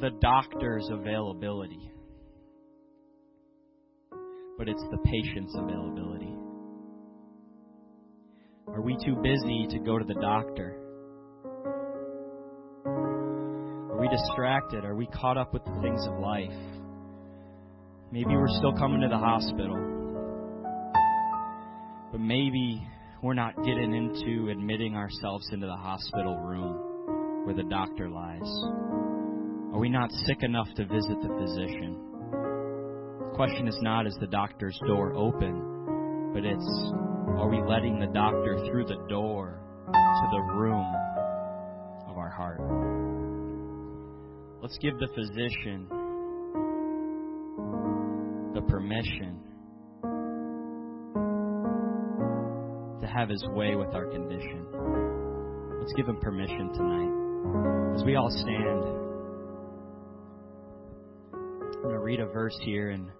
the 0.00 0.10
doctor's 0.20 0.88
availability, 0.90 1.90
but 4.58 4.68
it's 4.68 4.82
the 4.90 4.98
patient's 4.98 5.54
availability. 5.54 6.34
Are 8.68 8.80
we 8.80 8.96
too 9.04 9.16
busy 9.16 9.66
to 9.70 9.78
go 9.78 9.98
to 9.98 10.04
the 10.04 10.14
doctor? 10.14 10.78
Are 12.86 14.00
we 14.00 14.08
distracted? 14.08 14.84
Are 14.84 14.94
we 14.94 15.06
caught 15.06 15.36
up 15.36 15.52
with 15.52 15.64
the 15.64 15.78
things 15.82 16.06
of 16.06 16.18
life? 16.18 16.50
Maybe 18.10 18.36
we're 18.36 18.48
still 18.48 18.72
coming 18.72 19.00
to 19.00 19.08
the 19.08 19.18
hospital. 19.18 19.76
But 22.10 22.20
maybe 22.20 22.86
we're 23.22 23.34
not 23.34 23.56
getting 23.64 23.94
into 23.94 24.50
admitting 24.50 24.96
ourselves 24.96 25.48
into 25.52 25.66
the 25.66 25.76
hospital 25.76 26.36
room 26.36 27.44
where 27.44 27.54
the 27.54 27.62
doctor 27.64 28.08
lies. 28.08 28.48
Are 29.72 29.78
we 29.78 29.88
not 29.88 30.10
sick 30.26 30.42
enough 30.42 30.68
to 30.76 30.84
visit 30.84 31.20
the 31.22 31.28
physician? 31.40 32.11
Question 33.34 33.66
is 33.66 33.78
not 33.80 34.06
is 34.06 34.14
the 34.20 34.26
doctor's 34.26 34.78
door 34.86 35.14
open, 35.14 36.32
but 36.34 36.44
it's 36.44 36.92
are 37.38 37.48
we 37.48 37.62
letting 37.62 37.98
the 37.98 38.06
doctor 38.08 38.62
through 38.66 38.84
the 38.84 39.06
door 39.08 39.58
to 39.86 40.28
the 40.30 40.40
room 40.52 40.86
of 42.08 42.18
our 42.18 42.28
heart? 42.28 42.60
Let's 44.60 44.76
give 44.78 44.98
the 44.98 45.08
physician 45.08 45.88
the 48.54 48.60
permission 48.68 49.40
to 53.00 53.06
have 53.06 53.30
his 53.30 53.44
way 53.48 53.76
with 53.76 53.94
our 53.94 54.06
condition. 54.06 54.66
Let's 55.80 55.94
give 55.94 56.06
him 56.06 56.18
permission 56.20 56.70
tonight. 56.74 57.96
As 57.96 58.04
we 58.04 58.14
all 58.14 58.30
stand, 58.30 58.84
I'm 61.32 61.82
going 61.82 61.94
to 61.94 61.98
read 61.98 62.20
a 62.20 62.26
verse 62.26 62.56
here, 62.62 62.90
and 62.90 63.10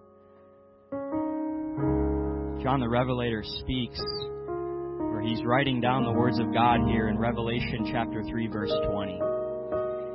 John 2.62 2.78
the 2.78 2.88
Revelator 2.88 3.42
speaks, 3.42 3.98
where 3.98 5.20
he's 5.20 5.42
writing 5.44 5.80
down 5.80 6.04
the 6.04 6.12
words 6.12 6.38
of 6.38 6.54
God 6.54 6.78
here 6.86 7.08
in 7.08 7.18
Revelation 7.18 7.88
chapter 7.90 8.22
3, 8.22 8.46
verse 8.46 8.72
20. 8.88 9.20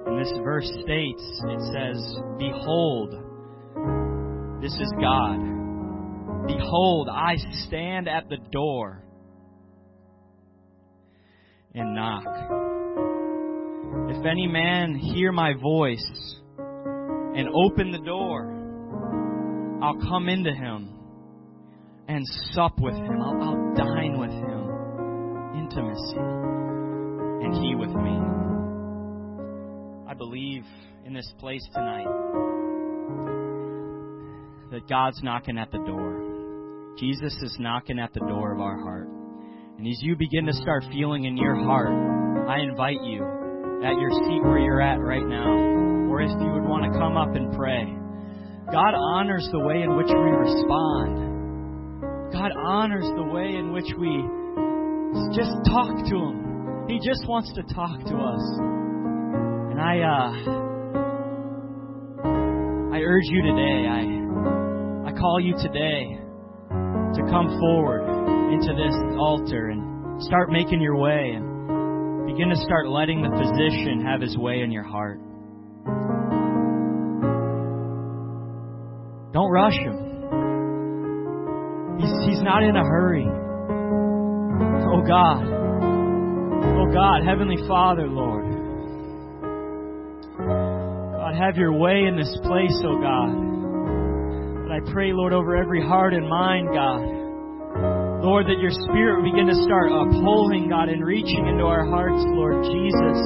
And 0.05 0.17
this 0.17 0.31
verse 0.45 0.67
states, 0.81 1.21
it 1.43 1.59
says, 1.73 2.15
Behold, 2.39 3.11
this 4.61 4.71
is 4.71 4.93
God. 5.01 5.39
Behold, 6.47 7.09
I 7.11 7.35
stand 7.65 8.07
at 8.07 8.29
the 8.29 8.37
door 8.49 9.03
and 11.73 11.93
knock. 11.93 12.23
If 14.09 14.25
any 14.25 14.47
man 14.47 14.95
hear 14.95 15.33
my 15.33 15.51
voice 15.61 16.39
and 16.57 17.49
open 17.49 17.91
the 17.91 17.99
door, 18.05 18.53
I'll 19.83 19.99
come 20.09 20.29
into 20.29 20.53
him 20.53 20.96
and 22.07 22.23
sup 22.53 22.79
with 22.79 22.95
him. 22.95 23.21
I'll, 23.21 23.41
I'll 23.41 23.75
dine 23.75 24.19
with 24.19 24.31
him. 24.31 25.59
Intimacy. 25.59 26.17
And 27.43 27.53
he 27.53 27.75
with 27.75 27.89
me 27.89 28.37
I 30.07 30.13
believe 30.13 30.63
in 31.05 31.13
this 31.13 31.29
place 31.37 31.61
tonight 31.73 32.07
that 34.71 34.87
God's 34.87 35.21
knocking 35.21 35.57
at 35.57 35.69
the 35.69 35.79
door. 35.79 36.95
Jesus 36.97 37.35
is 37.41 37.53
knocking 37.59 37.99
at 37.99 38.13
the 38.13 38.21
door 38.21 38.53
of 38.53 38.61
our 38.61 38.79
heart. 38.79 39.09
And 39.77 39.85
as 39.85 39.99
you 40.01 40.15
begin 40.15 40.45
to 40.45 40.53
start 40.53 40.85
feeling 40.93 41.25
in 41.25 41.35
your 41.35 41.55
heart, 41.55 41.91
I 42.47 42.59
invite 42.59 43.03
you 43.03 43.21
at 43.83 43.99
your 43.99 44.11
seat 44.11 44.41
where 44.43 44.59
you're 44.59 44.81
at 44.81 45.01
right 45.01 45.27
now, 45.27 45.51
or 46.09 46.21
if 46.21 46.31
you 46.31 46.51
would 46.53 46.63
want 46.63 46.85
to 46.85 46.97
come 46.97 47.17
up 47.17 47.35
and 47.35 47.53
pray. 47.53 47.83
God 48.71 48.95
honors 48.95 49.47
the 49.51 49.59
way 49.59 49.81
in 49.81 49.97
which 49.97 50.07
we 50.07 50.13
respond. 50.13 51.26
God 52.31 52.51
honors 52.57 53.05
the 53.15 53.23
way 53.23 53.55
in 53.55 53.71
which 53.71 53.87
we 53.97 54.09
just 55.33 55.51
talk 55.65 55.95
to 56.09 56.15
Him 56.15 56.85
He 56.89 56.99
just 56.99 57.25
wants 57.27 57.51
to 57.53 57.63
talk 57.73 57.99
to 58.05 58.15
us. 58.15 58.43
And 59.71 59.79
I, 59.79 59.99
uh, 60.01 60.31
I 62.93 62.99
urge 62.99 63.25
you 63.27 63.41
today, 63.43 63.87
I, 63.87 65.09
I 65.09 65.11
call 65.13 65.39
you 65.39 65.53
today 65.61 66.19
to 67.15 67.21
come 67.29 67.57
forward 67.59 68.03
into 68.53 68.73
this 68.73 68.95
altar 69.17 69.69
and 69.69 70.21
start 70.23 70.51
making 70.51 70.81
your 70.81 70.97
way 70.97 71.33
and 71.35 72.25
begin 72.27 72.49
to 72.49 72.57
start 72.57 72.89
letting 72.89 73.21
the 73.21 73.29
physician 73.29 74.03
have 74.05 74.21
his 74.21 74.37
way 74.37 74.61
in 74.61 74.71
your 74.71 74.83
heart. 74.83 75.19
Don't 79.33 79.51
rush 79.51 79.75
him. 79.75 80.06
He's, 81.99 82.13
he's 82.29 82.41
not 82.41 82.63
in 82.63 82.75
a 82.75 82.83
hurry. 82.83 83.25
Oh 83.25 85.01
God. 85.05 85.43
Oh 86.77 86.93
God, 86.93 87.25
Heavenly 87.25 87.57
Father, 87.67 88.07
Lord. 88.07 88.45
God, 90.37 91.35
have 91.35 91.57
your 91.57 91.73
way 91.73 92.05
in 92.07 92.15
this 92.15 92.37
place, 92.43 92.79
oh 92.85 93.01
God. 93.01 93.29
And 93.29 94.71
I 94.71 94.79
pray, 94.91 95.11
Lord, 95.11 95.33
over 95.33 95.55
every 95.55 95.81
heart 95.81 96.13
and 96.13 96.27
mind, 96.27 96.69
God. 96.73 98.23
Lord, 98.23 98.47
that 98.47 98.59
your 98.59 98.71
spirit 98.71 99.23
begin 99.23 99.47
to 99.47 99.55
start 99.63 99.91
upholding, 99.91 100.69
God, 100.69 100.89
and 100.89 101.05
reaching 101.05 101.47
into 101.47 101.63
our 101.63 101.85
hearts, 101.85 102.23
Lord 102.33 102.63
Jesus. 102.65 103.17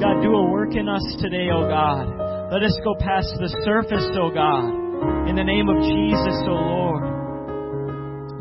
God, 0.00 0.22
do 0.22 0.30
a 0.30 0.50
work 0.50 0.76
in 0.76 0.88
us 0.88 1.02
today, 1.20 1.50
oh 1.50 1.66
God. 1.66 2.52
Let 2.52 2.62
us 2.62 2.76
go 2.84 2.94
past 2.94 3.28
the 3.40 3.50
surface, 3.64 4.06
oh 4.14 4.30
God. 4.30 5.28
In 5.28 5.36
the 5.36 5.44
name 5.44 5.68
of 5.68 5.76
Jesus, 5.82 6.38
oh 6.46 6.54
Lord. 6.54 7.07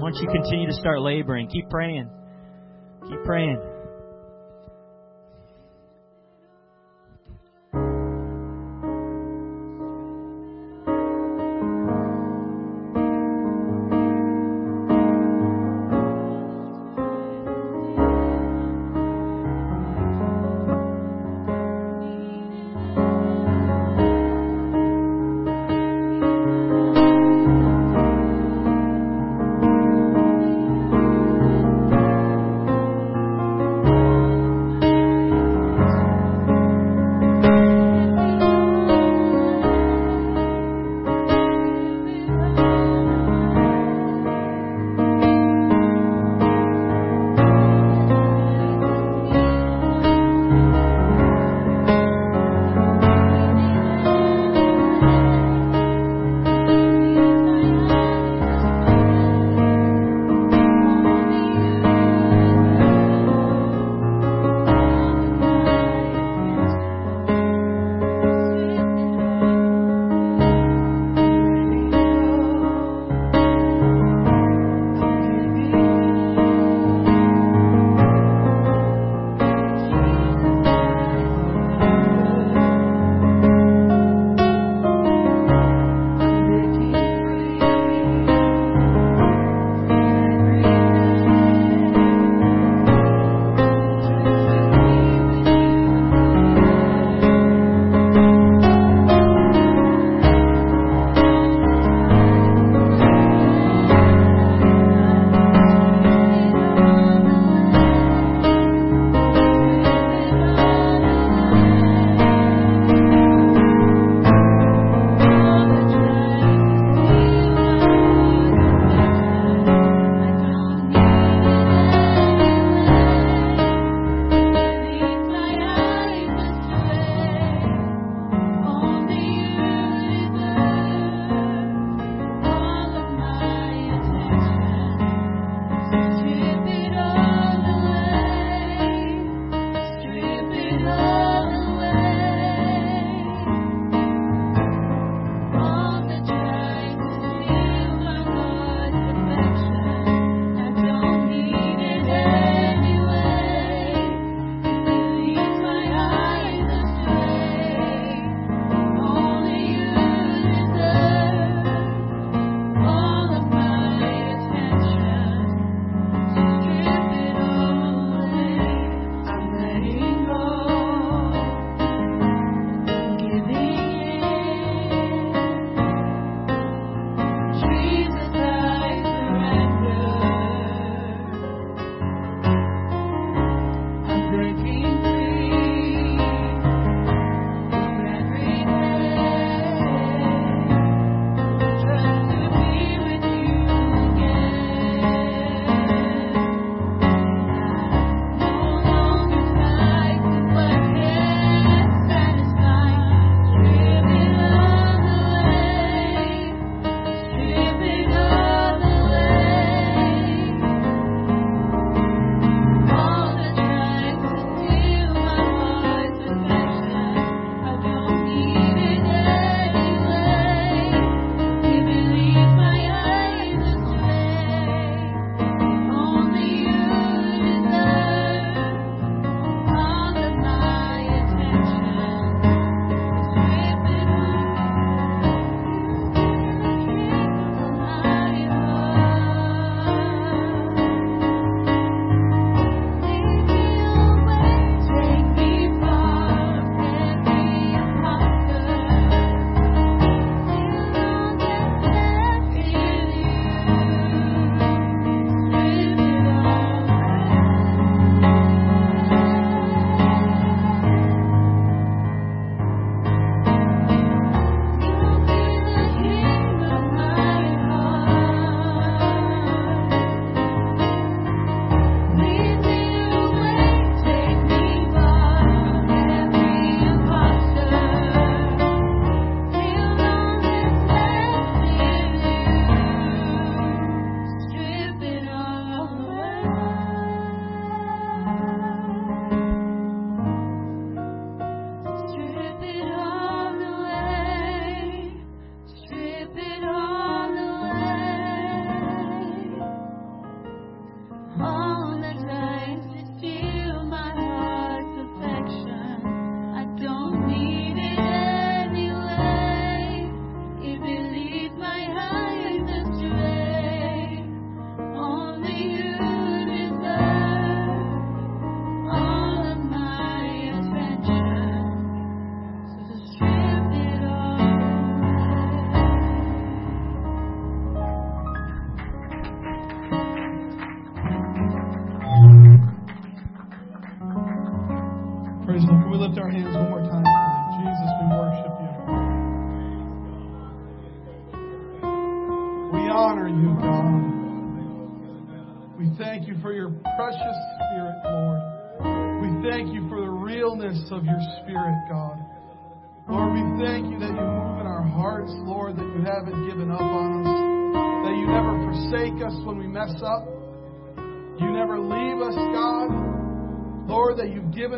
Don't 0.07 0.23
you 0.23 0.29
continue 0.31 0.67
to 0.67 0.73
start 0.73 1.01
laboring? 1.01 1.49
Keep 1.49 1.69
praying. 1.69 2.09
Keep 3.09 3.25
praying. 3.25 3.59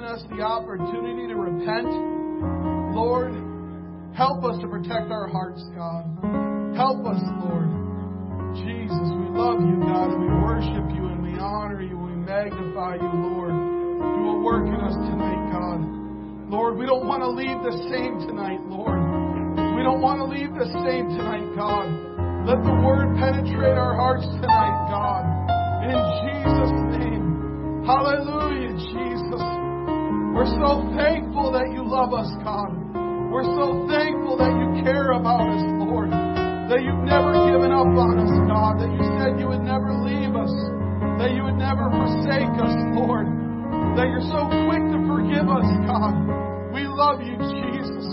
Us 0.10 0.26
the 0.34 0.41
opportunity 0.41 1.30
to 1.30 1.38
repent. 1.38 1.86
Lord, 2.98 3.30
help 4.18 4.41
us 4.41 4.57
to 4.57 4.68
protect 4.68 5.14
our 5.14 5.30
hearts, 5.30 5.61
God. 5.77 6.02
Help 6.73 7.06
us, 7.06 7.22
Lord. 7.45 7.69
Jesus, 8.57 9.06
we 9.14 9.30
love 9.38 9.61
you, 9.61 9.77
God, 9.86 10.10
and 10.10 10.26
we 10.26 10.34
worship 10.41 10.90
you 10.98 11.14
and 11.14 11.22
we 11.22 11.38
honor 11.38 11.86
you 11.86 11.94
and 11.94 12.10
we 12.10 12.18
magnify 12.26 12.98
you, 12.98 13.11
Lord. 13.38 13.53
Do 13.53 14.22
a 14.34 14.38
work 14.41 14.65
in 14.65 14.81
us 14.81 14.98
tonight, 14.98 15.53
God. 15.53 15.86
Lord, 16.49 16.81
we 16.81 16.90
don't 16.90 17.06
want 17.06 17.22
to 17.22 17.30
leave 17.30 17.61
the 17.61 17.77
same 17.94 18.18
tonight, 18.26 18.65
Lord. 18.65 18.98
We 19.77 19.86
don't 19.86 20.02
want 20.02 20.18
to 20.18 20.26
leave 20.26 20.49
the 20.57 20.73
same 20.90 21.14
tonight, 21.14 21.53
God. 21.53 21.86
Let 22.49 22.65
the 22.65 22.73
word 22.81 23.14
penetrate 23.22 23.77
our 23.77 23.94
hearts 23.94 24.26
tonight, 24.41 24.90
God. 24.90 25.22
In 25.86 25.98
Jesus' 26.26 26.73
name. 26.98 27.86
Hallelujah, 27.86 28.73
Jesus. 28.90 29.59
We're 30.40 30.56
so 30.56 30.88
thankful 30.95 31.52
that 31.52 31.68
you 31.76 31.84
love 31.84 32.16
us, 32.16 32.32
God. 32.48 32.72
We're 33.28 33.44
so 33.60 33.84
thankful 33.91 34.40
that 34.40 34.56
you 34.56 34.72
care 34.88 35.11
about 35.11 35.44
us, 35.52 35.68
Lord. 35.84 36.16
That 36.72 36.80
you've 36.80 37.03
never 37.03 37.36
given 37.52 37.76
up 37.76 37.91
on 37.91 38.24
us, 38.24 38.32
God. 38.48 38.80
That 38.80 38.88
you 38.88 39.03
said 39.20 39.36
you 39.36 39.52
would 39.52 39.68
never 39.68 39.91
leave 39.99 40.32
us. 40.40 40.56
That 41.20 41.36
you 41.36 41.44
would 41.44 41.60
never 41.60 41.91
forsake 41.91 42.56
us, 42.56 42.72
Lord. 42.95 43.28
That 43.99 44.07
you're 44.07 44.24
so 44.32 44.48
quick 44.64 44.80
to 44.80 44.99
forgive 45.11 45.44
us, 45.52 45.68
God. 45.84 46.16
We 46.72 46.88
love 46.88 47.20
you, 47.20 47.36
Jesus. 47.36 48.07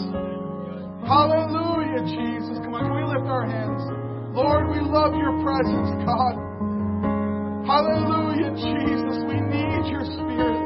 Hallelujah, 1.07 2.11
Jesus. 2.11 2.59
Come 2.59 2.75
on, 2.75 2.91
can 2.91 2.95
we 2.99 3.07
lift 3.07 3.31
our 3.31 3.47
hands? 3.47 3.87
Lord, 4.35 4.67
we 4.75 4.83
love 4.83 5.15
your 5.15 5.31
presence, 5.47 5.95
God. 6.03 6.35
Hallelujah, 7.71 8.51
Jesus. 8.59 9.15
We 9.31 9.39
need 9.39 9.87
your 9.95 10.03
spirit, 10.03 10.66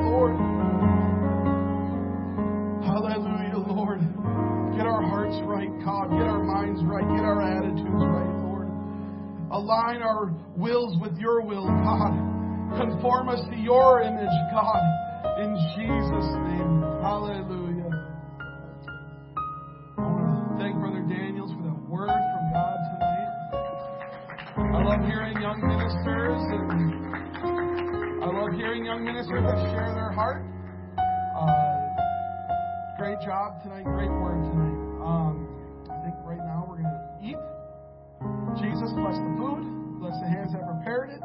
our 10.20 10.32
wills 10.56 10.98
with 11.00 11.16
your 11.16 11.40
will, 11.40 11.64
God. 11.64 12.12
Conform 12.76 13.28
us 13.30 13.40
to 13.48 13.56
your 13.56 14.02
image, 14.02 14.36
God. 14.52 14.84
In 15.40 15.56
Jesus' 15.72 16.28
name. 16.44 16.84
Hallelujah. 17.00 17.88
I 19.96 20.02
want 20.04 20.28
to 20.28 20.62
thank 20.62 20.76
Brother 20.76 21.00
Daniels 21.08 21.52
for 21.56 21.64
the 21.64 21.72
word 21.88 22.12
from 22.12 22.44
God 22.52 22.76
tonight. 22.92 23.32
I 24.60 24.84
love 24.84 25.00
hearing 25.08 25.40
young 25.40 25.60
ministers 25.64 26.42
and 26.52 26.68
I 28.22 28.26
love 28.28 28.52
hearing 28.52 28.84
young 28.84 29.02
ministers 29.02 29.40
that 29.42 29.56
share 29.72 29.94
their 29.94 30.12
heart. 30.12 30.44
Uh, 31.32 31.80
great 32.98 33.20
job 33.24 33.62
tonight, 33.62 33.84
great 33.84 34.10
word 34.10 34.44
tonight. 34.52 34.76
Um, 35.00 35.48
I 35.88 35.96
think 36.04 36.14
right 36.28 36.44
now 36.44 36.66
we're 36.68 36.76
going 36.76 36.92
to 36.92 37.24
eat. 37.24 37.40
Jesus, 38.60 38.92
bless 38.92 39.16
the 39.16 39.32
food, 39.40 39.69
bless 40.00 40.18
the 40.20 40.28
hands 40.28 40.52
that 40.52 40.64
prepared 40.64 41.10
it. 41.10 41.20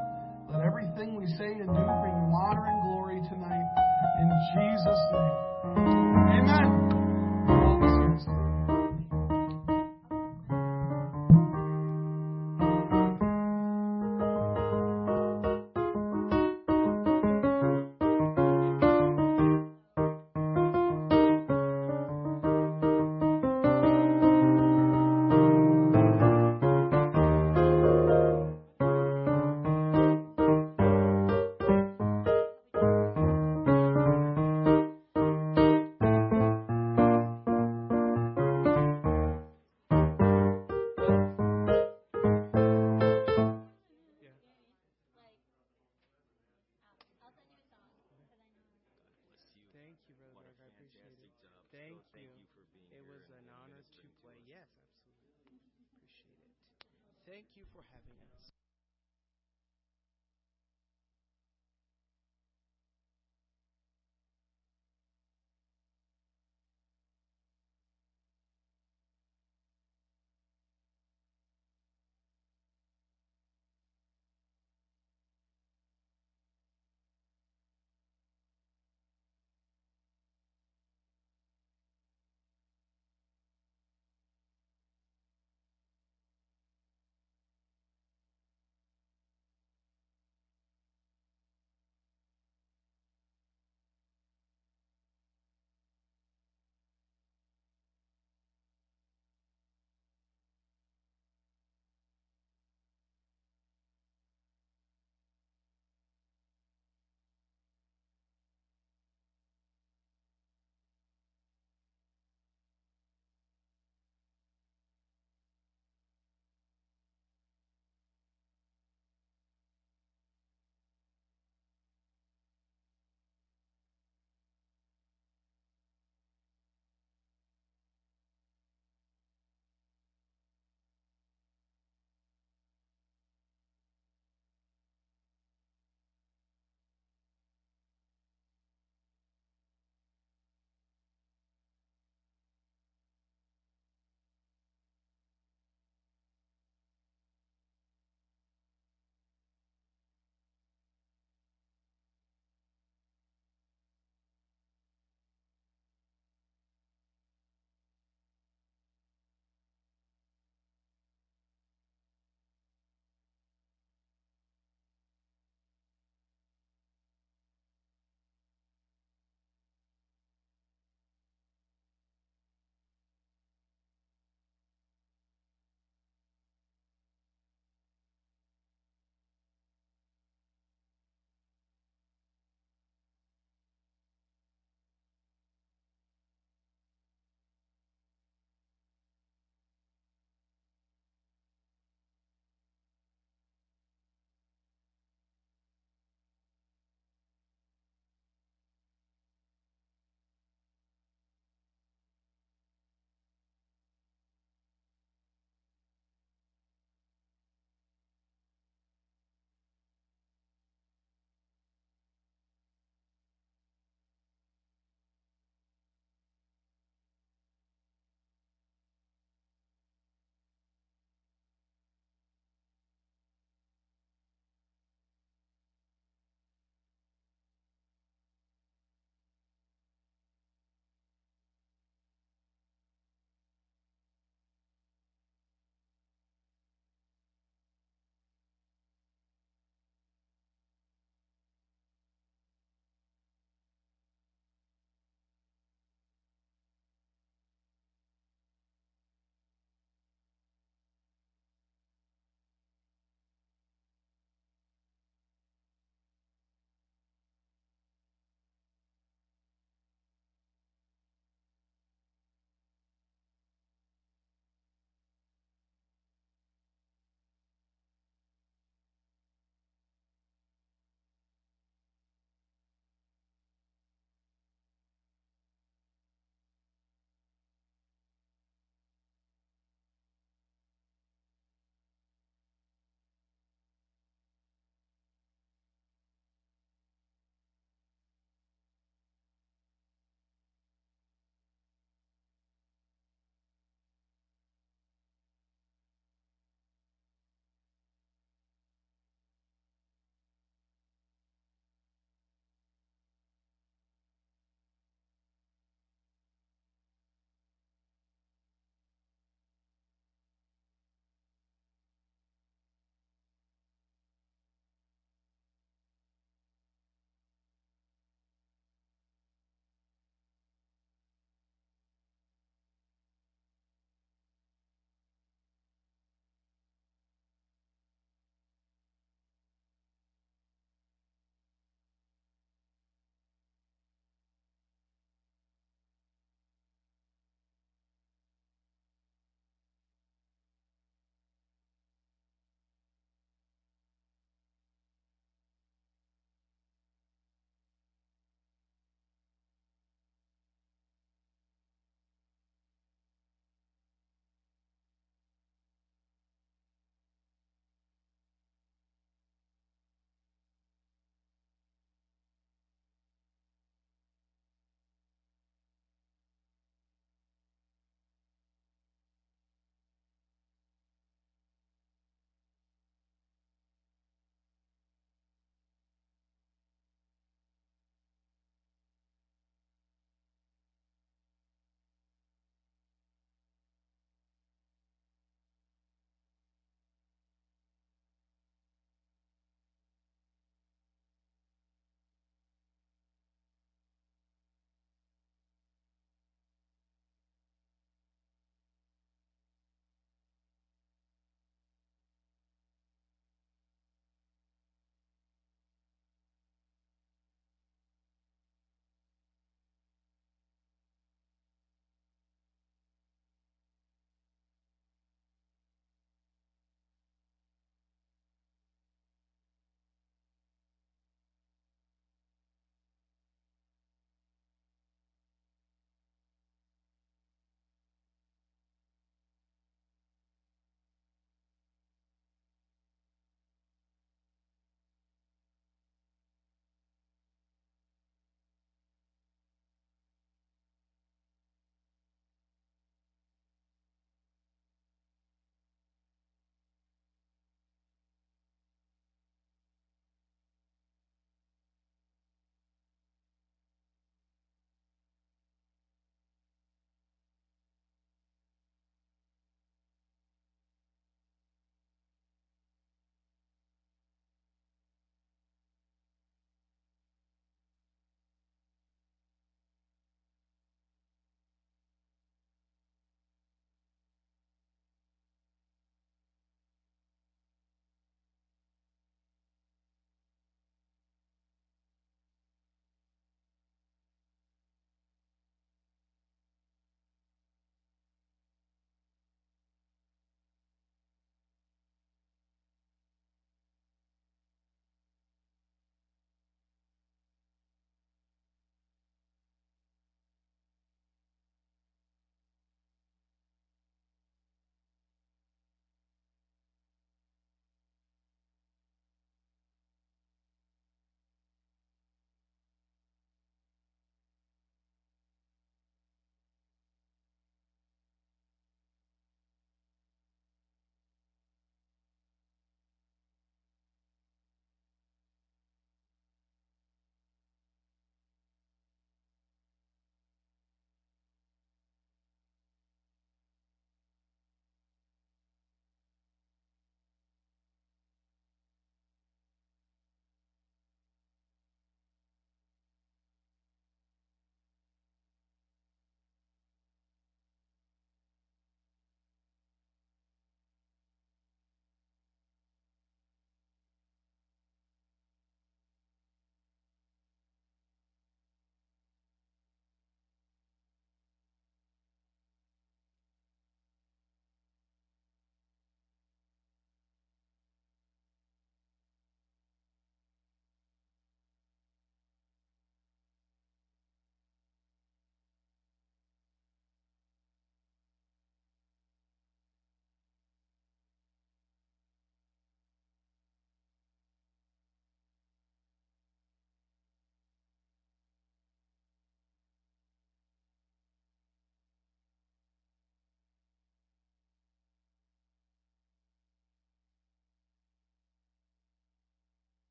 Let 0.52 0.62
everything 0.62 1.16
we 1.16 1.26
say 1.28 1.46
and 1.46 1.68
do 1.68 1.74
bring 1.74 2.14
honor 2.36 2.68
and 2.68 2.82
glory 2.84 3.22
tonight. 3.30 3.66
In 4.20 4.30
Jesus' 4.54 5.00
name. 5.14 5.36
Amen. 6.44 6.86